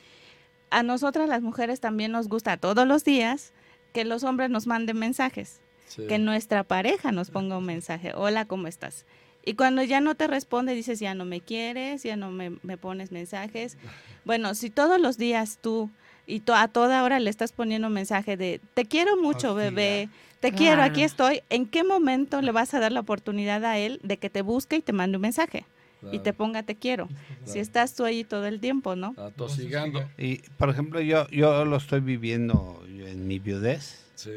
a 0.74 0.82
nosotras 0.82 1.30
las 1.30 1.44
mujeres 1.44 1.80
también 1.80 2.12
nos 2.12 2.28
gusta 2.28 2.58
todos 2.58 2.88
los 2.88 3.04
días 3.04 3.54
que 3.94 4.06
los 4.06 4.24
hombres 4.24 4.50
nos 4.50 4.66
manden 4.66 4.98
mensajes, 4.98 5.62
que 6.08 6.18
nuestra 6.18 6.64
pareja 6.64 7.12
nos 7.12 7.30
ponga 7.30 7.60
un 7.60 7.66
mensaje, 7.66 8.12
hola, 8.16 8.46
¿cómo 8.46 8.68
estás? 8.68 9.06
Y 9.46 9.56
cuando 9.56 9.84
ya 9.84 10.00
no 10.00 10.16
te 10.16 10.28
responde, 10.28 10.74
dices, 10.74 11.00
ya 11.00 11.16
no 11.16 11.26
me 11.26 11.42
quieres, 11.42 12.04
ya 12.04 12.16
no 12.16 12.32
me, 12.32 12.52
pones 12.78 13.12
mensajes. 13.12 13.78
Bueno, 14.26 14.56
si 14.56 14.70
todos 14.70 15.00
los 15.00 15.18
días 15.18 15.60
tú 15.62 15.90
y 16.26 16.42
a 16.54 16.68
toda 16.70 17.04
hora 17.04 17.20
le 17.20 17.30
estás 17.30 17.52
poniendo 17.52 17.88
un 17.88 17.94
mensaje 17.94 18.38
de, 18.38 18.62
te 18.74 18.86
quiero 18.86 19.18
mucho, 19.18 19.54
bebé, 19.54 20.10
te 20.40 20.54
quiero, 20.54 20.82
aquí 20.82 21.04
estoy, 21.04 21.42
¿en 21.50 21.66
qué 21.66 21.84
momento 21.84 22.42
le 22.42 22.52
vas 22.52 22.74
a 22.74 22.80
dar 22.80 22.92
la 22.92 23.02
oportunidad 23.02 23.66
a 23.66 23.78
él 23.78 24.00
de 24.04 24.18
que 24.18 24.30
te 24.30 24.42
busque 24.42 24.78
y 24.78 24.82
te 24.82 24.94
mande 24.94 25.18
un 25.18 25.22
mensaje? 25.22 25.66
y 26.12 26.20
te 26.20 26.34
ponga 26.34 26.64
te 26.64 26.76
quiero. 26.76 27.08
Si 27.46 27.60
estás 27.60 27.96
tú 27.96 28.06
ahí 28.06 28.24
todo 28.24 28.46
el 28.46 28.60
tiempo, 28.60 28.96
¿no? 28.96 29.16
Atosigando. 29.18 30.10
Y, 30.18 30.40
por 30.58 30.70
ejemplo, 30.70 31.00
yo, 31.00 31.28
yo 31.30 31.66
lo 31.66 31.78
estoy 31.78 32.02
viviendo 32.02 32.84
en 32.88 33.28
mi 33.28 33.40
viudez. 33.40 34.06
Sí. 34.16 34.32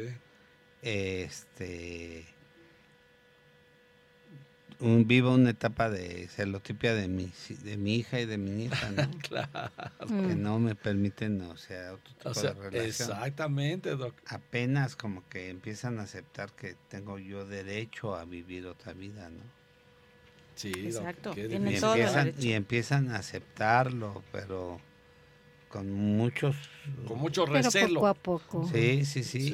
Este. 0.81 2.25
Un, 4.79 5.07
vivo 5.07 5.33
una 5.33 5.49
etapa 5.49 5.89
de 5.89 6.27
celotipia 6.27 6.93
de 6.93 7.07
mi, 7.07 7.31
de 7.63 7.77
mi 7.77 7.95
hija 7.95 8.19
y 8.19 8.25
de 8.25 8.37
mi 8.37 8.51
nieta, 8.51 8.91
¿no? 8.91 9.09
claro. 9.27 9.71
Que 10.07 10.35
no 10.35 10.59
me 10.59 10.75
permiten, 10.75 11.41
o 11.41 11.57
sea, 11.57 11.93
otro 11.93 12.13
tipo 12.13 12.29
de 12.41 12.53
relación. 12.53 12.85
Exactamente, 12.85 13.95
doc. 13.95 14.13
Apenas 14.27 14.95
como 14.95 15.27
que 15.29 15.49
empiezan 15.49 15.99
a 15.99 16.03
aceptar 16.03 16.51
que 16.51 16.75
tengo 16.89 17.17
yo 17.17 17.45
derecho 17.45 18.15
a 18.15 18.25
vivir 18.25 18.67
otra 18.67 18.93
vida, 18.93 19.29
¿no? 19.29 19.41
Sí, 20.55 20.71
Exacto. 20.75 21.33
Y 21.35 21.53
empiezan, 21.53 22.33
y 22.39 22.51
empiezan 22.53 23.11
a 23.11 23.17
aceptarlo, 23.17 24.23
pero 24.31 24.79
con 25.69 25.91
muchos 25.91 26.55
con 27.07 27.19
mucho 27.19 27.45
recelo. 27.45 27.95
poco 27.95 28.07
a 28.07 28.13
poco. 28.13 28.69
Sí, 28.73 29.05
sí, 29.05 29.23
sí. 29.23 29.53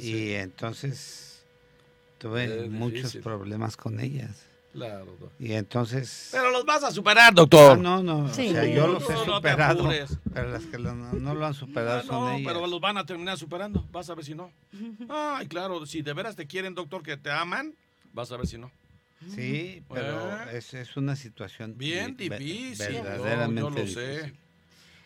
y 0.00 0.32
entonces 0.32 1.27
tuve 2.18 2.68
muchos 2.68 3.16
problemas 3.16 3.76
con 3.76 4.00
ellas. 4.00 4.44
Claro, 4.72 5.06
doctor. 5.06 5.32
Y 5.38 5.52
entonces. 5.52 6.28
Pero 6.30 6.50
los 6.50 6.64
vas 6.64 6.84
a 6.84 6.90
superar, 6.90 7.34
doctor. 7.34 7.72
Ah, 7.72 7.80
no, 7.80 8.02
no. 8.02 8.18
O 8.26 8.28
sea, 8.28 8.64
yo 8.64 8.86
los 8.86 9.08
he 9.08 9.16
superado. 9.16 9.90
pero 10.32 10.50
las 10.50 10.64
que 10.64 10.78
no, 10.78 11.34
lo 11.34 11.46
han 11.46 11.54
superado 11.54 12.02
son 12.02 12.34
ellas. 12.34 12.52
Pero 12.52 12.66
los 12.66 12.80
van 12.80 12.98
a 12.98 13.06
terminar 13.06 13.38
superando. 13.38 13.84
Vas 13.90 14.10
a 14.10 14.14
ver 14.14 14.24
si 14.24 14.34
no. 14.34 14.52
Ay, 15.08 15.46
claro. 15.48 15.86
Si 15.86 16.02
de 16.02 16.12
veras 16.12 16.36
te 16.36 16.46
quieren, 16.46 16.74
doctor, 16.74 17.02
que 17.02 17.16
te 17.16 17.30
aman, 17.30 17.74
vas 18.12 18.30
a 18.30 18.36
ver 18.36 18.46
si 18.46 18.58
no. 18.58 18.70
Sí, 19.34 19.82
pero 19.92 20.48
es, 20.50 20.74
es, 20.74 20.96
una 20.96 21.16
situación 21.16 21.76
bien 21.76 22.16
difícil. 22.16 23.02
Verdaderamente 23.02 23.60
yo, 23.60 23.70
lo 23.70 23.86
sé. 23.86 24.32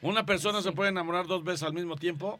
Una 0.03 0.27
persona 0.27 0.61
se 0.61 0.73
puede 0.73 0.91
enamorar 0.91 1.27
dos 1.27 1.45
veces 1.45 1.63
al 1.63 1.73
mismo 1.73 1.97
tiempo. 1.97 2.39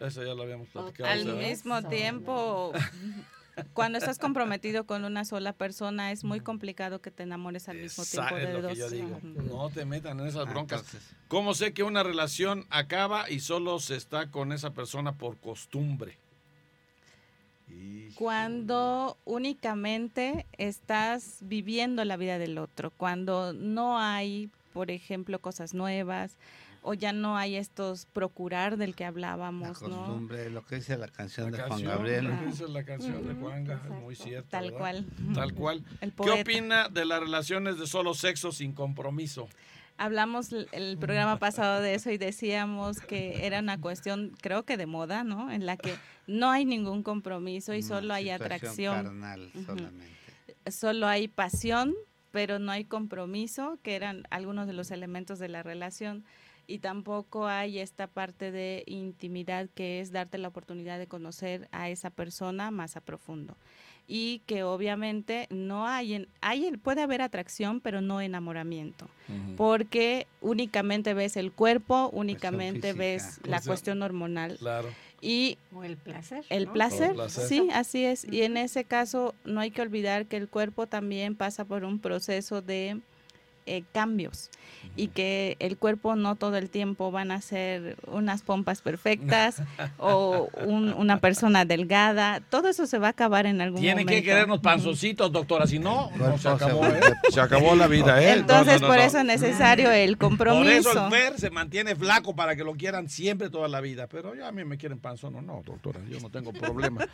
Eso 0.00 0.24
ya 0.24 0.34
lo 0.34 0.42
habíamos 0.42 0.68
platicado. 0.68 1.10
Al 1.10 1.36
mismo 1.36 1.82
tiempo. 1.82 2.72
Cuando 3.74 3.98
estás 3.98 4.18
comprometido 4.18 4.84
con 4.84 5.04
una 5.04 5.24
sola 5.24 5.52
persona 5.52 6.12
es 6.12 6.24
muy 6.24 6.40
complicado 6.40 7.00
que 7.00 7.10
te 7.10 7.22
enamores 7.22 7.68
al 7.68 7.78
mismo 7.78 8.04
tiempo 8.04 8.34
de 8.34 8.52
lo 8.52 8.62
dos. 8.62 8.72
Que 8.72 8.78
yo 8.78 8.90
digo. 8.90 9.20
No 9.22 9.70
te 9.70 9.84
metan 9.84 10.20
en 10.20 10.26
esas 10.26 10.46
ah, 10.46 10.50
broncas. 10.50 10.84
¿Cómo 11.28 11.54
sé 11.54 11.72
que 11.72 11.82
una 11.82 12.02
relación 12.02 12.66
acaba 12.70 13.30
y 13.30 13.40
solo 13.40 13.78
se 13.78 13.96
está 13.96 14.30
con 14.30 14.52
esa 14.52 14.72
persona 14.72 15.12
por 15.12 15.38
costumbre? 15.38 16.18
Cuando 18.14 19.16
únicamente 19.24 20.46
estás 20.58 21.38
viviendo 21.40 22.04
la 22.04 22.16
vida 22.16 22.38
del 22.38 22.58
otro, 22.58 22.90
cuando 22.90 23.52
no 23.54 23.98
hay, 23.98 24.50
por 24.72 24.90
ejemplo, 24.90 25.40
cosas 25.40 25.72
nuevas, 25.72 26.36
o 26.82 26.94
ya 26.94 27.12
no 27.12 27.36
hay 27.36 27.56
estos 27.56 28.06
procurar 28.06 28.76
del 28.76 28.94
que 28.94 29.04
hablábamos, 29.04 29.80
la 29.80 29.88
costumbre, 29.88 30.50
lo 30.50 30.64
que 30.66 30.76
dice 30.76 30.98
la 30.98 31.08
canción 31.08 31.50
de 31.50 31.62
Juan 31.62 31.82
Gabriel. 31.82 32.24
Lo 32.26 32.38
que 32.38 32.46
dice 32.46 32.68
la 32.68 32.84
canción 32.84 33.26
de 33.26 33.34
Juan 33.34 33.64
Gabriel, 33.64 34.00
muy 34.00 34.14
cierto. 34.14 34.48
Tal 34.50 34.72
cual. 34.72 35.06
Tal 35.34 35.54
cual. 35.54 35.84
¿Qué 36.00 36.30
opina 36.42 36.88
de 36.88 37.04
las 37.04 37.20
relaciones 37.20 37.78
de 37.78 37.86
solo 37.86 38.14
sexo 38.14 38.52
sin 38.52 38.72
compromiso? 38.72 39.48
hablamos 39.98 40.52
el 40.72 40.98
programa 40.98 41.38
pasado 41.38 41.80
de 41.80 41.94
eso 41.94 42.10
y 42.10 42.18
decíamos 42.18 43.00
que 43.00 43.46
era 43.46 43.60
una 43.60 43.80
cuestión, 43.80 44.32
creo 44.40 44.64
que 44.64 44.76
de 44.76 44.86
moda, 44.86 45.22
¿no? 45.22 45.50
En 45.50 45.64
la 45.64 45.76
que 45.76 45.94
no 46.26 46.50
hay 46.50 46.64
ningún 46.64 47.02
compromiso 47.02 47.74
y 47.74 47.82
solo 47.82 48.12
hay 48.12 48.30
atracción. 48.30 49.04
Carnal, 49.04 49.50
solamente. 49.64 50.12
Solo 50.70 51.06
hay 51.06 51.28
pasión, 51.28 51.94
pero 52.32 52.58
no 52.58 52.72
hay 52.72 52.84
compromiso, 52.84 53.78
que 53.82 53.94
eran 53.94 54.24
algunos 54.30 54.66
de 54.66 54.72
los 54.72 54.90
elementos 54.90 55.38
de 55.38 55.48
la 55.48 55.62
relación. 55.62 56.24
Y 56.66 56.78
tampoco 56.78 57.46
hay 57.46 57.78
esta 57.78 58.06
parte 58.06 58.50
de 58.50 58.84
intimidad 58.86 59.68
que 59.74 60.00
es 60.00 60.12
darte 60.12 60.38
la 60.38 60.48
oportunidad 60.48 60.98
de 60.98 61.06
conocer 61.06 61.68
a 61.72 61.88
esa 61.88 62.10
persona 62.10 62.70
más 62.70 62.96
a 62.96 63.00
profundo 63.00 63.56
y 64.06 64.40
que 64.46 64.62
obviamente 64.62 65.46
no 65.50 65.86
hay, 65.86 66.28
hay 66.40 66.76
puede 66.76 67.02
haber 67.02 67.22
atracción, 67.22 67.80
pero 67.80 68.00
no 68.00 68.20
enamoramiento, 68.20 69.08
porque 69.56 70.26
únicamente 70.40 71.14
ves 71.14 71.36
el 71.36 71.52
cuerpo, 71.52 72.10
únicamente 72.12 72.92
ves 72.92 73.40
la 73.44 73.60
cuestión 73.60 74.02
hormonal. 74.02 74.56
Claro. 74.58 74.88
Y 75.24 75.56
o 75.72 75.84
el 75.84 75.96
placer. 75.96 76.44
El, 76.50 76.66
placer, 76.66 77.14
sí, 77.28 77.68
así 77.72 78.04
es. 78.04 78.24
Y 78.24 78.42
en 78.42 78.56
ese 78.56 78.82
caso 78.82 79.36
no 79.44 79.60
hay 79.60 79.70
que 79.70 79.80
olvidar 79.80 80.26
que 80.26 80.36
el 80.36 80.48
cuerpo 80.48 80.88
también 80.88 81.36
pasa 81.36 81.64
por 81.64 81.84
un 81.84 82.00
proceso 82.00 82.60
de 82.60 83.00
eh, 83.66 83.84
cambios 83.92 84.50
y 84.96 85.08
que 85.08 85.56
el 85.58 85.76
cuerpo 85.76 86.16
no 86.16 86.36
todo 86.36 86.56
el 86.56 86.68
tiempo 86.68 87.10
van 87.10 87.30
a 87.30 87.40
ser 87.40 87.96
unas 88.06 88.42
pompas 88.42 88.82
perfectas 88.82 89.62
o 89.98 90.50
una 90.66 91.20
persona 91.20 91.64
delgada. 91.64 92.40
Todo 92.40 92.68
eso 92.68 92.86
se 92.86 92.98
va 92.98 93.08
a 93.08 93.10
acabar 93.10 93.46
en 93.46 93.60
algún 93.60 93.80
momento. 93.80 93.96
Tienen 93.96 94.06
que 94.06 94.24
querernos 94.24 94.60
panzoncitos, 94.60 95.32
doctora, 95.32 95.66
si 95.66 95.78
no, 95.78 96.10
se 96.38 96.48
acabó, 96.48 96.86
¿eh? 96.86 97.00
se 97.30 97.40
acabó 97.40 97.74
la 97.74 97.86
vida. 97.86 98.22
¿eh? 98.22 98.32
Entonces, 98.32 98.80
por 98.80 98.98
eso 98.98 99.18
es 99.18 99.24
necesario 99.24 99.90
el 99.90 100.18
compromiso. 100.18 100.92
Por 100.92 100.96
eso 100.96 101.06
el 101.06 101.12
Fer 101.12 101.40
se 101.40 101.50
mantiene 101.50 101.96
flaco 101.96 102.34
para 102.34 102.56
que 102.56 102.64
lo 102.64 102.74
quieran 102.74 103.08
siempre 103.08 103.50
toda 103.50 103.68
la 103.68 103.80
vida. 103.80 104.06
Pero 104.08 104.34
ya 104.34 104.48
a 104.48 104.52
mí 104.52 104.64
me 104.64 104.76
quieren 104.76 104.98
panzón 104.98 105.36
o 105.36 105.42
no, 105.42 105.62
doctora, 105.64 106.00
yo 106.08 106.20
no 106.20 106.30
tengo 106.30 106.52
problema. 106.52 107.06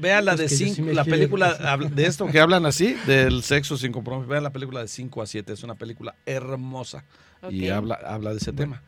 Vean 0.00 0.24
la 0.24 0.36
de 0.36 0.48
cinco, 0.48 0.90
la 0.92 1.04
película 1.04 1.54
de 1.90 2.06
esto 2.06 2.26
que 2.26 2.40
hablan 2.40 2.66
así, 2.66 2.96
del 3.06 3.42
sexo 3.42 3.76
sin 3.76 3.92
compromiso. 3.92 4.28
Vean 4.28 4.42
la 4.42 4.50
película 4.50 4.80
de 4.80 4.88
5 4.88 5.22
a 5.22 5.26
7, 5.26 5.52
es 5.52 5.62
una 5.62 5.73
película 5.74 6.14
hermosa 6.26 7.04
y 7.50 7.68
habla, 7.68 7.94
habla 7.94 8.30
de 8.30 8.38
ese 8.38 8.52
tema. 8.52 8.82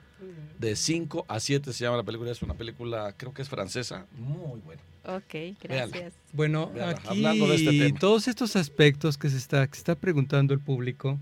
De 0.58 0.74
5 0.74 1.26
a 1.28 1.38
7 1.38 1.72
se 1.72 1.84
llama 1.84 1.98
la 1.98 2.02
película, 2.02 2.30
es 2.30 2.40
una 2.42 2.54
película, 2.54 3.14
creo 3.16 3.34
que 3.34 3.42
es 3.42 3.48
francesa, 3.48 4.06
muy 4.12 4.60
buena. 4.60 4.82
Ok, 5.04 5.58
gracias. 5.62 6.14
Bueno, 6.32 6.72
aquí 6.80 7.08
Hablando 7.08 7.46
de 7.48 7.56
este 7.56 7.92
todos 7.92 8.26
estos 8.26 8.56
aspectos 8.56 9.18
que 9.18 9.28
se 9.28 9.36
está, 9.36 9.66
que 9.66 9.76
está 9.76 9.94
preguntando 9.94 10.54
el 10.54 10.60
público, 10.60 11.18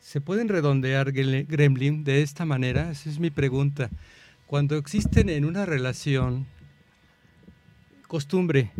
¿se 0.00 0.20
pueden 0.20 0.48
redondear, 0.48 1.12
Gremlin, 1.12 2.02
de 2.02 2.22
esta 2.22 2.44
manera? 2.44 2.90
Esa 2.90 3.08
es 3.08 3.20
mi 3.20 3.30
pregunta. 3.30 3.88
Cuando 4.46 4.76
existen 4.76 5.28
en 5.28 5.44
una 5.44 5.64
relación 5.64 6.46
costumbre, 8.08 8.72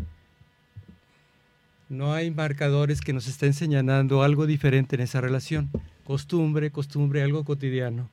no 1.89 2.13
hay 2.13 2.31
marcadores 2.31 3.01
que 3.01 3.13
nos 3.13 3.29
estén 3.29 3.55
señalando 3.55 4.23
algo 4.23 4.47
diferente 4.47 4.97
en 4.97 5.03
esa 5.03 5.21
relación 5.21 5.71
costumbre, 6.13 6.71
costumbre, 6.71 7.23
algo 7.23 7.43
cotidiano. 7.43 8.11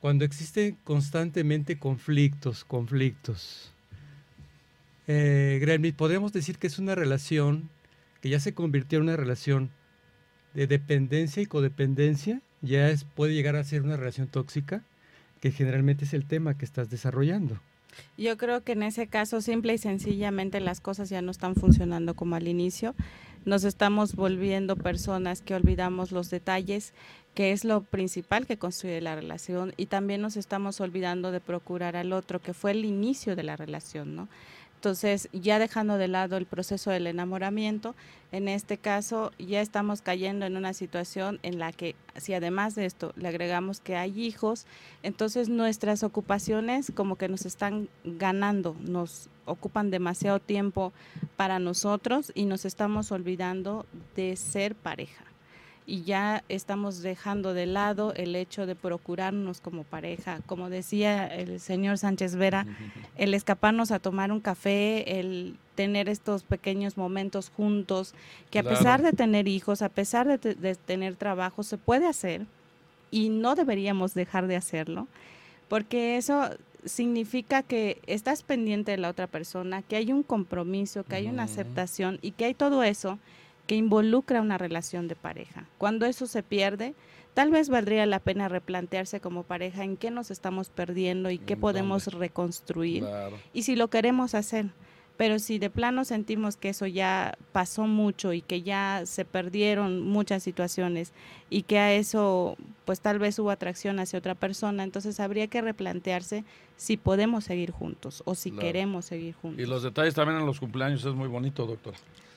Cuando 0.00 0.24
existen 0.24 0.78
constantemente 0.84 1.78
conflictos, 1.78 2.64
conflictos, 2.64 3.74
eh, 5.06 5.92
podemos 5.98 6.32
decir 6.32 6.56
que 6.56 6.66
es 6.66 6.78
una 6.78 6.94
relación 6.94 7.68
que 8.22 8.30
ya 8.30 8.40
se 8.40 8.54
convirtió 8.54 8.96
en 8.96 9.02
una 9.02 9.16
relación 9.16 9.68
de 10.54 10.66
dependencia 10.66 11.42
y 11.42 11.46
codependencia, 11.46 12.40
ya 12.62 12.88
es, 12.88 13.04
puede 13.04 13.34
llegar 13.34 13.56
a 13.56 13.64
ser 13.64 13.82
una 13.82 13.98
relación 13.98 14.28
tóxica, 14.28 14.82
que 15.42 15.50
generalmente 15.50 16.06
es 16.06 16.14
el 16.14 16.24
tema 16.24 16.56
que 16.56 16.64
estás 16.64 16.88
desarrollando. 16.88 17.60
Yo 18.16 18.38
creo 18.38 18.62
que 18.62 18.72
en 18.72 18.82
ese 18.82 19.08
caso 19.08 19.42
simple 19.42 19.74
y 19.74 19.78
sencillamente 19.78 20.60
las 20.60 20.80
cosas 20.80 21.10
ya 21.10 21.20
no 21.20 21.32
están 21.32 21.54
funcionando 21.54 22.14
como 22.14 22.34
al 22.34 22.48
inicio. 22.48 22.94
Nos 23.46 23.62
estamos 23.62 24.16
volviendo 24.16 24.74
personas 24.74 25.40
que 25.40 25.54
olvidamos 25.54 26.10
los 26.10 26.30
detalles, 26.30 26.92
que 27.32 27.52
es 27.52 27.64
lo 27.64 27.80
principal 27.80 28.44
que 28.44 28.56
construye 28.56 29.00
la 29.00 29.14
relación, 29.14 29.72
y 29.76 29.86
también 29.86 30.20
nos 30.20 30.36
estamos 30.36 30.80
olvidando 30.80 31.30
de 31.30 31.38
procurar 31.38 31.94
al 31.94 32.12
otro, 32.12 32.42
que 32.42 32.54
fue 32.54 32.72
el 32.72 32.84
inicio 32.84 33.36
de 33.36 33.44
la 33.44 33.54
relación, 33.54 34.16
¿no? 34.16 34.28
Entonces, 34.86 35.28
ya 35.32 35.58
dejando 35.58 35.98
de 35.98 36.06
lado 36.06 36.36
el 36.36 36.46
proceso 36.46 36.92
del 36.92 37.08
enamoramiento, 37.08 37.96
en 38.30 38.46
este 38.46 38.78
caso 38.78 39.32
ya 39.36 39.60
estamos 39.60 40.00
cayendo 40.00 40.46
en 40.46 40.56
una 40.56 40.74
situación 40.74 41.40
en 41.42 41.58
la 41.58 41.72
que 41.72 41.96
si 42.14 42.34
además 42.34 42.76
de 42.76 42.86
esto 42.86 43.12
le 43.16 43.26
agregamos 43.26 43.80
que 43.80 43.96
hay 43.96 44.22
hijos, 44.22 44.64
entonces 45.02 45.48
nuestras 45.48 46.04
ocupaciones 46.04 46.92
como 46.94 47.16
que 47.16 47.26
nos 47.28 47.46
están 47.46 47.88
ganando, 48.04 48.76
nos 48.78 49.28
ocupan 49.44 49.90
demasiado 49.90 50.38
tiempo 50.38 50.92
para 51.34 51.58
nosotros 51.58 52.30
y 52.36 52.44
nos 52.44 52.64
estamos 52.64 53.10
olvidando 53.10 53.86
de 54.14 54.36
ser 54.36 54.76
pareja 54.76 55.24
y 55.86 56.02
ya 56.02 56.42
estamos 56.48 57.00
dejando 57.00 57.54
de 57.54 57.66
lado 57.66 58.12
el 58.14 58.34
hecho 58.34 58.66
de 58.66 58.74
procurarnos 58.74 59.60
como 59.60 59.84
pareja. 59.84 60.40
Como 60.46 60.68
decía 60.68 61.26
el 61.28 61.60
señor 61.60 61.98
Sánchez 61.98 62.34
Vera, 62.34 62.66
el 63.16 63.34
escaparnos 63.34 63.92
a 63.92 64.00
tomar 64.00 64.32
un 64.32 64.40
café, 64.40 65.20
el 65.20 65.56
tener 65.76 66.08
estos 66.08 66.42
pequeños 66.42 66.96
momentos 66.96 67.52
juntos, 67.56 68.14
que 68.50 68.58
a 68.58 68.64
pesar 68.64 69.02
de 69.02 69.12
tener 69.12 69.46
hijos, 69.46 69.82
a 69.82 69.88
pesar 69.88 70.26
de, 70.26 70.54
de 70.54 70.74
tener 70.74 71.14
trabajo, 71.14 71.62
se 71.62 71.78
puede 71.78 72.08
hacer 72.08 72.46
y 73.10 73.28
no 73.28 73.54
deberíamos 73.54 74.14
dejar 74.14 74.48
de 74.48 74.56
hacerlo, 74.56 75.06
porque 75.68 76.16
eso 76.16 76.50
significa 76.84 77.62
que 77.62 78.00
estás 78.06 78.42
pendiente 78.42 78.92
de 78.92 78.98
la 78.98 79.10
otra 79.10 79.26
persona, 79.26 79.82
que 79.82 79.96
hay 79.96 80.12
un 80.12 80.22
compromiso, 80.22 81.04
que 81.04 81.16
hay 81.16 81.26
una 81.26 81.44
aceptación 81.44 82.18
y 82.22 82.32
que 82.32 82.46
hay 82.46 82.54
todo 82.54 82.82
eso 82.82 83.18
que 83.66 83.74
involucra 83.74 84.40
una 84.40 84.58
relación 84.58 85.08
de 85.08 85.16
pareja. 85.16 85.66
Cuando 85.78 86.06
eso 86.06 86.26
se 86.26 86.42
pierde, 86.42 86.94
tal 87.34 87.50
vez 87.50 87.68
valdría 87.68 88.06
la 88.06 88.20
pena 88.20 88.48
replantearse 88.48 89.20
como 89.20 89.42
pareja 89.42 89.84
en 89.84 89.96
qué 89.96 90.10
nos 90.10 90.30
estamos 90.30 90.70
perdiendo 90.70 91.30
y 91.30 91.38
qué 91.38 91.56
podemos 91.56 92.06
reconstruir 92.06 93.04
y 93.52 93.62
si 93.62 93.76
lo 93.76 93.88
queremos 93.88 94.34
hacer. 94.34 94.66
Pero 95.16 95.38
si 95.38 95.58
de 95.58 95.70
plano 95.70 96.04
sentimos 96.04 96.56
que 96.56 96.68
eso 96.68 96.86
ya 96.86 97.38
pasó 97.52 97.86
mucho 97.86 98.34
y 98.34 98.42
que 98.42 98.62
ya 98.62 99.02
se 99.06 99.24
perdieron 99.24 100.02
muchas 100.02 100.42
situaciones 100.42 101.12
y 101.48 101.62
que 101.62 101.78
a 101.78 101.94
eso 101.94 102.56
pues 102.84 103.00
tal 103.00 103.18
vez 103.18 103.38
hubo 103.38 103.50
atracción 103.50 103.98
hacia 103.98 104.18
otra 104.18 104.34
persona, 104.34 104.84
entonces 104.84 105.18
habría 105.18 105.46
que 105.46 105.62
replantearse 105.62 106.44
si 106.76 106.98
podemos 106.98 107.44
seguir 107.44 107.70
juntos 107.70 108.22
o 108.26 108.34
si 108.34 108.50
queremos 108.50 109.06
seguir 109.06 109.34
juntos. 109.34 109.62
Y 109.62 109.66
los 109.66 109.82
detalles 109.82 110.14
también 110.14 110.38
en 110.38 110.46
los 110.46 110.60
cumpleaños 110.60 111.02
es 111.04 111.14
muy 111.14 111.28
bonito, 111.28 111.64
doctora. 111.64 111.96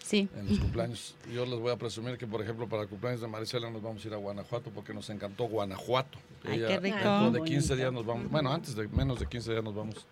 Sí. 0.09 0.27
En 0.35 0.49
los 0.49 0.57
cumpleaños. 0.57 1.13
Yo 1.31 1.45
les 1.45 1.59
voy 1.59 1.71
a 1.71 1.75
presumir 1.75 2.17
que, 2.17 2.25
por 2.25 2.41
ejemplo, 2.41 2.67
para 2.67 2.81
el 2.81 2.89
cumpleaños 2.89 3.21
de 3.21 3.27
Maricela 3.27 3.69
nos 3.69 3.83
vamos 3.83 4.03
a 4.03 4.07
ir 4.07 4.13
a 4.15 4.17
Guanajuato 4.17 4.71
porque 4.71 4.91
nos 4.91 5.07
encantó 5.11 5.43
Guanajuato. 5.43 6.17
Ay, 6.43 6.63
qué 6.65 6.79
rico. 6.79 6.97
Dentro 6.97 7.29
de 7.29 7.43
15 7.43 7.75
días 7.75 7.93
nos 7.93 8.03
vamos, 8.03 8.31
bueno, 8.31 8.51
antes 8.51 8.75
de 8.75 8.87
menos 8.87 9.19
de 9.19 9.27
15 9.27 9.51
días 9.51 9.63
nos 9.63 9.75
vamos 9.75 10.07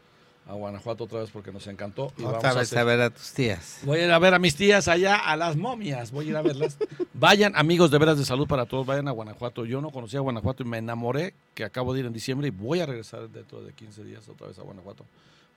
a 0.46 0.54
Guanajuato 0.54 1.06
otra 1.06 1.22
vez 1.22 1.32
porque 1.32 1.52
nos 1.52 1.66
encantó. 1.66 2.14
Y 2.16 2.26
otra 2.26 2.54
vez 2.54 2.72
a, 2.74 2.84
ver 2.84 3.02
a 3.02 3.10
tus 3.10 3.34
tías. 3.34 3.80
Voy 3.82 3.98
a 3.98 4.06
ir 4.06 4.12
a 4.12 4.20
ver 4.20 4.36
a 4.36 4.40
mis 4.40 4.56
tías 4.56 4.88
allá, 4.88 5.16
a 5.16 5.36
las 5.36 5.56
momias. 5.56 6.12
Voy 6.12 6.28
a 6.28 6.30
ir 6.30 6.38
a 6.38 6.44
verlas. 6.44 6.78
vayan, 7.16 7.54
amigos 7.56 7.90
de 7.90 7.98
veras 7.98 8.20
de 8.20 8.26
salud 8.26 8.48
para 8.48 8.68
todos, 8.68 8.86
vayan 8.86 9.08
a 9.08 9.12
Guanajuato. 9.12 9.66
Yo 9.66 9.82
no 9.82 9.90
conocía 9.90 10.20
Guanajuato 10.20 10.62
y 10.62 10.68
me 10.68 10.78
enamoré 10.78 11.34
que 11.56 11.64
acabo 11.64 11.92
de 11.96 12.02
ir 12.02 12.06
en 12.06 12.14
diciembre 12.14 12.50
y 12.50 12.52
voy 12.52 12.82
a 12.82 12.86
regresar 12.86 13.28
dentro 13.30 13.64
de 13.64 13.74
15 13.74 14.04
días 14.04 14.30
otra 14.30 14.46
vez 14.46 14.60
a 14.60 14.62
Guanajuato. 14.62 15.06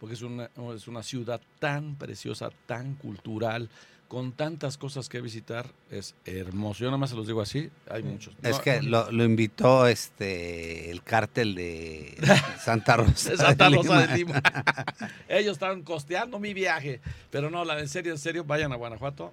Porque 0.00 0.14
es 0.14 0.22
una, 0.22 0.50
es 0.74 0.88
una 0.88 1.02
ciudad 1.02 1.40
tan 1.58 1.96
preciosa, 1.96 2.50
tan 2.66 2.94
cultural, 2.94 3.68
con 4.08 4.32
tantas 4.32 4.76
cosas 4.76 5.08
que 5.08 5.20
visitar, 5.20 5.66
es 5.88 6.16
hermoso. 6.24 6.80
Yo 6.80 6.86
nada 6.86 6.98
más 6.98 7.10
se 7.10 7.16
los 7.16 7.28
digo 7.28 7.40
así, 7.40 7.70
hay 7.88 8.02
muchos. 8.02 8.34
Es 8.42 8.58
que 8.58 8.82
lo, 8.82 9.08
invitó 9.22 9.86
este 9.86 10.90
el 10.90 11.04
cártel 11.04 11.54
de 11.54 12.16
Santa 12.58 12.96
Rosa. 12.96 13.36
Santa 13.36 13.68
Rosa 13.68 14.06
de 14.06 14.16
Lima. 14.16 14.42
Ellos 15.28 15.52
estaban 15.52 15.82
costeando 15.82 16.40
mi 16.40 16.54
viaje. 16.54 17.00
Pero 17.30 17.50
no, 17.50 17.64
la, 17.64 17.78
en 17.78 17.88
serio, 17.88 18.10
en 18.10 18.18
serio, 18.18 18.42
vayan 18.42 18.72
a 18.72 18.76
Guanajuato 18.76 19.32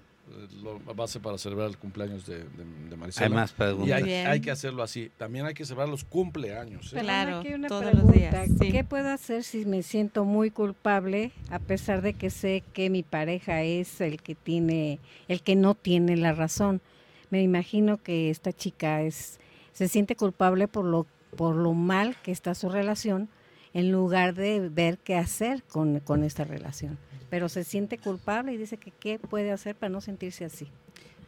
lo 0.61 0.79
base 0.93 1.19
para 1.19 1.37
celebrar 1.37 1.69
el 1.69 1.77
cumpleaños 1.77 2.25
de, 2.25 2.39
de. 2.39 3.11
Hay 3.17 3.29
más 3.29 3.51
preguntas. 3.51 4.01
Y 4.05 4.11
hay, 4.11 4.41
que 4.41 4.51
hacerlo 4.51 4.83
así. 4.83 5.11
También 5.17 5.45
hay 5.45 5.53
que 5.53 5.65
celebrar 5.65 5.89
los 5.89 6.03
cumpleaños. 6.03 6.93
¿eh? 6.93 6.99
Claro, 6.99 7.41
todos 7.67 7.93
los 7.93 8.11
días. 8.11 8.49
¿Qué 8.59 8.83
puedo 8.83 9.09
hacer 9.09 9.43
si 9.43 9.65
me 9.65 9.83
siento 9.83 10.25
muy 10.25 10.51
culpable 10.51 11.31
a 11.49 11.59
pesar 11.59 12.01
de 12.01 12.13
que 12.13 12.29
sé 12.29 12.63
que 12.73 12.89
mi 12.89 13.03
pareja 13.03 13.63
es 13.63 14.01
el 14.01 14.21
que 14.21 14.35
tiene, 14.35 14.99
el 15.27 15.41
que 15.41 15.55
no 15.55 15.75
tiene 15.75 16.17
la 16.17 16.33
razón? 16.33 16.81
Me 17.29 17.41
imagino 17.41 18.01
que 18.01 18.29
esta 18.29 18.53
chica 18.53 19.01
es, 19.01 19.39
se 19.73 19.87
siente 19.87 20.15
culpable 20.15 20.67
por 20.67 20.85
lo, 20.85 21.05
por 21.35 21.55
lo 21.55 21.73
mal 21.73 22.15
que 22.21 22.31
está 22.31 22.55
su 22.55 22.69
relación, 22.69 23.29
en 23.73 23.91
lugar 23.91 24.33
de 24.33 24.69
ver 24.69 24.97
qué 24.97 25.15
hacer 25.15 25.63
con, 25.63 25.99
con 25.99 26.23
esta 26.23 26.45
relación 26.45 26.97
pero 27.29 27.49
se 27.49 27.63
siente 27.63 27.97
culpable 27.97 28.53
y 28.53 28.57
dice 28.57 28.77
que 28.77 28.91
qué 28.91 29.19
puede 29.19 29.51
hacer 29.51 29.75
para 29.75 29.89
no 29.89 30.01
sentirse 30.01 30.45
así. 30.45 30.67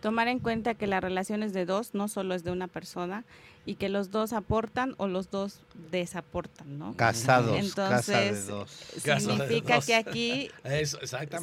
Tomar 0.01 0.29
en 0.29 0.39
cuenta 0.39 0.75
que 0.75 0.87
la 0.87 1.01
relación 1.01 1.43
es 1.43 1.51
de 1.51 1.65
dos, 1.65 1.93
no 1.93 2.07
solo 2.07 2.33
es 2.33 2.43
de 2.43 2.51
una 2.51 2.67
persona, 2.67 3.25
y 3.65 3.75
que 3.75 3.89
los 3.89 4.11
dos 4.11 4.31
aportan 4.31 4.95
o 4.97 5.07
los 5.07 5.29
dos 5.29 5.59
desaportan, 5.91 6.79
¿no? 6.79 6.95
Casados. 6.95 7.57
Entonces, 7.57 8.49
significa 9.19 9.81
que 9.81 9.95
aquí, 9.95 10.49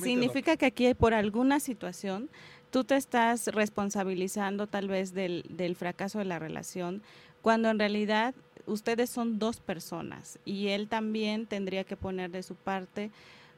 significa 0.02 0.56
que 0.56 0.66
aquí 0.66 0.94
por 0.94 1.12
alguna 1.12 1.60
situación 1.60 2.30
tú 2.70 2.84
te 2.84 2.96
estás 2.96 3.46
responsabilizando 3.48 4.66
tal 4.66 4.88
vez 4.88 5.12
del, 5.12 5.44
del 5.50 5.76
fracaso 5.76 6.18
de 6.18 6.24
la 6.24 6.38
relación, 6.38 7.02
cuando 7.42 7.68
en 7.70 7.78
realidad 7.78 8.34
ustedes 8.66 9.10
son 9.10 9.38
dos 9.38 9.60
personas 9.60 10.38
y 10.44 10.68
él 10.68 10.88
también 10.88 11.46
tendría 11.46 11.84
que 11.84 11.96
poner 11.96 12.30
de 12.30 12.42
su 12.42 12.54
parte 12.54 13.10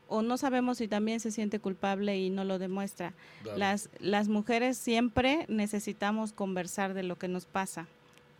o 0.09 0.23
no 0.23 0.37
sabemos 0.39 0.79
si 0.79 0.89
también 0.89 1.21
se 1.21 1.31
siente 1.31 1.61
culpable 1.61 2.19
y 2.19 2.31
no 2.31 2.45
lo 2.45 2.59
demuestra. 2.59 3.13
Las, 3.57 3.91
las 4.01 4.29
mujeres 4.29 4.77
siempre 4.79 5.45
necesitamos 5.49 6.33
conversar 6.33 6.95
de 6.95 7.03
lo 7.03 7.17
que 7.17 7.29
nos 7.29 7.47
pasa. 7.47 7.87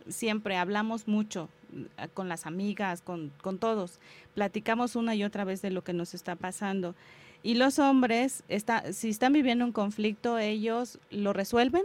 Siempre 0.07 0.57
hablamos 0.57 1.07
mucho 1.07 1.49
mm, 1.71 2.07
con 2.13 2.27
las 2.27 2.45
amigas, 2.45 3.01
con, 3.01 3.31
con 3.41 3.59
todos. 3.59 3.99
Platicamos 4.33 4.95
una 4.95 5.13
y 5.15 5.23
otra 5.23 5.43
vez 5.43 5.61
de 5.61 5.69
lo 5.69 5.83
que 5.83 5.93
nos 5.93 6.13
está 6.13 6.35
pasando. 6.35 6.95
Y 7.43 7.53
los 7.53 7.79
hombres, 7.79 8.43
está, 8.49 8.91
si 8.91 9.09
están 9.09 9.31
viviendo 9.31 9.63
un 9.63 9.71
conflicto, 9.71 10.37
ellos 10.39 10.99
lo 11.09 11.31
resuelven 11.31 11.83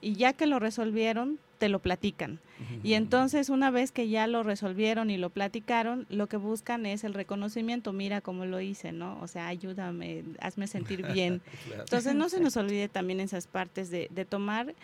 y 0.00 0.14
ya 0.14 0.32
que 0.32 0.46
lo 0.46 0.58
resolvieron, 0.58 1.38
te 1.58 1.68
lo 1.68 1.80
platican. 1.80 2.40
Y 2.82 2.94
entonces 2.94 3.50
una 3.50 3.70
vez 3.70 3.92
que 3.92 4.08
ya 4.08 4.26
lo 4.26 4.42
resolvieron 4.42 5.10
y 5.10 5.16
lo 5.16 5.30
platicaron, 5.30 6.06
lo 6.08 6.26
que 6.26 6.36
buscan 6.36 6.86
es 6.86 7.04
el 7.04 7.14
reconocimiento, 7.14 7.92
mira 7.92 8.20
cómo 8.20 8.46
lo 8.46 8.60
hice, 8.60 8.92
¿no? 8.92 9.18
O 9.20 9.28
sea, 9.28 9.48
ayúdame, 9.48 10.24
hazme 10.40 10.66
sentir 10.66 11.06
bien. 11.12 11.40
Entonces 11.78 12.14
no 12.14 12.28
se 12.28 12.40
nos 12.40 12.56
olvide 12.56 12.88
también 12.88 13.20
esas 13.20 13.46
partes 13.46 13.90
de, 13.90 14.08
de 14.10 14.24
tomar 14.24 14.74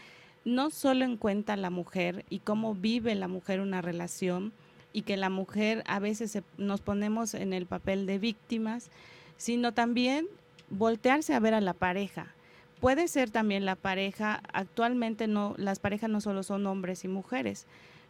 no 0.45 0.70
solo 0.70 1.05
en 1.05 1.16
cuenta 1.16 1.57
la 1.57 1.70
mujer 1.70 2.25
y 2.29 2.41
cómo 2.41 2.75
vive 2.75 3.14
la 3.14 3.29
mujer 3.29 3.61
una 3.61 3.81
relación 3.81 4.53
y 4.93 5.03
que 5.03 5.16
la 5.16 5.31
mujer 5.31 5.83
a 5.87 5.99
veces 5.99 6.39
nos 6.59 6.81
ponemos 6.81 7.35
en 7.35 7.53
el 7.53 7.66
papel 7.66 8.07
de 8.07 8.18
víctimas, 8.18 8.91
sino 9.37 9.72
también 9.72 10.27
voltearse 10.70 11.35
a 11.35 11.41
ver 11.41 11.55
a 11.55 11.61
la 11.61 11.72
pareja 11.72 12.35
puede 12.81 13.09
ser 13.09 13.31
también 13.31 13.64
la 13.64 13.77
pareja, 13.77 14.43
actualmente 14.53 15.27
no, 15.27 15.55
las 15.57 15.79
parejas 15.79 16.11
no 16.11 16.20
solo 16.20 16.43
son 16.43 16.66
hombres 16.66 17.05
y 17.05 17.09
mujeres, 17.09 17.66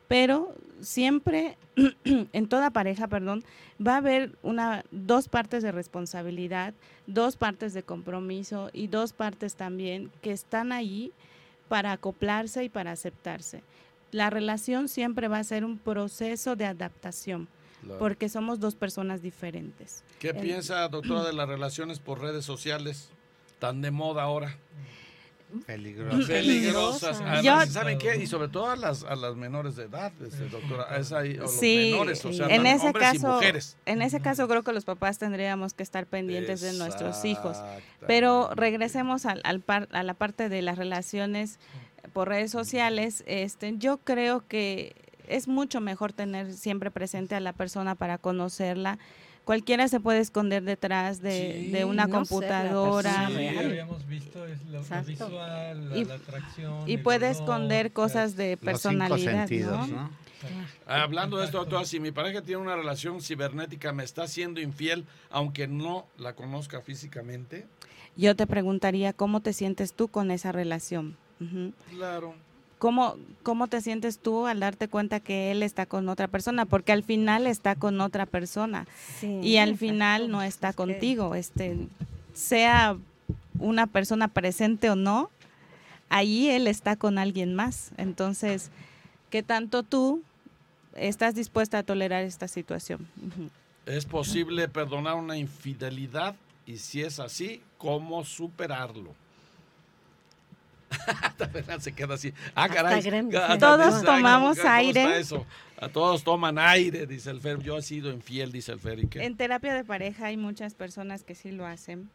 pero 0.09 0.55
siempre 0.81 1.57
en 2.05 2.49
toda 2.49 2.71
pareja, 2.71 3.09
perdón, 3.09 3.45
va 3.85 3.95
a 3.95 3.99
haber 3.99 4.37
una 4.43 4.85
dos 4.91 5.29
partes 5.29 5.63
de 5.63 5.73
responsabilidad, 5.73 6.75
dos 7.07 7.37
partes 7.37 7.75
de 7.75 7.83
compromiso 7.83 8.71
y 8.73 8.89
dos 8.89 9.13
partes 9.13 9.55
también 9.55 10.11
que 10.23 10.33
están 10.33 10.73
ahí 10.73 11.13
para 11.69 11.93
acoplarse 11.93 12.65
y 12.65 12.69
para 12.69 12.93
aceptarse. 12.93 13.63
La 14.13 14.31
relación 14.31 14.89
siempre 14.89 15.29
va 15.29 15.39
a 15.39 15.45
ser 15.45 15.65
un 15.65 15.79
proceso 15.79 16.57
de 16.57 16.67
adaptación. 16.67 17.49
Porque 17.99 18.31
somos 18.31 18.61
dos 18.61 18.75
personas 18.75 19.21
diferentes. 19.21 20.05
¿Qué 20.19 20.33
piensa, 20.33 20.89
doctora, 20.89 21.23
de 21.25 21.35
las 21.35 21.47
relaciones 21.47 21.99
por 21.99 22.19
redes 22.19 22.43
sociales? 22.45 23.11
Tan 23.59 23.81
de 23.83 23.91
moda 23.91 24.23
ahora? 24.23 24.57
Peligrosas. 25.67 26.27
Peligrosas. 26.27 27.43
Yo- 27.45 27.65
¿saben 27.67 27.99
qué? 27.99 28.17
Y 28.17 28.27
sobre 28.27 28.49
todo 28.49 28.71
a 28.71 28.77
las, 28.77 29.05
a 29.05 29.15
las 29.15 29.37
menores 29.37 29.77
de 29.77 29.85
edad, 29.85 30.13
este, 30.21 30.49
doctora. 30.49 30.97
Es 30.97 31.13
ahí, 31.13 31.37
o 31.39 31.43
los 31.43 31.55
Sí, 31.61 31.91
menores, 31.93 32.25
o 32.25 32.33
sea, 32.33 32.49
en 32.49 32.67
ese 32.67 32.87
hombres 32.87 33.15
y 33.15 33.19
caso, 33.19 33.35
mujeres. 33.35 33.77
en 33.87 34.03
ese 34.03 34.21
caso 34.21 34.49
creo 34.49 34.65
que 34.65 34.73
los 34.73 34.85
papás 34.85 35.19
tendríamos 35.19 35.73
que 35.73 35.85
estar 35.85 36.07
pendientes 36.07 36.61
de 36.61 36.73
nuestros 36.73 37.25
hijos. 37.25 37.57
Pero 38.07 38.51
regresemos 38.57 39.27
al, 39.27 39.41
al 39.45 39.61
par- 39.61 39.89
a 39.93 40.03
la 40.03 40.15
parte 40.15 40.49
de 40.49 40.61
las 40.61 40.77
relaciones 40.77 41.61
por 42.13 42.29
redes 42.29 42.51
sociales. 42.51 43.23
Este, 43.27 43.75
yo 43.79 43.99
creo 43.99 44.45
que 44.49 44.97
es 45.29 45.47
mucho 45.47 45.81
mejor 45.81 46.13
tener 46.13 46.53
siempre 46.53 46.91
presente 46.91 47.37
a 47.37 47.41
la 47.41 47.53
persona 47.53 47.95
para 47.95 48.19
conocerla. 48.19 48.99
Cualquiera 49.45 49.89
se 49.89 50.01
puede 50.01 50.21
esconder 50.21 50.63
detrás 50.63 51.21
de, 51.21 51.65
Sí, 51.67 51.71
de 51.71 51.85
una 51.85 52.07
no 52.07 52.15
computadora. 52.19 53.11
persona 53.11 53.29
Sí, 53.29 53.35
real. 53.37 53.67
habíamos 53.67 54.07
visto 54.07 54.47
es 54.47 54.65
lo, 54.65 54.83
lo 54.83 55.03
visual, 55.05 55.91
la, 55.91 55.97
Y- 55.99 56.05
la 56.07 56.15
atracción. 56.15 56.75
Y 56.89 56.97
puede 56.99 57.29
esconder 57.31 57.93
cosas 57.93 58.37
de 58.37 58.53
Los 58.53 58.59
cinco 58.61 58.65
personalidad, 58.65 59.47
sentidos, 59.47 59.89
¿no? 59.91 59.97
¿no? 60.03 60.11
Ah, 60.87 61.03
Hablando 61.03 61.39
de 61.39 61.47
esto, 61.47 61.59
doctora, 61.59 61.85
si 61.87 62.01
mi 62.01 62.11
pareja 62.11 62.43
tiene 62.43 62.61
una 62.61 62.77
relación 62.77 63.21
cibernética, 63.23 63.93
¿me 63.93 64.05
está 64.05 64.27
siendo 64.29 64.61
infiel 64.61 65.07
aunque 65.31 65.67
no 65.67 66.07
la 66.19 66.35
conozca 66.35 66.81
físicamente? 66.83 67.67
Yo 68.17 68.37
te 68.37 68.47
preguntaría 68.47 69.13
cómo 69.13 69.41
te 69.41 69.53
sientes 69.53 69.93
tú 69.95 70.09
con 70.09 70.31
esa 70.31 70.53
relación. 70.53 71.17
Claro. 71.91 72.35
¿Cómo, 72.85 73.17
¿Cómo 73.43 73.67
te 73.67 73.81
sientes 73.81 74.19
tú 74.19 74.47
al 74.47 74.61
darte 74.61 74.89
cuenta 74.89 75.19
que 75.19 75.51
él 75.51 75.63
está 75.63 75.87
con 75.87 76.07
otra 76.11 76.29
persona? 76.29 76.67
Porque 76.67 76.93
al 76.93 77.03
final 77.03 77.47
está 77.47 77.77
con 77.77 77.99
otra 78.03 78.27
persona 78.27 78.87
Sí, 79.21 79.41
y 79.43 79.57
al 79.57 79.71
exacto. 79.71 79.79
final 79.87 80.31
no 80.31 80.43
está 80.43 80.69
Es 80.69 80.75
que- 80.75 80.83
contigo. 80.83 81.35
Este, 81.35 81.79
sea 82.35 82.99
una 83.59 83.87
persona 83.87 84.29
presente 84.29 84.91
o 84.91 84.97
no, 84.97 85.31
ahí 86.11 86.51
él 86.51 86.67
está 86.67 86.95
con 86.97 87.17
alguien 87.17 87.55
más. 87.55 87.91
Entonces, 87.97 88.71
¿qué 89.31 89.43
tanto 89.43 89.83
tú 89.83 90.23
estás 90.95 91.35
dispuesta 91.35 91.79
a 91.79 91.83
tolerar 91.85 92.23
esta 92.25 92.49
situación? 92.49 93.09
¿Es 93.87 94.05
posible 94.05 94.69
perdonar 94.69 95.15
una 95.15 95.39
infidelidad? 95.39 96.37
Y 96.67 96.77
si 96.77 97.01
es 97.01 97.19
así, 97.19 97.63
¿cómo 97.79 98.27
superarlo? 98.27 99.15
Hasta 101.23 101.49
Fernanda 101.49 101.81
se 101.81 101.93
queda 101.93 102.15
así. 102.15 102.33
Ah, 102.55 102.69
caray. 102.69 103.03
Ah, 103.37 103.57
Todos 103.59 104.03
tomamos 104.03 104.41
¿cómo 104.41 104.53
está 104.53 104.77
aire. 104.77 105.19
eso? 105.19 105.47
A 105.77 105.89
todos 105.89 106.23
toman 106.23 106.59
aire, 106.59 107.07
dice 107.07 107.31
el 107.31 107.41
Fer. 107.41 107.61
Yo 107.61 107.77
he 107.77 107.83
sido 107.83 108.13
infiel, 108.13 108.53
dice 108.53 108.73
el 108.73 108.79
Fer. 108.79 109.01
¿Y 109.01 109.07
qué? 109.07 109.25
En 109.25 109.37
terapia 109.37 109.75
de 109.75 109.85
pareja 109.85 110.27
hay 110.27 110.37
muchas 110.37 110.75
personas 110.75 111.25
que 111.25 111.35
sí 111.35 111.51
lo 111.51 111.67
hacen. 111.67 112.09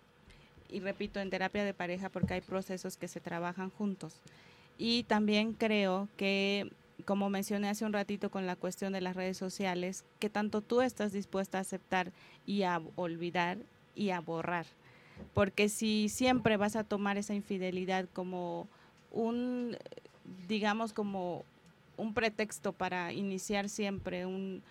Y 0.69 0.79
repito, 0.79 1.19
en 1.19 1.29
terapia 1.29 1.63
de 1.65 1.73
pareja 1.73 2.09
porque 2.09 2.35
hay 2.35 2.41
procesos 2.41 2.95
que 2.97 3.07
se 3.07 3.19
trabajan 3.19 3.69
juntos. 3.69 4.21
Y 4.77 5.03
también 5.03 5.53
creo 5.53 6.07
que, 6.15 6.71
como 7.05 7.29
mencioné 7.29 7.69
hace 7.69 7.85
un 7.85 7.93
ratito 7.93 8.29
con 8.31 8.45
la 8.47 8.55
cuestión 8.55 8.93
de 8.93 9.01
las 9.01 9.15
redes 9.15 9.37
sociales, 9.37 10.05
que 10.19 10.29
tanto 10.29 10.61
tú 10.61 10.81
estás 10.81 11.11
dispuesta 11.11 11.57
a 11.57 11.61
aceptar 11.61 12.11
y 12.45 12.63
a 12.63 12.81
olvidar 12.95 13.57
y 13.93 14.11
a 14.11 14.21
borrar. 14.21 14.65
Porque 15.33 15.69
si 15.69 16.09
siempre 16.09 16.57
vas 16.57 16.75
a 16.75 16.83
tomar 16.83 17.17
esa 17.17 17.33
infidelidad 17.33 18.07
como 18.13 18.67
un, 19.11 19.77
digamos, 20.47 20.93
como 20.93 21.43
un 21.97 22.13
pretexto 22.13 22.73
para 22.73 23.13
iniciar 23.13 23.69
siempre 23.69 24.25
un, 24.25 24.61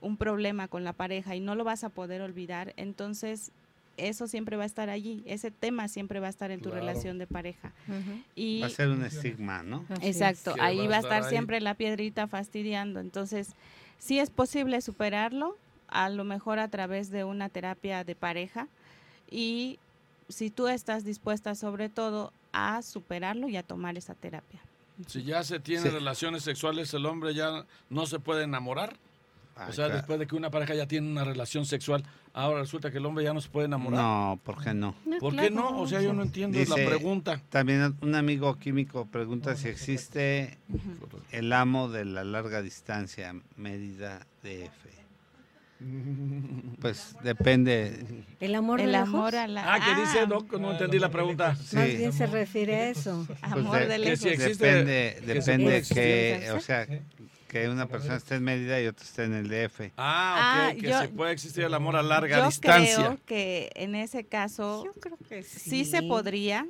un 0.00 0.16
problema 0.16 0.68
con 0.68 0.84
la 0.84 0.92
pareja 0.92 1.34
y 1.36 1.40
no 1.40 1.54
lo 1.54 1.64
vas 1.64 1.84
a 1.84 1.88
poder 1.90 2.22
olvidar, 2.22 2.72
entonces 2.76 3.52
eso 3.96 4.26
siempre 4.26 4.56
va 4.56 4.62
a 4.62 4.66
estar 4.66 4.88
allí, 4.88 5.22
ese 5.26 5.50
tema 5.50 5.86
siempre 5.88 6.20
va 6.20 6.28
a 6.28 6.30
estar 6.30 6.50
en 6.50 6.60
tu 6.60 6.70
Claro. 6.70 6.80
relación 6.80 7.18
de 7.18 7.26
pareja. 7.26 7.72
Y 8.34 8.60
Va 8.60 8.66
a 8.66 8.70
ser 8.70 8.88
un 8.88 9.04
estigma, 9.04 9.62
¿no? 9.62 9.84
Así 9.90 10.06
exacto, 10.06 10.54
ahí 10.58 10.86
va 10.86 10.96
a 10.96 11.00
estar 11.00 11.18
estar 11.18 11.22
ahí. 11.24 11.28
siempre 11.28 11.60
la 11.60 11.74
piedrita 11.74 12.26
fastidiando. 12.26 13.00
Entonces, 13.00 13.54
sí 13.98 14.18
es 14.18 14.30
posible 14.30 14.80
superarlo, 14.80 15.56
a 15.88 16.08
lo 16.08 16.24
mejor 16.24 16.58
a 16.60 16.68
través 16.68 17.10
de 17.10 17.24
una 17.24 17.48
terapia 17.50 18.04
de 18.04 18.14
pareja 18.14 18.68
y 19.30 19.78
si 20.30 20.50
tú 20.50 20.68
estás 20.68 21.04
dispuesta 21.04 21.54
sobre 21.54 21.88
todo 21.88 22.32
a 22.52 22.82
superarlo 22.82 23.48
y 23.48 23.56
a 23.56 23.62
tomar 23.62 23.96
esa 23.98 24.14
terapia. 24.14 24.60
Si 25.06 25.22
ya 25.22 25.42
se 25.44 25.60
tiene 25.60 25.82
Sí. 25.84 25.88
relaciones 25.88 26.42
sexuales, 26.42 26.92
el 26.94 27.06
hombre 27.06 27.34
ya 27.34 27.64
no 27.88 28.06
se 28.06 28.18
puede 28.18 28.44
enamorar. 28.44 28.96
Ah, 29.56 29.66
o 29.68 29.72
sea, 29.72 29.86
claro. 29.86 29.94
después 29.96 30.18
de 30.18 30.26
que 30.26 30.36
una 30.36 30.50
pareja 30.50 30.74
ya 30.74 30.86
tiene 30.86 31.10
una 31.10 31.22
relación 31.24 31.66
sexual, 31.66 32.02
ahora 32.32 32.60
resulta 32.60 32.90
que 32.90 32.96
el 32.98 33.04
hombre 33.04 33.24
ya 33.24 33.34
no 33.34 33.40
se 33.42 33.48
puede 33.50 33.66
enamorar. 33.66 34.00
No, 34.00 34.40
¿por 34.42 34.62
qué 34.62 34.72
no? 34.72 34.94
No, 35.04 35.18
¿Por 35.18 35.36
qué 35.36 35.50
no? 35.50 35.80
O 35.80 35.86
sea, 35.86 36.00
yo 36.00 36.12
no 36.14 36.22
entiendo 36.22 36.58
la 36.58 36.64
Dice- 36.64 36.86
pregunta. 36.86 37.42
También 37.50 37.94
un 38.00 38.14
amigo 38.14 38.58
químico 38.58 39.04
pregunta 39.06 39.56
si 39.56 39.68
existe 39.68 40.56
el 41.30 41.52
amo 41.52 41.88
de 41.90 42.04
la 42.06 42.24
larga 42.24 42.62
distancia, 42.62 43.34
medida 43.56 44.26
DF. 44.42 44.99
Pues 46.80 47.14
depende. 47.22 48.04
El 48.40 48.54
amor 48.54 48.78
de 48.78 48.84
El 48.84 48.92
lejos, 48.92 49.08
amor 49.08 49.36
a 49.36 49.46
la... 49.46 49.74
Ah, 49.74 49.80
¿qué 49.80 50.00
dice, 50.00 50.20
Ah, 50.20 50.26
Doc? 50.26 50.52
No 50.58 50.72
entendí 50.72 50.98
la 50.98 51.10
pregunta. 51.10 51.56
Sí. 51.56 51.76
Más 51.76 51.86
bien 51.88 52.12
se 52.12 52.26
refiere 52.26 52.74
a 52.76 52.88
eso. 52.90 53.26
Amor 53.42 53.78
Pues 53.78 53.88
de- 53.88 53.88
de 53.88 53.94
que 53.94 53.98
lejos. 54.04 54.18
si 54.20 54.28
existe- 54.28 54.64
depende, 54.66 55.16
que 55.20 55.26
depende 55.34 55.82
que, 55.92 56.34
existir. 56.36 56.52
o 56.56 56.60
sea, 56.60 56.86
Sí. 56.86 56.98
que 57.48 57.68
una 57.68 57.86
persona 57.86 58.16
esté 58.16 58.36
en 58.36 58.44
Mérida 58.44 58.80
y 58.80 58.86
otra 58.86 59.04
esté 59.04 59.24
en 59.24 59.34
el 59.34 59.48
DF. 59.48 59.92
Ah, 59.96 60.68
ok, 60.70 60.76
Ah, 60.76 60.80
que 60.80 60.88
yo- 60.88 61.00
se 61.00 61.08
puede 61.08 61.32
existir 61.32 61.64
el 61.64 61.74
amor 61.74 61.96
a 61.96 62.02
larga 62.02 62.38
Yo 62.38 62.46
distancia. 62.46 62.96
creo 62.96 63.18
que 63.26 63.70
en 63.74 63.94
ese 63.94 64.24
caso 64.24 64.84
Yo 64.84 64.92
creo 65.00 65.18
que 65.28 65.42
sí. 65.42 65.58
sí 65.70 65.84
se 65.84 66.02
podría. 66.02 66.66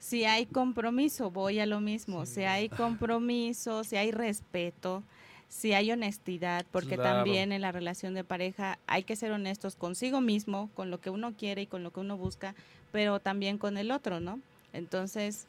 Si 0.00 0.24
hay 0.24 0.46
compromiso, 0.46 1.30
voy 1.32 1.58
a 1.58 1.66
lo 1.66 1.80
mismo. 1.80 2.24
Si 2.24 2.42
hay 2.44 2.68
compromiso, 2.68 3.82
si 3.82 3.96
hay 3.96 4.12
respeto, 4.12 5.02
si 5.48 5.72
hay 5.72 5.90
honestidad, 5.90 6.66
porque 6.70 6.96
Claro. 6.96 7.16
también 7.18 7.52
en 7.52 7.62
la 7.62 7.72
relación 7.72 8.14
de 8.14 8.24
pareja 8.24 8.78
hay 8.86 9.02
que 9.02 9.16
ser 9.16 9.32
honestos 9.32 9.76
consigo 9.76 10.20
mismo, 10.20 10.70
con 10.74 10.90
lo 10.90 11.00
que 11.00 11.10
uno 11.10 11.32
quiere 11.36 11.62
y 11.62 11.66
con 11.66 11.82
lo 11.82 11.90
que 11.92 12.00
uno 12.00 12.16
busca, 12.16 12.54
pero 12.92 13.18
también 13.20 13.58
con 13.58 13.76
el 13.78 13.90
otro, 13.90 14.20
¿no? 14.20 14.40
Entonces, 14.72 15.46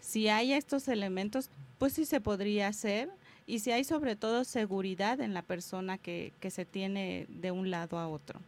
si 0.00 0.28
hay 0.28 0.52
estos 0.52 0.88
elementos, 0.88 1.50
pues 1.78 1.92
sí 1.92 2.04
se 2.04 2.20
podría 2.20 2.68
hacer. 2.68 3.08
Y 3.46 3.58
si 3.58 3.72
hay 3.72 3.84
sobre 3.84 4.14
todo 4.16 4.44
seguridad 4.44 5.20
en 5.20 5.34
la 5.34 5.42
persona 5.42 5.98
que, 5.98 6.32
que 6.40 6.50
se 6.50 6.64
tiene 6.64 7.26
de 7.28 7.50
un 7.50 7.70
lado 7.70 7.98
a 7.98 8.08
otro. 8.08 8.40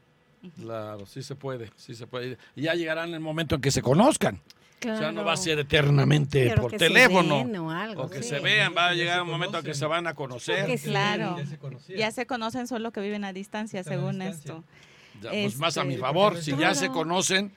Claro, 0.57 1.05
sí 1.07 1.23
se 1.23 1.35
puede, 1.35 1.71
sí 1.77 1.95
se 1.95 2.07
puede. 2.07 2.39
Y 2.55 2.63
ya 2.63 2.75
llegarán 2.75 3.13
el 3.13 3.21
momento 3.21 3.57
en 3.57 3.61
que 3.61 3.71
se 3.71 3.83
conozcan. 3.83 4.41
O 4.81 4.97
sea, 4.99 5.13
no 5.13 5.25
va 5.25 5.33
a 5.33 5.37
ser 5.37 5.59
eternamente 5.59 6.47
Pero 6.49 6.63
por 6.63 6.71
que 6.73 6.79
teléfono. 6.79 7.37
o 7.41 7.71
algo, 7.71 8.03
O 8.03 8.11
que 8.11 8.23
sí. 8.23 8.29
se 8.31 8.41
vean, 8.41 8.75
va 8.77 8.89
a 8.89 8.93
llegar 8.95 9.23
un 9.23 9.29
momento 9.31 9.59
en 9.59 9.65
que 9.65 9.73
se 9.75 9.87
van 9.87 10.07
a 10.07 10.15
conocer. 10.15 10.79
Claro. 10.81 11.37
Ya 11.39 11.47
se 11.47 11.59
conocían. 11.59 11.99
Ya 11.99 12.11
se 12.11 12.27
conocen, 12.27 12.67
solo 12.67 12.91
que 12.93 13.01
viven 13.01 13.25
a 13.25 13.33
distancia, 13.33 13.81
Están 13.81 13.95
a 13.95 13.97
según 13.97 14.19
distancia. 14.21 14.41
esto. 14.57 14.65
Ya, 15.23 15.31
pues 15.31 15.57
más 15.59 15.79
a 15.79 15.85
mi 15.85 15.95
Este, 15.95 16.01
favor, 16.01 16.37
si 16.43 16.57
ya 16.57 16.75
se 16.75 16.89
conocen, 16.91 17.53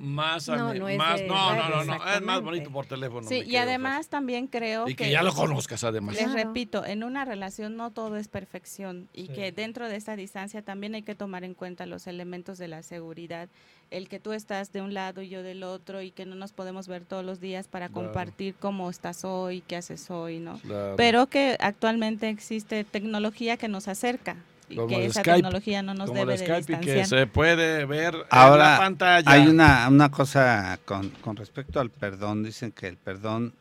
más 0.00 0.48
a 0.48 0.56
No, 0.56 0.72
mi- 0.72 0.78
no 0.78 0.88
es 0.88 0.98
más, 0.98 1.20
no, 1.22 1.52
red, 1.52 1.58
no, 1.58 1.68
no, 1.68 1.84
no, 1.98 2.12
es 2.12 2.22
más 2.22 2.40
bonito 2.42 2.70
por 2.70 2.86
teléfono. 2.86 3.28
Sí, 3.28 3.42
y 3.46 3.56
además 3.56 4.08
también 4.08 4.46
creo 4.46 4.88
y 4.88 4.94
que 4.94 5.04
que, 5.04 5.10
ya 5.10 5.22
lo 5.22 5.32
conozcas 5.34 5.84
además. 5.84 6.14
les 6.16 6.24
Claro. 6.24 6.38
repito, 6.48 6.84
en 6.84 7.04
una 7.04 7.24
relación 7.24 7.76
no 7.76 7.90
todo 7.90 8.16
es 8.16 8.28
perfección 8.28 9.08
y 9.12 9.26
Sí. 9.26 9.32
que 9.32 9.52
dentro 9.52 9.88
de 9.88 9.96
esta 9.96 10.16
distancia 10.16 10.62
también 10.62 10.94
hay 10.94 11.02
que 11.02 11.14
tomar 11.14 11.44
en 11.44 11.54
cuenta 11.54 11.86
los 11.86 12.06
elementos 12.06 12.58
de 12.58 12.68
la 12.68 12.82
seguridad, 12.82 13.48
el 13.90 14.08
que 14.08 14.18
tú 14.18 14.32
estás 14.32 14.72
de 14.72 14.80
un 14.82 14.94
lado 14.94 15.20
y 15.22 15.28
yo 15.28 15.42
del 15.42 15.62
otro 15.62 16.00
y 16.02 16.10
que 16.10 16.24
no 16.26 16.34
nos 16.34 16.52
podemos 16.52 16.88
ver 16.88 17.04
todos 17.04 17.24
los 17.24 17.38
días 17.40 17.68
para 17.68 17.88
Claro. 17.88 18.06
compartir 18.06 18.54
cómo 18.58 18.88
estás 18.90 19.24
hoy, 19.24 19.60
qué 19.66 19.76
haces 19.76 20.10
hoy, 20.10 20.38
¿no? 20.40 20.58
Claro. 20.60 20.94
Pero 20.96 21.26
que 21.26 21.56
actualmente 21.60 22.28
existe 22.28 22.82
tecnología 22.84 23.56
que 23.56 23.68
nos 23.68 23.88
acerca 23.88 24.36
y 24.68 24.76
Como 24.76 24.88
que 24.88 24.96
el 24.96 25.10
esa 25.10 25.20
Skype, 25.20 25.36
tecnología 25.36 25.82
no 25.82 25.94
nos 25.94 26.08
Como 26.08 26.20
debe 26.20 26.36
de 26.38 26.44
Skype 26.46 26.72
y 26.72 26.80
que 26.80 27.04
se 27.04 27.26
puede 27.26 27.84
ver 27.84 28.14
en 28.14 28.20
la 28.20 28.26
Ahora 28.30 28.78
pantalla. 28.78 29.30
hay 29.30 29.46
una, 29.46 29.88
una 29.88 30.10
cosa 30.10 30.78
con, 30.84 31.10
con 31.10 31.36
respecto 31.36 31.80
al 31.80 31.90
perdón. 31.90 32.42
Dicen 32.42 32.72
que 32.72 32.88
el 32.88 32.96
perdón, 32.96 33.52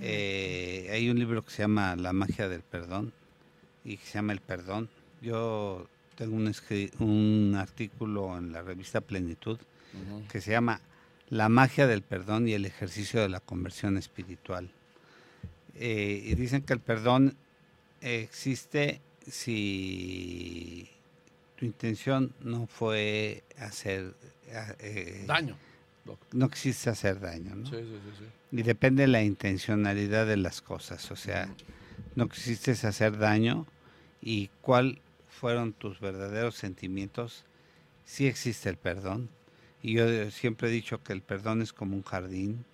eh, 0.00 0.88
hay 0.92 1.08
un 1.10 1.18
libro 1.18 1.44
que 1.44 1.50
se 1.50 1.62
llama 1.62 1.96
La 1.96 2.12
magia 2.12 2.48
del 2.48 2.62
perdón 2.62 3.12
y 3.84 3.96
que 3.96 4.06
se 4.06 4.14
llama 4.14 4.32
El 4.32 4.40
perdón. 4.40 4.88
Yo 5.22 5.86
tengo 6.16 6.34
un, 6.36 6.52
un 7.00 7.54
artículo 7.56 8.36
en 8.38 8.52
la 8.52 8.62
revista 8.62 9.00
Plenitud 9.00 9.58
que 10.30 10.40
se 10.40 10.50
llama 10.52 10.80
La 11.30 11.48
magia 11.48 11.86
del 11.86 12.02
perdón 12.02 12.48
y 12.48 12.52
el 12.52 12.64
ejercicio 12.66 13.20
de 13.20 13.28
la 13.28 13.40
conversión 13.40 13.96
espiritual. 13.96 14.70
Eh, 15.76 16.22
y 16.24 16.34
dicen 16.34 16.62
que 16.62 16.72
el 16.72 16.80
perdón 16.80 17.36
existe 18.00 19.00
si 19.30 20.88
tu 21.56 21.64
intención 21.64 22.32
no 22.40 22.66
fue 22.66 23.42
hacer 23.58 24.14
eh, 24.80 25.24
Daño. 25.26 25.56
No 26.32 26.48
quisiste 26.48 26.88
hacer 26.88 27.20
daño, 27.20 27.54
¿no? 27.54 27.66
Sí, 27.66 27.76
sí, 27.76 28.00
sí, 28.02 28.12
sí. 28.18 28.58
Y 28.58 28.62
depende 28.62 29.02
de 29.02 29.08
la 29.08 29.22
intencionalidad 29.22 30.26
de 30.26 30.38
las 30.38 30.62
cosas, 30.62 31.10
o 31.10 31.16
sea, 31.16 31.54
no 32.14 32.28
quisiste 32.28 32.70
hacer 32.70 33.18
daño 33.18 33.66
y 34.22 34.48
cuál 34.62 35.00
fueron 35.28 35.72
tus 35.72 36.00
verdaderos 36.00 36.56
sentimientos, 36.56 37.44
sí 38.04 38.26
existe 38.26 38.70
el 38.70 38.76
perdón. 38.76 39.28
Y 39.82 39.94
yo 39.94 40.30
siempre 40.30 40.68
he 40.68 40.72
dicho 40.72 41.02
que 41.02 41.12
el 41.12 41.22
perdón 41.22 41.62
es 41.62 41.72
como 41.72 41.94
un 41.94 42.02
jardín, 42.02 42.64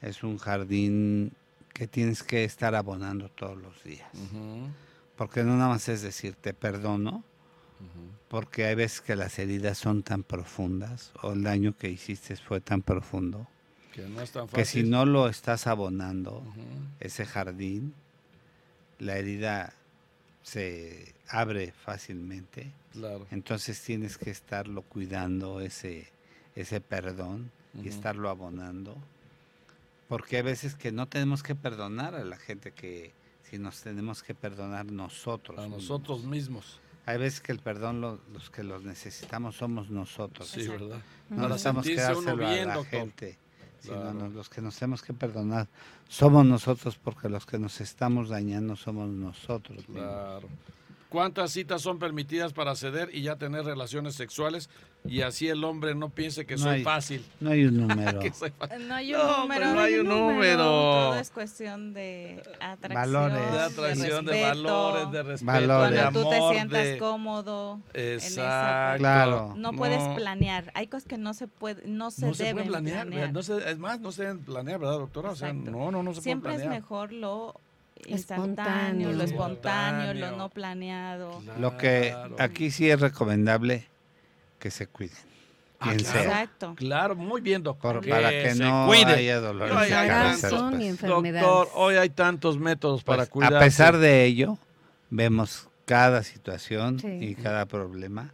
es 0.00 0.22
un 0.22 0.38
jardín 0.38 1.32
que 1.74 1.86
tienes 1.86 2.22
que 2.22 2.44
estar 2.44 2.74
abonando 2.74 3.28
todos 3.28 3.58
los 3.58 3.82
días. 3.84 4.08
Porque 5.16 5.42
no 5.42 5.56
nada 5.56 5.68
más 5.70 5.88
es 5.88 6.02
decir, 6.02 6.34
te 6.34 6.52
perdono, 6.54 7.24
porque 8.28 8.66
hay 8.66 8.74
veces 8.74 9.00
que 9.00 9.16
las 9.16 9.38
heridas 9.38 9.78
son 9.78 10.02
tan 10.02 10.22
profundas 10.22 11.12
o 11.22 11.32
el 11.32 11.42
daño 11.42 11.76
que 11.76 11.88
hiciste 11.88 12.36
fue 12.36 12.60
tan 12.60 12.82
profundo 12.82 13.46
Que 13.94 14.02
no 14.02 14.20
es 14.20 14.30
tan 14.30 14.48
que 14.48 14.64
si 14.64 14.78
fácil. 14.80 14.90
no 14.90 15.06
lo 15.06 15.28
estás 15.28 15.66
abonando, 15.66 16.42
ese 17.00 17.24
jardín, 17.24 17.94
la 18.98 19.16
herida 19.16 19.72
se 20.42 21.14
abre 21.28 21.72
fácilmente. 21.72 22.72
Claro. 22.92 23.26
Entonces 23.30 23.80
tienes 23.82 24.16
que 24.16 24.30
estarlo 24.30 24.82
cuidando, 24.82 25.60
ese, 25.60 26.08
ese 26.54 26.80
perdón, 26.80 27.50
y 27.82 27.88
estarlo 27.88 28.28
abonando. 28.30 28.96
Porque 30.08 30.36
hay 30.36 30.42
veces 30.42 30.74
que 30.74 30.92
no 30.92 31.06
tenemos 31.08 31.42
que 31.42 31.54
perdonar 31.54 32.14
a 32.14 32.24
la 32.24 32.36
gente 32.36 32.70
que 32.72 33.12
si 33.50 33.58
nos 33.58 33.80
tenemos 33.82 34.22
que 34.22 34.34
perdonar 34.34 34.86
nosotros. 34.86 35.58
A 35.58 35.68
nosotros 35.68 36.24
mismos. 36.24 36.80
Hay 37.06 37.18
veces 37.18 37.40
que 37.40 37.52
el 37.52 37.60
perdón 37.60 38.00
lo- 38.00 38.18
los 38.32 38.50
que 38.50 38.64
los 38.64 38.82
necesitamos 38.82 39.56
somos 39.56 39.90
nosotros. 39.90 40.48
Sí. 40.48 40.66
¿verdad? 40.66 41.00
No 41.30 41.36
Para 41.36 41.48
necesitamos 41.48 41.84
que 41.84 41.96
sentirse 41.96 42.12
uno 42.12 42.22
dárselo 42.22 42.46
a 42.46 42.50
bien, 42.50 42.68
la 42.68 42.74
doctor. 42.74 43.00
gente, 43.00 43.38
sino 43.78 43.94
Claro. 44.00 44.12
nos- 44.14 44.32
los 44.32 44.48
que 44.48 44.60
nos 44.60 44.76
tenemos 44.76 45.02
que 45.02 45.12
perdonar 45.14 45.68
somos 46.08 46.44
nosotros, 46.44 46.96
porque 46.98 47.28
los 47.28 47.46
que 47.46 47.58
nos 47.58 47.80
estamos 47.80 48.28
dañando 48.28 48.74
somos 48.74 49.08
nosotros. 49.08 49.88
mismos. 49.88 50.02
Claro. 50.04 50.48
¿Cuántas 51.16 51.50
citas 51.50 51.80
son 51.80 51.98
permitidas 51.98 52.52
para 52.52 52.76
ceder 52.76 53.08
y 53.10 53.22
ya 53.22 53.36
tener 53.36 53.64
relaciones 53.64 54.14
sexuales? 54.16 54.68
Y 55.06 55.22
así 55.22 55.48
el 55.48 55.64
hombre 55.64 55.94
no 55.94 56.10
piense 56.10 56.44
que 56.44 56.56
No 56.56 56.64
soy 56.64 56.74
hay- 56.74 56.82
fácil. 56.84 57.24
No 57.40 57.52
hay 57.52 57.64
un 57.64 57.86
número. 57.88 58.18
Que 58.20 58.30
soy 58.34 58.50
fácil. 58.50 58.86
No 58.86 58.94
hay 58.96 59.14
un 59.14 59.20
No, 59.22 59.38
número. 59.40 59.72
no 59.72 59.80
hay 59.80 59.94
un 59.94 60.08
número. 60.08 60.58
Todo 60.64 61.16
es 61.16 61.30
cuestión 61.30 61.94
de 61.94 62.42
atracción. 62.60 62.92
Valores. 63.12 63.50
De 63.52 63.58
atracción, 63.60 64.26
de, 64.26 64.32
respeto, 64.32 64.62
valores, 64.62 65.10
de 65.12 65.22
respeto, 65.22 65.52
Valores. 65.52 65.90
de 65.96 66.02
Cuando 66.02 66.22
tú 66.22 66.28
te 66.28 66.54
sientas 66.54 66.84
de- 66.84 66.98
cómodo. 66.98 67.80
Exacto. 67.94 68.98
Claro. 68.98 69.54
No 69.56 69.72
puedes 69.72 70.02
planear. 70.18 70.70
Hay 70.74 70.86
cosas 70.88 71.08
que 71.08 71.16
no 71.16 71.32
se 71.32 71.48
puede, 71.48 71.86
no 71.88 72.10
se 72.10 72.26
no 72.26 72.34
se 72.34 72.42
deben 72.44 72.56
puede 72.56 72.68
planear, 72.68 73.06
planear. 73.06 73.32
no 73.32 73.42
se- 73.42 73.70
es 73.70 73.78
más, 73.78 74.00
no 74.00 74.12
se 74.12 74.22
deben 74.24 74.40
planear, 74.44 74.78
¿verdad, 74.78 74.98
doctora? 74.98 75.30
O 75.30 75.36
sea, 75.36 75.54
no, 75.54 75.90
no, 75.90 76.02
no 76.02 76.12
se 76.12 76.20
Siempre 76.20 76.50
puede 76.50 76.56
es 76.56 76.62
planear. 76.64 76.82
mejor 76.82 77.12
lo 77.12 77.58
Espontáneo. 78.04 78.46
instantáneo, 78.46 79.12
lo 79.12 79.22
espontáneo, 79.24 80.00
Espontáneo. 80.02 80.30
lo 80.30 80.36
no 80.36 80.48
planeado. 80.50 81.42
Lo 81.58 81.76
que 81.76 82.10
Claro. 82.12 82.36
aquí 82.38 82.70
sí 82.70 82.90
es 82.90 83.00
recomendable 83.00 83.86
que 84.58 84.70
se 84.70 84.86
cuiden. 84.86 85.16
Ah, 85.78 85.92
claro. 85.96 86.20
Exacto. 86.20 86.74
Claro, 86.76 87.16
muy 87.16 87.40
bien, 87.40 87.62
doctor. 87.62 87.96
por- 88.00 88.08
para 88.08 88.30
que 88.30 88.54
se 88.54 88.62
no 88.64 88.86
cuide. 88.86 89.12
haya 89.14 89.40
dolores 89.40 89.74
Ay, 89.76 89.90
de 89.90 89.94
ay, 89.96 90.08
cabeza 90.08 90.40
tanto. 90.48 90.56
Corazón 90.56 90.80
y 90.80 90.88
después. 90.88 91.10
enfermedades. 91.10 91.46
Doctor, 91.48 91.68
hoy 91.74 91.94
hay 91.96 92.08
tantos 92.10 92.58
métodos 92.58 93.04
para 93.04 93.18
Pues, 93.18 93.28
cuidar. 93.28 93.56
a 93.56 93.60
pesar 93.60 93.96
de 93.98 94.24
ello, 94.24 94.56
vemos 95.10 95.68
cada 95.84 96.22
situación 96.22 96.98
Sí. 96.98 97.08
y 97.20 97.34
cada 97.34 97.66
problema, 97.66 98.30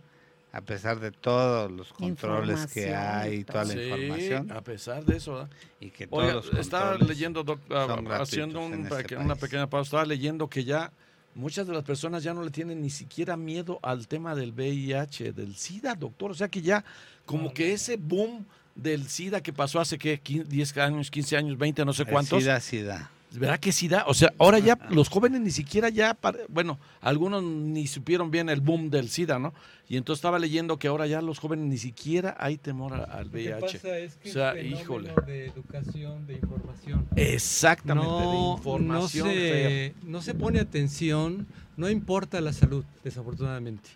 a 0.52 0.60
pesar 0.60 1.00
de 1.00 1.10
todos 1.12 1.70
los 1.72 1.92
controles 1.92 2.66
que 2.66 2.94
hay 2.94 3.36
y 3.36 3.44
toda 3.44 3.64
la 3.64 3.72
Sí, 3.72 3.80
información, 3.80 4.52
a 4.52 4.60
pesar 4.60 5.04
de 5.04 5.16
eso, 5.16 5.32
¿verdad? 5.34 5.50
y 5.80 5.90
que 5.90 6.06
Oiga, 6.10 6.32
todos 6.32 6.46
los 6.52 6.58
estaba 6.58 6.98
leyendo, 6.98 7.42
doc- 7.42 7.60
son 7.68 8.06
ah, 8.12 8.18
haciendo 8.20 8.60
un 8.60 8.86
este 8.86 9.16
una 9.16 9.28
país. 9.28 9.40
pequeña 9.40 9.66
pausa, 9.70 9.86
estaba 9.88 10.04
leyendo 10.04 10.48
que 10.48 10.64
ya 10.64 10.92
muchas 11.34 11.66
de 11.66 11.72
las 11.72 11.84
personas 11.84 12.22
ya 12.22 12.34
no 12.34 12.42
le 12.42 12.50
tienen 12.50 12.82
ni 12.82 12.90
siquiera 12.90 13.36
miedo 13.36 13.78
al 13.82 14.06
tema 14.06 14.34
del 14.34 14.52
VIH, 14.52 15.32
del 15.32 15.56
SIDA, 15.56 15.94
doctor. 15.94 16.32
O 16.32 16.34
sea 16.34 16.48
que 16.48 16.60
ya 16.60 16.84
como 17.24 17.54
que 17.54 17.72
ese 17.72 17.96
boom 17.96 18.44
del 18.74 19.08
SIDA 19.08 19.40
que 19.42 19.52
pasó 19.54 19.80
hace 19.80 19.96
que 19.96 20.20
10 20.22 20.76
años, 20.76 21.10
15 21.10 21.36
años, 21.38 21.56
20, 21.56 21.84
no 21.86 21.94
sé 21.94 22.02
El 22.02 22.08
cuántos. 22.08 22.42
SIDA, 22.42 22.60
SIDA. 22.60 23.10
¿Verdad 23.38 23.58
que 23.60 23.72
SIDA? 23.72 24.04
O 24.06 24.14
sea, 24.14 24.32
ahora 24.38 24.58
ya 24.58 24.78
los 24.90 25.08
jóvenes 25.08 25.40
ni 25.40 25.50
siquiera 25.50 25.88
ya, 25.88 26.14
par- 26.14 26.38
bueno, 26.48 26.78
algunos 27.00 27.42
ni 27.42 27.86
supieron 27.86 28.30
bien 28.30 28.48
el 28.48 28.60
boom 28.60 28.90
del 28.90 29.08
SIDA, 29.08 29.38
¿no? 29.38 29.54
Y 29.88 29.96
entonces 29.96 30.20
estaba 30.20 30.38
leyendo 30.38 30.78
que 30.78 30.88
ahora 30.88 31.06
ya 31.06 31.20
los 31.22 31.38
jóvenes 31.38 31.66
ni 31.66 31.78
siquiera 31.78 32.36
hay 32.38 32.56
temor 32.56 32.94
al 32.94 33.26
Lo 33.26 33.30
que 33.32 33.36
VIH. 33.48 33.60
pasa 33.60 33.98
es 33.98 34.16
que 34.16 34.30
O 34.30 34.32
sea, 34.32 34.52
es 34.54 34.80
híjole. 34.80 35.12
de 35.26 35.46
educación, 35.46 36.26
de 36.26 36.34
información. 36.34 37.06
Exactamente, 37.16 38.08
de 38.10 38.16
no, 38.18 38.54
información. 38.56 39.26
no 39.28 39.32
se, 39.34 39.94
no 40.04 40.22
se 40.22 40.34
pone 40.34 40.60
atención, 40.60 41.46
no 41.76 41.90
importa 41.90 42.40
la 42.40 42.52
salud, 42.52 42.84
desafortunadamente. 43.04 43.90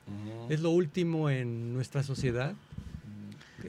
Es 0.49 0.61
lo 0.61 0.71
último 0.71 1.31
en 1.31 1.73
nuestra 1.75 2.03
sociedad. 2.03 2.55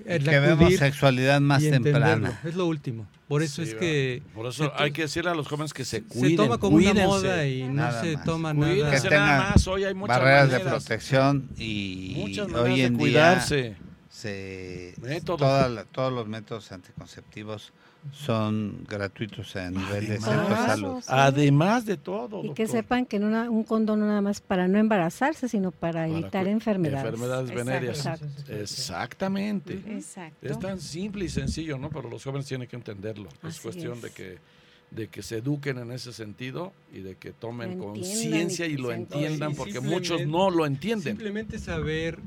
Que 0.04 0.40
vemos 0.40 0.76
sexualidad 0.76 1.40
más 1.42 1.62
temprana. 1.64 2.40
Es 2.44 2.56
lo 2.56 2.66
último. 2.66 3.08
Por 3.28 3.44
eso 3.44 3.62
Sí, 3.64 3.70
es 3.70 3.76
que 3.76 4.22
Por 4.34 4.46
eso 4.48 4.72
hay 4.78 4.92
que 4.92 5.02
decirle 5.04 5.32
a 5.32 5.34
los 5.36 5.48
jóvenes 5.48 5.74
que 5.74 5.84
se 5.84 5.98
se 5.98 6.04
cuiden. 6.04 6.38
toma 6.38 6.58
como 6.58 6.78
una 6.78 6.92
cuídense. 6.92 7.08
moda 7.08 7.46
y 7.48 7.64
no 7.64 7.74
Nada 7.74 8.02
se 8.02 8.16
más. 8.16 8.24
toma 8.26 8.54
Cuídense 8.54 8.80
nada. 8.84 8.92
Que 9.02 9.10
nada 9.10 9.10
tengan 9.10 9.50
más. 9.52 9.68
Hoy 9.68 9.84
hay 9.84 9.94
muchas 9.94 10.18
Barreras 10.20 10.50
de 10.52 10.58
maneras, 10.60 10.84
protección 10.86 11.50
y 11.58 12.14
Muchas 12.18 12.48
hoy 12.54 12.78
de 12.80 12.86
en 12.86 12.94
día 12.94 13.00
cuidarse. 13.00 13.76
se 14.10 14.96
toda 15.26 15.68
la- 15.70 15.84
todos 15.86 16.14
los 16.14 16.28
métodos 16.28 16.72
anticonceptivos 16.72 17.74
son 18.12 18.84
gratuitos 18.88 19.56
a 19.56 19.70
nivel 19.70 20.08
de 20.08 20.20
salud. 20.20 21.04
Además 21.08 21.86
de 21.86 21.98
todo. 21.98 22.44
Y 22.44 22.54
que 22.54 22.68
sepan 22.68 23.06
que 23.06 23.20
no 23.20 23.28
una- 23.28 23.50
un 23.50 23.64
condón 23.64 24.00
no 24.00 24.08
nada 24.08 24.22
más 24.22 24.42
para 24.42 24.68
no 24.68 24.78
embarazarse, 24.78 25.48
sino 25.50 25.72
para 25.72 26.06
Para 26.06 26.08
evitar 26.08 26.48
enfermedades. 26.48 27.06
Enfermedades 27.06 27.52
venéreas. 27.54 27.98
Exacto. 27.98 28.26
Exactamente. 28.54 29.74
Exacto. 29.88 30.48
Es 30.48 30.60
tan 30.60 30.80
simple 30.80 31.26
y 31.26 31.30
sencillo, 31.30 31.78
¿no? 31.78 31.90
Pero 31.90 32.10
los 32.10 32.24
jóvenes 32.24 32.46
tienen 32.48 32.68
que 32.68 32.76
entenderlo. 32.76 33.30
es 33.48 33.60
cuestión 33.60 33.94
es. 33.96 34.02
de 34.02 34.10
que 34.12 34.38
de 34.90 35.10
que 35.10 35.22
se 35.22 35.40
eduquen 35.40 35.80
en 35.80 35.92
ese 35.92 36.14
sentido 36.14 36.72
y 36.94 37.00
de 37.00 37.16
que 37.16 37.34
tomen 37.34 37.78
conciencia 37.78 38.68
y 38.68 38.78
lo 38.78 38.94
entiendan 38.94 39.54
porque 39.54 39.82
muchos 39.82 40.26
no 40.26 40.50
lo 40.50 40.66
entienden. 40.66 41.16
Simplemente 41.18 41.60
saber 41.60 42.20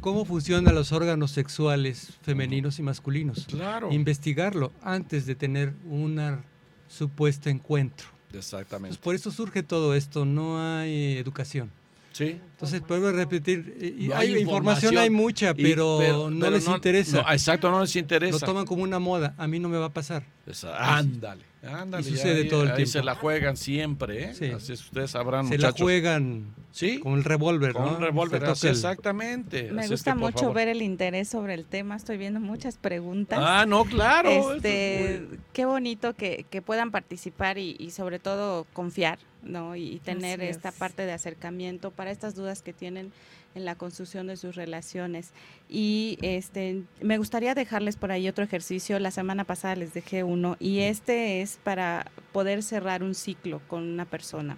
cómo 0.00 0.24
funcionan 0.24 0.74
los 0.74 0.92
órganos 0.92 1.30
sexuales 1.30 2.14
femeninos 2.22 2.78
y 2.78 2.82
masculinos. 2.82 3.46
Claro. 3.46 3.90
Investigarlo 3.92 4.72
antes 4.82 5.26
de 5.26 5.34
tener 5.34 5.74
un 5.88 6.42
supuesto 6.88 7.50
encuentro. 7.50 8.06
Exactamente. 8.32 8.98
Por 8.98 9.14
eso 9.14 9.30
surge 9.30 9.62
todo 9.62 9.94
esto, 9.94 10.24
no 10.24 10.60
hay 10.60 11.16
educación. 11.16 11.70
Sí. 12.12 12.40
Entonces, 12.58 12.82
vuelvo 12.88 13.06
a 13.06 13.12
repetir, 13.12 13.76
eh, 13.80 13.94
y 14.00 14.08
No 14.08 14.16
hay, 14.16 14.34
hay 14.34 14.40
información, 14.42 14.92
información, 14.94 14.98
hay 14.98 15.10
mucha, 15.10 15.50
Y- 15.56 15.62
pero, 15.62 16.28
no 16.28 16.40
pero 16.40 16.50
les 16.56 16.66
interesa. 16.66 17.22
no, 17.22 17.32
exacto, 17.32 17.70
no 17.70 17.80
les 17.82 17.94
Lo 17.94 18.00
interesa. 18.00 18.44
toman 18.46 18.66
como 18.66 18.82
una 18.82 18.98
moda. 18.98 19.32
A 19.38 19.46
mí 19.46 19.60
no 19.60 19.68
me 19.68 19.78
va 19.78 19.86
a 19.86 19.92
pasar. 19.92 20.24
Esa- 20.44 20.96
ándale, 20.98 21.44
ándale. 21.62 22.02
Y 22.08 22.10
sucede 22.10 22.40
ahí- 22.42 22.48
todo 22.48 22.62
el 22.64 22.70
ahí 22.70 22.76
tiempo. 22.76 22.90
se 22.92 23.02
la 23.04 23.14
juegan 23.14 23.56
siempre, 23.56 24.24
¿eh? 24.24 24.34
Sí. 24.34 24.46
Así 24.46 24.72
es, 24.72 24.80
ustedes 24.80 25.10
sabrán, 25.12 25.46
Se 25.46 25.58
la 25.58 25.70
juegan 25.72 26.46
Sí, 26.72 26.98
con 26.98 27.14
el 27.14 27.24
revólver, 27.24 27.74
con 27.74 27.88
un 27.96 28.00
revólver, 28.00 28.44
así 28.46 28.66
el- 28.66 28.72
exactamente. 28.72 29.70
Me 29.72 29.82
Así 29.82 29.90
gusta 29.90 30.14
mucho 30.16 30.38
favor. 30.38 30.54
ver 30.56 30.68
el 30.68 30.82
interés 30.82 31.28
sobre 31.28 31.54
el 31.54 31.64
tema. 31.64 31.94
Estoy 31.96 32.16
viendo 32.18 32.40
muchas 32.40 32.76
preguntas. 32.78 33.38
Ah, 33.42 33.66
no, 33.68 33.84
claro. 33.84 34.30
es 34.30 34.56
este, 34.56 35.22
muy- 35.28 35.38
qué 35.52 35.64
bonito 35.64 36.14
que, 36.14 36.44
que 36.50 36.60
puedan 36.62 36.90
participar 36.90 37.58
y, 37.58 37.76
y 37.78 37.90
sobre 37.90 38.18
todo 38.18 38.66
confiar, 38.72 39.18
¿no? 39.42 39.76
Y, 39.76 39.94
y 39.94 39.98
tener 39.98 40.40
Así 40.40 40.48
esta 40.50 40.70
es. 40.70 40.74
parte 40.76 41.04
de 41.04 41.12
acercamiento 41.12 41.90
para 41.90 42.10
estas 42.10 42.34
dudas 42.34 42.47
que 42.62 42.72
tienen 42.72 43.12
en 43.54 43.64
la 43.64 43.74
construcción 43.74 44.26
de 44.26 44.36
sus 44.36 44.56
relaciones. 44.56 45.30
Y 45.68 46.18
este, 46.22 46.82
me 47.00 47.18
gustaría 47.18 47.54
dejarles 47.54 47.96
por 47.96 48.10
ahí 48.12 48.28
otro 48.28 48.44
ejercicio. 48.44 48.98
La 48.98 49.10
semana 49.10 49.44
pasada 49.44 49.76
les 49.76 49.94
dejé 49.94 50.24
uno 50.24 50.56
y 50.60 50.80
este 50.80 51.40
es 51.40 51.58
para 51.62 52.10
poder 52.32 52.62
cerrar 52.62 53.02
un 53.02 53.14
ciclo 53.14 53.60
con 53.68 53.82
una 53.82 54.04
persona. 54.04 54.56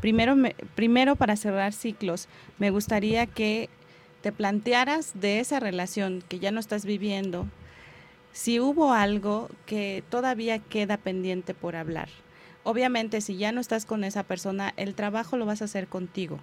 Primero, 0.00 0.36
me- 0.36 0.54
primero 0.74 1.16
para 1.16 1.36
cerrar 1.36 1.72
ciclos, 1.72 2.28
me 2.58 2.70
gustaría 2.70 3.26
que 3.26 3.68
te 4.22 4.32
plantearas 4.32 5.12
de 5.14 5.40
esa 5.40 5.60
relación 5.60 6.22
que 6.28 6.38
ya 6.38 6.50
no 6.50 6.60
estás 6.60 6.84
viviendo, 6.84 7.46
si 8.32 8.60
hubo 8.60 8.92
algo 8.92 9.48
que 9.64 10.04
todavía 10.10 10.58
queda 10.58 10.96
pendiente 10.96 11.54
por 11.54 11.74
hablar. 11.76 12.08
Obviamente, 12.64 13.20
si 13.20 13.36
ya 13.36 13.50
no 13.52 13.60
estás 13.60 13.86
con 13.86 14.04
esa 14.04 14.24
persona, 14.24 14.74
el 14.76 14.94
trabajo 14.94 15.36
lo 15.36 15.46
vas 15.46 15.62
a 15.62 15.64
hacer 15.64 15.86
contigo. 15.88 16.38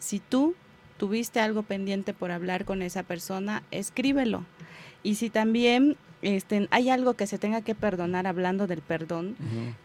Si 0.00 0.18
tú 0.18 0.56
tuviste 0.98 1.40
algo 1.40 1.62
pendiente 1.62 2.12
por 2.12 2.32
hablar 2.32 2.64
con 2.64 2.82
esa 2.82 3.04
persona, 3.04 3.62
escríbelo. 3.70 4.44
Y 5.02 5.14
si 5.14 5.30
también 5.30 5.96
este, 6.22 6.68
hay 6.70 6.90
algo 6.90 7.14
que 7.14 7.26
se 7.26 7.38
tenga 7.38 7.62
que 7.62 7.74
perdonar 7.74 8.26
hablando 8.26 8.66
del 8.66 8.82
perdón, 8.82 9.36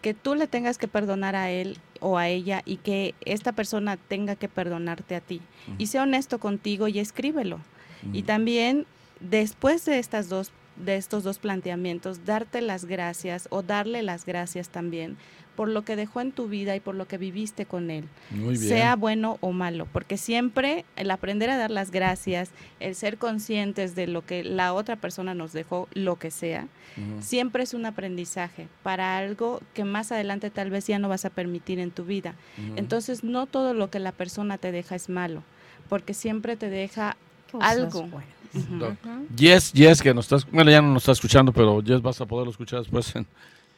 que 0.01 0.13
tú 0.13 0.35
le 0.35 0.47
tengas 0.47 0.77
que 0.77 0.87
perdonar 0.87 1.35
a 1.35 1.51
él 1.51 1.77
o 2.01 2.17
a 2.17 2.27
ella 2.27 2.61
y 2.65 2.77
que 2.77 3.15
esta 3.23 3.53
persona 3.53 3.95
tenga 3.97 4.35
que 4.35 4.49
perdonarte 4.49 5.15
a 5.15 5.21
ti. 5.21 5.41
Y 5.77 5.87
sé 5.87 5.99
honesto 5.99 6.39
contigo 6.39 6.87
y 6.87 6.99
escríbelo. 6.99 7.59
Y 8.11 8.23
también, 8.23 8.85
después 9.19 9.85
de 9.85 9.99
estas 9.99 10.27
dos 10.27 10.51
de 10.75 10.97
estos 10.97 11.23
dos 11.23 11.39
planteamientos, 11.39 12.25
darte 12.25 12.59
las 12.59 12.83
gracias 12.83 13.47
o 13.49 13.63
darle 13.63 14.03
las 14.03 14.25
gracias 14.25 14.67
también 14.67 15.15
por 15.55 15.69
lo 15.69 15.83
que 15.83 15.95
dejó 15.95 16.21
en 16.21 16.31
tu 16.31 16.47
vida 16.47 16.75
y 16.75 16.79
por 16.79 16.95
lo 16.95 17.07
que 17.07 17.17
viviste 17.17 17.65
con 17.65 17.89
él, 17.89 18.05
Muy 18.31 18.57
bien. 18.57 18.57
sea 18.57 18.95
bueno 18.95 19.37
o 19.41 19.51
malo, 19.51 19.87
porque 19.93 20.17
siempre 20.17 20.85
el 20.95 21.11
aprender 21.11 21.49
a 21.49 21.57
dar 21.57 21.71
las 21.71 21.91
gracias, 21.91 22.49
el 22.79 22.95
ser 22.95 23.17
conscientes 23.17 23.95
de 23.95 24.07
lo 24.07 24.25
que 24.25 24.43
la 24.43 24.73
otra 24.73 24.95
persona 24.95 25.33
nos 25.33 25.53
dejó, 25.53 25.87
lo 25.93 26.17
que 26.17 26.31
sea, 26.31 26.67
siempre 27.19 27.63
es 27.63 27.73
un 27.73 27.85
aprendizaje 27.85 28.67
para 28.83 29.17
algo 29.17 29.61
que 29.73 29.83
más 29.83 30.11
adelante 30.11 30.49
tal 30.49 30.69
vez 30.69 30.87
ya 30.87 30.99
no 30.99 31.09
vas 31.09 31.25
a 31.25 31.29
permitir 31.29 31.79
en 31.79 31.91
tu 31.91 32.05
vida. 32.05 32.35
Entonces, 32.75 33.23
no 33.23 33.45
todo 33.47 33.73
lo 33.73 33.89
que 33.89 33.99
la 33.99 34.11
persona 34.11 34.57
te 34.57 34.71
deja 34.71 34.95
es 34.95 35.09
malo, 35.09 35.43
porque 35.89 36.13
siempre 36.13 36.55
te 36.55 36.69
deja 36.69 37.17
Cosas 37.51 37.69
algo. 37.71 38.03
buenas. 38.03 38.29
Yes, 39.35 39.73
Yes, 39.73 40.01
que 40.01 40.13
nos 40.13 40.25
estás, 40.25 40.49
bueno, 40.49 40.71
ya 40.71 40.81
no 40.81 40.93
nos 40.93 41.03
está 41.03 41.11
escuchando, 41.11 41.51
pero 41.51 41.81
Yes 41.81 42.01
vas 42.01 42.19
a 42.21 42.25
poderlo 42.25 42.51
escuchar 42.51 42.79
después 42.79 43.13
en, 43.15 43.25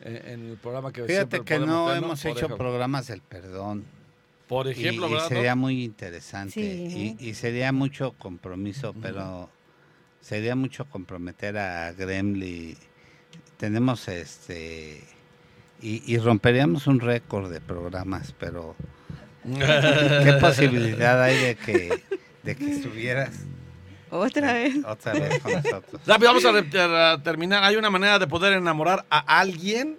en- 0.02 0.28
en 0.28 0.50
el 0.52 0.58
programa 0.58 0.92
que 0.92 1.04
Fíjate 1.04 1.42
que 1.42 1.60
no 1.60 1.88
tener, 1.88 2.04
hemos 2.04 2.24
hecho 2.26 2.38
ejemplo. 2.38 2.58
programas 2.58 3.08
del 3.08 3.22
perdón. 3.22 3.86
Por 4.48 4.68
ejemplo, 4.70 5.10
y, 5.10 5.28
sería 5.28 5.56
muy 5.56 5.84
interesante. 5.84 6.54
Sí. 6.54 7.16
Y, 7.20 7.30
y 7.30 7.34
sería 7.34 7.72
mucho 7.74 8.14
compromiso, 8.14 8.96
pero 9.02 9.50
sería 10.22 10.56
mucho 10.56 10.86
comprometer 10.86 11.58
a 11.58 11.92
Gremlin. 11.94 12.78
Tenemos 13.58 14.08
este. 14.08 15.04
Y, 15.82 16.02
y 16.12 16.18
romperíamos 16.18 16.88
un 16.88 17.00
récord 17.02 17.52
de 17.52 17.60
programas, 17.62 18.34
pero 18.40 18.76
¿qué 19.44 20.34
posibilidad 20.40 21.22
hay 21.22 21.38
de 21.38 21.56
que, 21.56 22.04
de 22.44 22.56
que 22.56 22.72
estuvieras 22.72 23.32
Otra 24.10 24.54
vez. 24.54 24.76
otra 24.86 25.14
vez 25.14 25.40
con 25.42 25.52
nosotros? 25.54 26.02
Rápido, 26.06 26.30
vamos 26.30 26.46
a, 26.46 26.52
re- 26.52 27.12
a 27.14 27.18
terminar. 27.24 27.64
¿Hay 27.64 27.76
una 27.76 27.90
manera 27.90 28.20
de 28.20 28.28
poder 28.28 28.54
enamorar 28.54 29.06
a 29.10 29.40
alguien? 29.40 29.98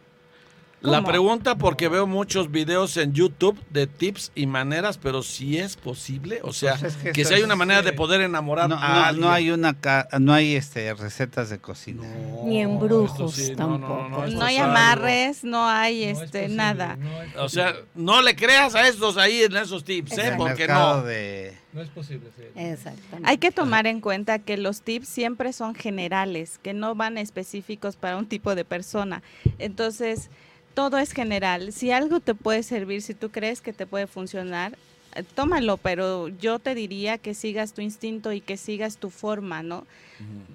La 0.81 1.03
pregunta 1.03 1.57
porque 1.57 1.89
veo 1.89 2.07
muchos 2.07 2.53
videos 2.53 2.97
en 2.99 3.13
YouTube 3.13 3.59
de 3.71 3.89
tips 3.89 4.31
y 4.37 4.47
maneras, 4.47 4.97
pero 4.97 5.23
si 5.25 5.59
es 5.59 5.77
posible, 5.77 6.39
o 6.45 6.53
sea, 6.53 6.77
Pues 6.79 6.97
es 7.05 7.13
que 7.13 7.25
si 7.25 7.35
hay 7.35 7.43
una 7.43 7.57
manera 7.57 7.83
de 7.83 7.93
poder 7.93 8.21
enamorar 8.21 8.69
No, 8.69 8.77
a 8.77 8.89
no- 8.89 9.05
alguien. 9.05 9.21
no 9.27 9.33
hay 9.33 9.51
una 9.51 9.75
ca- 9.75 10.07
no 10.21 10.33
hay 10.33 10.55
este 10.55 10.95
recetas 10.95 11.51
de 11.51 11.59
cocina. 11.59 12.05
Ni 12.45 12.61
en 12.61 12.71
esto 12.75 12.85
brujos 12.85 13.39
no, 13.57 13.77
no, 13.77 13.79
no, 13.79 13.87
tampoco. 13.89 14.27
No 14.29 14.43
hay 14.45 14.57
amarres, 14.59 15.43
no 15.43 15.67
hay 15.69 16.05
es 16.05 16.21
este 16.21 16.49
nada. 16.49 16.97
Es 17.35 17.41
O 17.41 17.49
sea, 17.49 17.75
no 17.97 18.23
le 18.23 18.37
creas 18.37 18.75
a 18.77 18.87
estos 18.87 19.17
ahí 19.17 19.43
en 19.43 19.57
esos 19.57 19.83
tips, 19.83 20.17
¿eh? 20.19 20.35
Porque 20.37 20.69
no. 20.69 21.03
de 21.03 21.55
No 21.73 21.83
es 21.83 21.89
posible. 21.89 22.29
sí. 22.37 22.45
Exactamente. 22.55 23.29
Hay 23.29 23.39
que 23.39 23.51
tomar 23.51 23.89
en 23.89 24.01
cuenta 24.01 24.39
que 24.39 24.57
los 24.57 24.83
tips 24.83 25.09
siempre 25.09 25.53
son 25.53 25.75
generales, 25.75 26.59
que 26.63 26.73
no 26.73 26.95
van 26.95 27.19
específicos 27.19 27.97
para 27.97 28.17
un 28.17 28.27
tipo 28.27 28.55
de 28.55 28.65
persona. 28.65 29.23
Entonces, 29.59 30.31
todo 30.79 30.99
es 30.99 31.11
general. 31.11 31.73
Si 31.73 31.91
algo 31.91 32.21
te 32.21 32.37
puede 32.37 32.63
servir, 32.63 33.03
si 33.03 33.13
tú 33.13 33.31
crees 33.31 33.61
que 33.61 33.73
te 33.73 33.85
puede 33.85 34.07
funcionar, 34.07 34.79
eh, 35.17 35.25
tómalo, 35.35 35.77
pero 35.77 36.29
yo 36.29 36.61
te 36.61 36.77
diría 36.77 37.19
que 37.19 37.35
sigas 37.35 37.73
tu 37.73 37.81
instinto 37.81 38.33
y 38.33 38.41
que 38.41 38.57
sigas 38.57 38.97
tu 38.97 39.11
forma, 39.11 39.65
¿no? 39.65 39.89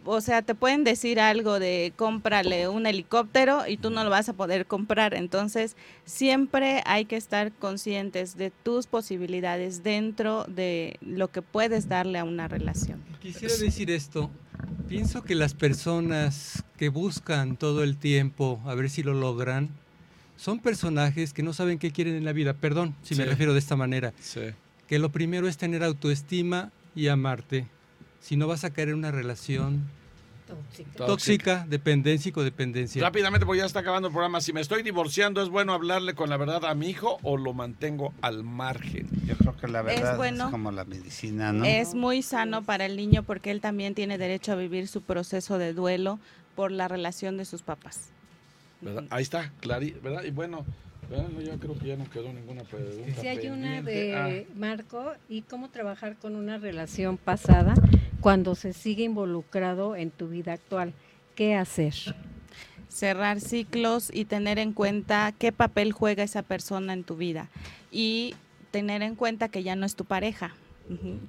O 0.06 0.22
sea, 0.22 0.42
te 0.42 0.56
pueden 0.56 0.86
decir 0.86 1.20
algo 1.20 1.60
de 1.60 1.92
cómprale 1.98 2.70
un 2.70 2.86
helicóptero 2.86 3.68
y 3.68 3.76
tú 3.76 3.90
no 3.90 4.06
lo 4.06 4.10
vas 4.10 4.30
a 4.30 4.34
poder 4.34 4.66
comprar. 4.66 5.14
Entonces, 5.14 5.76
siempre 6.06 6.82
hay 6.86 7.04
que 7.04 7.18
estar 7.18 7.52
conscientes 7.52 8.38
de 8.38 8.50
tus 8.50 8.88
posibilidades 8.88 9.84
dentro 9.84 10.46
de 10.46 11.00
lo 11.02 11.32
que 11.32 11.42
puedes 11.42 11.90
darle 11.90 12.20
a 12.20 12.24
una 12.24 12.48
relación. 12.48 13.04
Quisiera 13.22 13.58
decir 13.58 13.92
esto. 13.92 14.32
Pienso 14.88 15.22
que 15.24 15.36
las 15.36 15.54
personas 15.54 16.64
que 16.78 16.88
buscan 16.88 17.58
todo 17.58 17.84
el 17.84 17.98
tiempo 17.98 18.62
a 18.66 18.74
ver 18.74 18.90
si 18.90 19.04
lo 19.04 19.14
logran 19.14 19.83
son 20.44 20.60
personajes 20.60 21.32
que 21.32 21.42
no 21.42 21.54
saben 21.54 21.80
qué 21.80 21.92
quieren 21.92 22.16
en 22.16 22.26
la 22.26 22.34
vida. 22.34 22.54
Perdón 22.54 22.94
si 23.02 23.16
me 23.16 23.24
refiero 23.24 23.54
de 23.54 23.60
esta 23.60 23.78
manera. 23.78 24.12
Sí. 24.20 24.42
Que 24.88 25.00
lo 25.00 25.10
primero 25.10 25.48
es 25.48 25.56
tener 25.56 25.86
autoestima 25.86 26.70
y 26.96 27.08
amarte. 27.08 27.66
Si 28.20 28.36
no 28.36 28.46
vas 28.46 28.66
a 28.66 28.74
caer 28.74 28.90
en 28.90 28.96
una 28.96 29.12
relación 29.12 29.88
Tóxica. 30.46 31.06
tóxica, 31.06 31.66
dependencia 31.70 32.28
y 32.28 32.32
codependencia. 32.34 33.02
Rápidamente, 33.02 33.46
porque 33.46 33.60
ya 33.60 33.66
está 33.66 33.80
acabando 33.80 34.10
el 34.10 34.14
programa. 34.14 34.42
Si 34.42 34.52
me 34.52 34.60
estoy 34.60 34.84
divorciando, 34.84 35.42
¿es 35.42 35.48
bueno 35.48 35.72
hablarle 35.72 36.14
con 36.14 36.30
la 36.30 36.36
verdad 36.36 36.66
a 36.66 36.76
mi 36.76 36.90
hijo 36.90 37.20
o 37.24 37.38
lo 37.38 37.54
mantengo 37.54 38.14
al 38.20 38.44
margen? 38.44 39.08
Yo 39.26 39.38
creo 39.38 39.56
que 39.56 39.70
la 39.70 39.82
verdad 39.82 40.12
es, 40.12 40.18
bueno. 40.18 40.52
como 40.52 40.74
la 40.74 40.84
medicina, 40.84 41.54
¿no? 41.54 41.64
Es 41.64 41.96
muy 41.96 42.22
sano 42.22 42.64
para 42.64 42.86
el 42.86 42.98
niño 42.98 43.24
porque 43.24 43.50
él 43.50 43.62
también 43.62 43.96
tiene 43.96 44.18
derecho 44.18 44.52
a 44.52 44.56
vivir 44.56 44.90
su 44.90 45.04
proceso 45.04 45.58
de 45.58 45.72
duelo 45.72 46.20
por 46.54 46.70
la 46.70 46.90
relación 46.90 47.38
de 47.38 47.46
sus 47.46 47.62
papás. 47.62 48.10
¿Verdad? 48.84 49.06
Ahí 49.10 49.24
está, 49.24 49.52
Clary, 49.60 49.92
¿verdad? 50.04 50.24
Y 50.24 50.32
bueno, 50.32 50.66
bueno, 51.10 51.42
yo 51.42 51.60
creo 51.60 51.78
que 51.78 51.88
ya 51.88 51.96
no 51.96 52.10
quedó 52.10 52.32
ninguna 52.34 52.64
pregunta. 52.64 53.22
Sí, 53.22 53.28
hay 53.28 53.48
una 53.48 53.82
de 53.82 54.48
Marco 54.56 55.14
y 55.30 55.42
cómo 55.44 55.70
trabajar 55.70 56.18
con 56.18 56.36
una 56.36 56.58
relación 56.58 57.18
pasada 57.18 57.76
cuando 58.22 58.56
se 58.56 58.74
sigue 58.74 59.04
involucrado 59.04 59.96
en 59.96 60.12
tu 60.12 60.30
vida 60.30 60.54
actual. 60.54 60.94
¿Qué 61.36 61.56
hacer? 61.56 61.94
cerrar 62.94 63.42
ciclos 63.42 64.12
y 64.14 64.26
tener 64.26 64.60
en 64.60 64.72
cuenta 64.72 65.34
qué 65.38 65.52
papel 65.52 65.92
juega 65.92 66.24
esa 66.24 66.44
persona 66.44 66.94
en 66.94 67.04
tu 67.04 67.16
vida 67.16 67.50
y 67.92 68.36
tener 68.72 69.02
en 69.02 69.16
cuenta 69.16 69.50
que 69.50 69.64
ya 69.64 69.76
no 69.76 69.86
es 69.86 69.96
tu 69.96 70.06
pareja, 70.06 70.54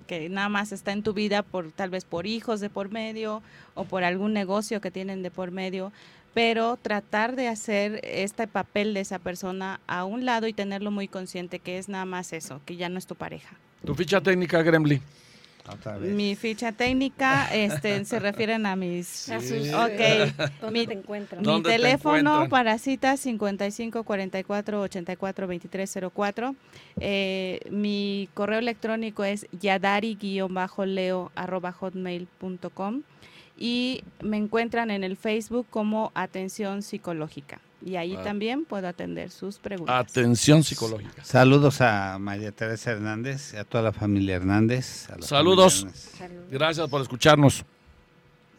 que 0.07 0.29
nada 0.29 0.51
más 0.51 0.73
está 0.73 0.93
en 0.93 1.03
tu 1.03 1.15
vida 1.15 1.43
por 1.43 1.73
tal 1.73 1.89
vez 1.89 2.05
por 2.05 2.27
hijos 2.27 2.61
de 2.61 2.69
por 2.69 2.91
medio 2.91 3.43
o 3.75 3.85
por 3.85 4.05
algún 4.05 4.35
negocio 4.35 4.81
que 4.81 4.91
tienen 4.91 5.23
de 5.23 5.31
por 5.31 5.53
medio, 5.53 5.91
pero 6.35 6.77
tratar 6.77 7.37
de 7.37 7.49
hacer 7.49 8.01
este 8.03 8.47
papel 8.49 8.93
de 8.93 9.01
esa 9.01 9.19
persona 9.21 9.81
a 9.87 10.05
un 10.05 10.25
lado 10.25 10.47
y 10.49 10.53
tenerlo 10.53 10.91
muy 10.91 11.09
consciente 11.09 11.61
que 11.61 11.79
es 11.79 11.89
nada 11.89 12.05
más 12.05 12.33
eso, 12.33 12.61
que 12.67 12.77
ya 12.77 12.89
no 12.89 12.99
es 12.99 13.07
tu 13.07 13.15
pareja. 13.15 13.57
Tu 13.85 13.95
ficha 13.95 14.21
técnica, 14.21 14.61
Gremlin. 14.63 15.01
Mi 16.03 16.37
ficha 16.37 16.73
técnica 16.73 17.49
este, 17.55 18.05
se 18.05 18.19
refieren 18.19 18.67
a 18.67 18.77
mis 18.77 19.31
A 19.31 19.41
sus- 19.41 19.73
Ok. 19.73 20.51
¿Dónde 20.61 20.81
Mi- 20.81 20.87
te 20.87 20.93
encuentras? 20.93 21.41
No. 21.43 21.49
Mi 21.49 21.53
¿Dónde 21.55 21.71
te 21.71 21.77
teléfono 21.77 22.19
encuentran? 22.19 22.49
para 22.51 22.79
citas 22.79 23.21
55 23.21 24.05
44 24.05 24.81
84 24.83 25.47
23 25.47 25.99
04. 26.15 26.55
Eh, 27.01 27.61
mi 27.71 28.29
correo 28.35 28.59
electrónico 28.59 29.25
es 29.25 29.47
yadari-leo 29.59 31.33
arroba 31.35 31.73
hotmail.com 31.73 33.03
y 33.59 34.03
me 34.23 34.37
encuentran 34.37 34.91
en 34.91 35.05
el 35.05 35.17
Facebook 35.17 35.67
como 35.71 36.11
Atención 36.15 36.83
Psicológica. 36.83 37.61
Y 37.85 37.97
ahí 37.97 38.17
Ah. 38.17 38.23
también 38.23 38.65
puedo 38.65 38.89
atender 38.89 39.31
sus 39.31 39.59
preguntas. 39.59 39.95
Atención 40.11 40.63
psicológica. 40.65 41.23
Saludos 41.23 41.81
a 41.83 42.19
María 42.19 42.51
Teresa 42.51 42.93
Hernández 42.93 43.53
y 43.53 43.59
a 43.59 43.65
toda 43.65 43.85
la 43.85 43.93
familia 43.93 44.37
Hernández. 44.37 45.11
a 45.11 45.17
la 45.19 45.23
Saludos. 45.27 45.81
familia 45.81 45.91
Hernández. 46.01 46.19
Saludos. 46.19 46.51
Gracias 46.51 46.89
por 46.89 47.03
escucharnos. 47.03 47.65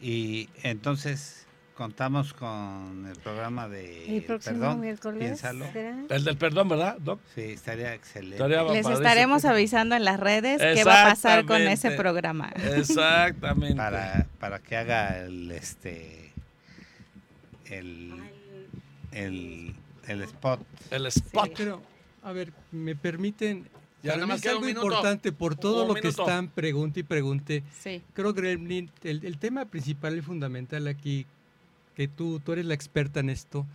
Y 0.00 0.48
entonces 0.62 1.45
contamos 1.76 2.32
con 2.32 3.06
el 3.06 3.16
programa 3.20 3.68
de 3.68 4.16
El 4.16 4.22
próximo 4.24 4.58
perdón. 4.60 4.80
miércoles 4.80 5.18
piénsalo. 5.20 5.70
será. 5.72 6.04
El 6.08 6.24
del 6.24 6.36
perdón, 6.36 6.68
¿verdad, 6.70 6.96
Doc? 6.98 7.20
Sí, 7.34 7.42
estaría 7.42 7.94
excelente. 7.94 8.36
Estaría 8.36 8.58
Les 8.62 8.66
padrísimo. 8.66 8.94
estaremos 8.96 9.44
avisando 9.44 9.94
en 9.94 10.04
las 10.04 10.18
redes 10.18 10.60
qué 10.60 10.84
va 10.84 11.02
a 11.06 11.08
pasar 11.10 11.44
con 11.44 11.60
ese 11.62 11.90
programa. 11.92 12.52
Exactamente. 12.76 13.76
para, 13.76 14.26
para 14.40 14.58
que 14.58 14.76
haga 14.76 15.18
el 15.24 15.50
este 15.52 16.32
el, 17.66 18.12
el, 19.12 19.74
el 20.06 20.22
spot. 20.22 20.60
El 20.90 21.06
spot. 21.06 21.50
Pero, 21.56 21.82
a 22.22 22.32
ver, 22.32 22.52
me 22.72 22.94
permiten. 22.96 23.68
Ya, 24.02 24.14
nada 24.14 24.26
más 24.26 24.40
es 24.44 24.46
algo 24.52 24.60
minuto. 24.60 24.86
importante 24.86 25.32
por 25.32 25.56
todo 25.56 25.84
lo 25.86 25.94
que 25.94 26.02
minuto. 26.02 26.22
están 26.22 26.48
pregunte 26.48 27.00
y 27.00 27.02
pregunte. 27.02 27.64
Sí. 27.82 28.02
Creo 28.14 28.32
que 28.34 28.40
Gremlin, 28.40 28.88
el, 29.02 29.24
el 29.24 29.38
tema 29.38 29.64
principal 29.64 30.16
y 30.16 30.22
fundamental 30.22 30.86
aquí, 30.86 31.26
que 31.96 32.06
tú, 32.08 32.38
tú 32.40 32.52
eres 32.52 32.66
la 32.66 32.74
experta 32.74 33.20
en 33.20 33.30
esto, 33.30 33.66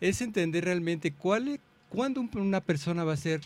es 0.00 0.20
entender 0.20 0.64
realmente 0.64 1.12
cuál, 1.12 1.48
e- 1.48 1.60
cuándo 1.88 2.20
un- 2.20 2.30
una 2.36 2.60
persona 2.60 3.04
va 3.04 3.14
a 3.14 3.16
ser 3.16 3.40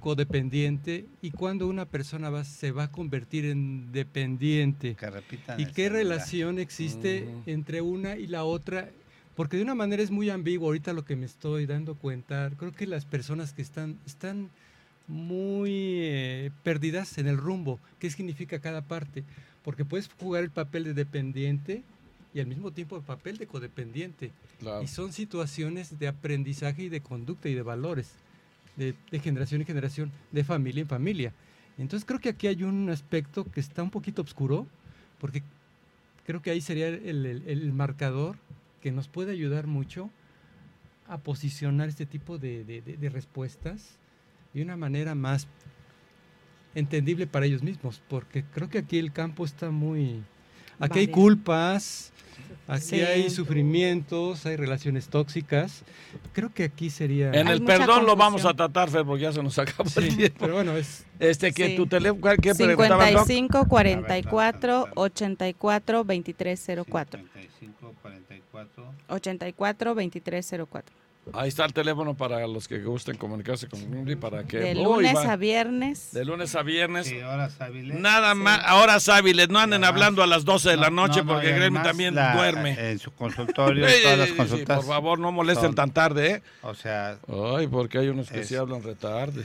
codependiente 0.00 1.06
y 1.22 1.30
cuándo 1.30 1.66
una 1.66 1.86
persona 1.86 2.30
va, 2.30 2.44
se 2.44 2.70
va 2.70 2.84
a 2.84 2.92
convertir 2.92 3.46
en 3.46 3.90
dependiente. 3.92 4.94
Que 4.94 5.10
repitan 5.10 5.60
¿Y 5.60 5.66
qué 5.66 5.88
relación 5.88 6.58
existe 6.58 7.26
entre 7.46 7.80
una 7.80 8.16
y 8.16 8.26
la 8.26 8.44
otra? 8.44 8.88
Porque 9.34 9.56
de 9.56 9.62
una 9.64 9.74
manera 9.74 10.02
es 10.02 10.10
muy 10.10 10.30
ambiguo, 10.30 10.68
ahorita 10.68 10.92
lo 10.92 11.04
que 11.04 11.16
me 11.16 11.26
estoy 11.26 11.66
dando 11.66 11.96
cuenta, 11.96 12.50
creo 12.56 12.72
que 12.72 12.86
las 12.86 13.04
personas 13.04 13.52
que 13.52 13.62
están, 13.62 13.98
están 14.06 14.48
muy 15.08 15.70
eh, 16.02 16.50
perdidas 16.62 17.18
en 17.18 17.26
el 17.26 17.36
rumbo, 17.36 17.80
qué 17.98 18.10
significa 18.10 18.60
cada 18.60 18.82
parte, 18.82 19.24
porque 19.64 19.84
puedes 19.84 20.08
jugar 20.20 20.44
el 20.44 20.50
papel 20.50 20.84
de 20.84 20.94
dependiente 20.94 21.82
y 22.34 22.40
al 22.40 22.46
mismo 22.46 22.72
tiempo 22.72 22.96
el 22.96 23.02
papel 23.02 23.38
de 23.38 23.46
codependiente. 23.46 24.32
Claro. 24.58 24.82
Y 24.82 24.88
son 24.88 25.12
situaciones 25.12 25.98
de 25.98 26.08
aprendizaje 26.08 26.82
y 26.82 26.88
de 26.88 27.00
conducta 27.00 27.48
y 27.48 27.54
de 27.54 27.62
valores, 27.62 28.10
de, 28.76 28.94
de 29.10 29.18
generación 29.20 29.60
en 29.60 29.66
generación, 29.66 30.10
de 30.32 30.42
familia 30.44 30.82
en 30.82 30.88
familia. 30.88 31.32
Entonces 31.78 32.04
creo 32.04 32.20
que 32.20 32.28
aquí 32.30 32.46
hay 32.48 32.62
un 32.64 32.90
aspecto 32.90 33.44
que 33.44 33.60
está 33.60 33.82
un 33.82 33.90
poquito 33.90 34.22
oscuro, 34.22 34.66
porque 35.20 35.42
creo 36.26 36.42
que 36.42 36.50
ahí 36.50 36.60
sería 36.60 36.88
el, 36.88 37.24
el- 37.24 37.42
el 37.46 37.72
marcador 37.72 38.36
que 38.82 38.90
nos 38.92 39.08
puede 39.08 39.32
ayudar 39.32 39.66
mucho 39.66 40.10
a 41.06 41.18
posicionar 41.18 41.88
este 41.88 42.06
tipo 42.06 42.38
de, 42.38 42.64
de- 42.64 42.82
de- 42.82 42.96
de 42.96 43.08
respuestas 43.10 43.96
de 44.54 44.62
una 44.62 44.76
manera 44.76 45.14
más 45.14 45.46
entendible 46.74 47.26
para 47.26 47.46
ellos 47.46 47.62
mismos, 47.62 48.02
porque 48.08 48.44
creo 48.54 48.68
que 48.68 48.78
aquí 48.78 48.98
el 48.98 49.12
campo 49.12 49.44
está 49.44 49.70
muy... 49.70 50.22
Aquí 50.80 50.98
hay 51.00 51.08
culpas, 51.08 52.12
aquí 52.66 52.82
Sí. 52.82 53.00
hay 53.00 53.30
sufrimientos, 53.30 54.44
hay 54.46 54.56
relaciones 54.56 55.08
tóxicas. 55.08 55.82
Creo 56.32 56.52
que 56.52 56.64
aquí 56.64 56.90
sería... 56.90 57.30
En 57.32 57.48
el 57.48 57.62
perdón 57.64 58.06
lo 58.06 58.16
vamos 58.16 58.44
a 58.44 58.54
tratar, 58.54 58.88
Fer, 58.90 59.04
porque 59.04 59.22
ya 59.22 59.32
se 59.32 59.42
nos 59.42 59.58
acabó 59.58 59.88
el 59.96 60.10
Sí, 60.10 60.16
tiempo. 60.16 60.36
pero 60.40 60.54
bueno, 60.54 60.76
es... 60.76 61.04
Este, 61.18 61.52
que 61.52 61.68
Sí. 61.68 61.76
tu 61.76 61.86
teléfono, 61.86 62.20
¿cuál- 62.20 62.36
¿qué 62.38 62.54
preguntabas, 62.54 63.12
Doc? 63.12 63.26
55 63.26 63.68
44 63.68 64.88
84 64.94 66.04
2304. 66.04 67.20
55 67.20 67.94
44 68.02 68.92
84 69.08 69.94
2304. 69.94 70.94
Ahí 71.32 71.48
está 71.48 71.64
el 71.64 71.72
teléfono 71.72 72.14
para 72.14 72.46
los 72.46 72.68
que 72.68 72.78
gusten 72.82 73.16
comunicarse 73.16 73.66
con 73.66 73.80
Grimly 73.90 74.14
para 74.16 74.44
que... 74.44 74.58
De 74.58 74.74
lunes 74.74 75.16
a 75.16 75.36
viernes. 75.36 76.12
De 76.12 76.24
lunes 76.24 76.54
a 76.54 76.62
viernes. 76.62 77.06
Sí, 77.06 77.16
horas 77.18 77.58
hábiles. 77.60 77.98
Nada 77.98 78.34
Sí. 78.34 78.38
más, 78.40 78.60
ahora 78.64 78.98
hábiles, 79.12 79.48
no 79.48 79.58
anden 79.58 79.82
además- 79.84 79.88
hablando 79.88 80.22
a 80.22 80.26
las 80.26 80.44
12 80.44 80.70
de 80.70 80.76
la 80.76 80.90
No, 80.90 81.06
noche 81.06 81.20
no, 81.20 81.24
no, 81.24 81.32
porque 81.32 81.52
además 81.54 81.82
también 81.82 82.14
la- 82.14 82.36
duerme. 82.36 82.90
En 82.90 82.98
su 82.98 83.10
consultorio, 83.12 83.88
Sí, 83.88 83.94
todas 84.02 84.18
las 84.18 84.32
consultas. 84.32 84.76
por 84.76 84.86
favor, 84.86 85.18
no 85.18 85.32
molesten 85.32 85.68
son- 85.68 85.74
tan 85.74 85.90
tarde, 85.92 86.30
¿eh? 86.30 86.42
O 86.62 86.74
sea, 86.74 87.16
Ay, 87.56 87.66
porque 87.68 87.98
hay 87.98 88.08
unos 88.08 88.28
que 88.30 88.40
Es- 88.40 88.48
sí 88.48 88.56
hablan 88.56 88.82
retarde. 88.82 89.44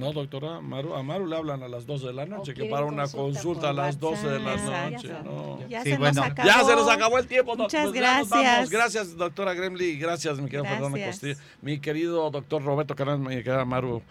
No, 0.00 0.12
doctora, 0.12 0.56
Amaru, 0.56 0.94
a 0.94 1.02
Maru 1.02 1.26
le 1.26 1.36
hablan 1.36 1.62
a 1.62 1.68
las 1.68 1.86
12 1.86 2.06
de 2.08 2.12
la 2.14 2.26
noche, 2.26 2.54
que 2.54 2.64
para 2.64 2.84
una 2.86 3.02
consulta 3.02 3.20
consulta 3.40 3.68
a 3.70 3.72
las 3.72 4.00
12 4.00 4.28
de 4.28 4.38
la 4.40 4.56
noche. 4.56 5.06
Exacto. 5.08 5.22
No. 5.24 5.68
Ya 5.68 5.82
Sí, 5.82 5.90
se 5.92 5.98
bueno. 5.98 6.20
nos 6.22 6.30
acabó. 6.30 6.48
Ya 6.48 6.64
se 6.64 6.76
nos 6.76 6.88
acabó 6.88 7.18
el 7.18 7.26
tiempo, 7.26 7.54
doctor. 7.56 7.80
Muchas 7.86 7.94
ya 8.02 8.18
nos 8.18 8.28
vamos. 8.28 8.44
gracias. 8.44 8.70
Gracias, 8.70 9.16
doctora 9.16 9.54
Gremly. 9.54 9.98
Gracias, 9.98 10.38
mi 10.38 10.46
querido 10.48 10.64
Fernando. 10.64 10.98
Costillo. 11.06 11.34
Mi 11.62 11.78
querido 11.78 12.30
doctor 12.30 12.62
Roberto 12.64 12.96
Canal, 12.96 13.18
mi 13.18 13.28
querida 13.36 13.64
Maru. 13.64 14.02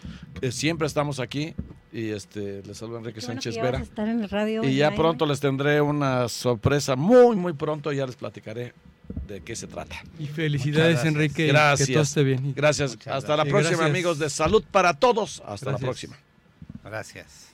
eh, 0.42 0.52
siempre 0.52 0.88
estamos 0.88 1.20
aquí. 1.20 1.54
Y 1.92 2.10
este, 2.12 2.62
les 2.64 2.78
saluda 2.78 3.00
Enrique 3.00 3.20
bueno 3.20 3.34
Sánchez 3.34 3.56
ya 3.56 3.64
Vera. 3.64 3.80
estar 3.80 4.08
en 4.08 4.22
el 4.22 4.30
radio 4.30 4.64
Y 4.64 4.76
ya 4.76 4.88
online, 4.90 5.02
pronto 5.02 5.26
¿no? 5.26 5.32
les 5.32 5.40
tendré 5.40 5.82
una 5.82 6.30
sorpresa 6.30 6.96
muy, 6.96 7.36
muy 7.36 7.54
pronto. 7.54 7.92
Ya 7.92 8.06
les 8.06 8.16
platicaré 8.16 8.74
de 9.28 9.41
qué 9.41 9.55
se 9.55 9.68
trata. 9.68 9.95
Y 10.20 10.28
felicidades, 10.28 11.03
Enrique. 11.05 11.47
Gracias. 11.47 11.88
Que 11.88 11.93
todo 11.93 12.03
esté 12.03 12.24
bien. 12.24 12.53
Gracias. 12.55 12.97
Hasta 13.05 13.38
la 13.38 13.45
próxima, 13.45 13.86
amigos 13.86 14.20
de 14.20 14.30
Salud 14.30 14.64
para 14.72 14.93
Todos. 14.93 15.41
Hasta 15.45 15.72
la 15.72 15.78
próxima. 15.78 16.18
Gracias. 16.84 17.49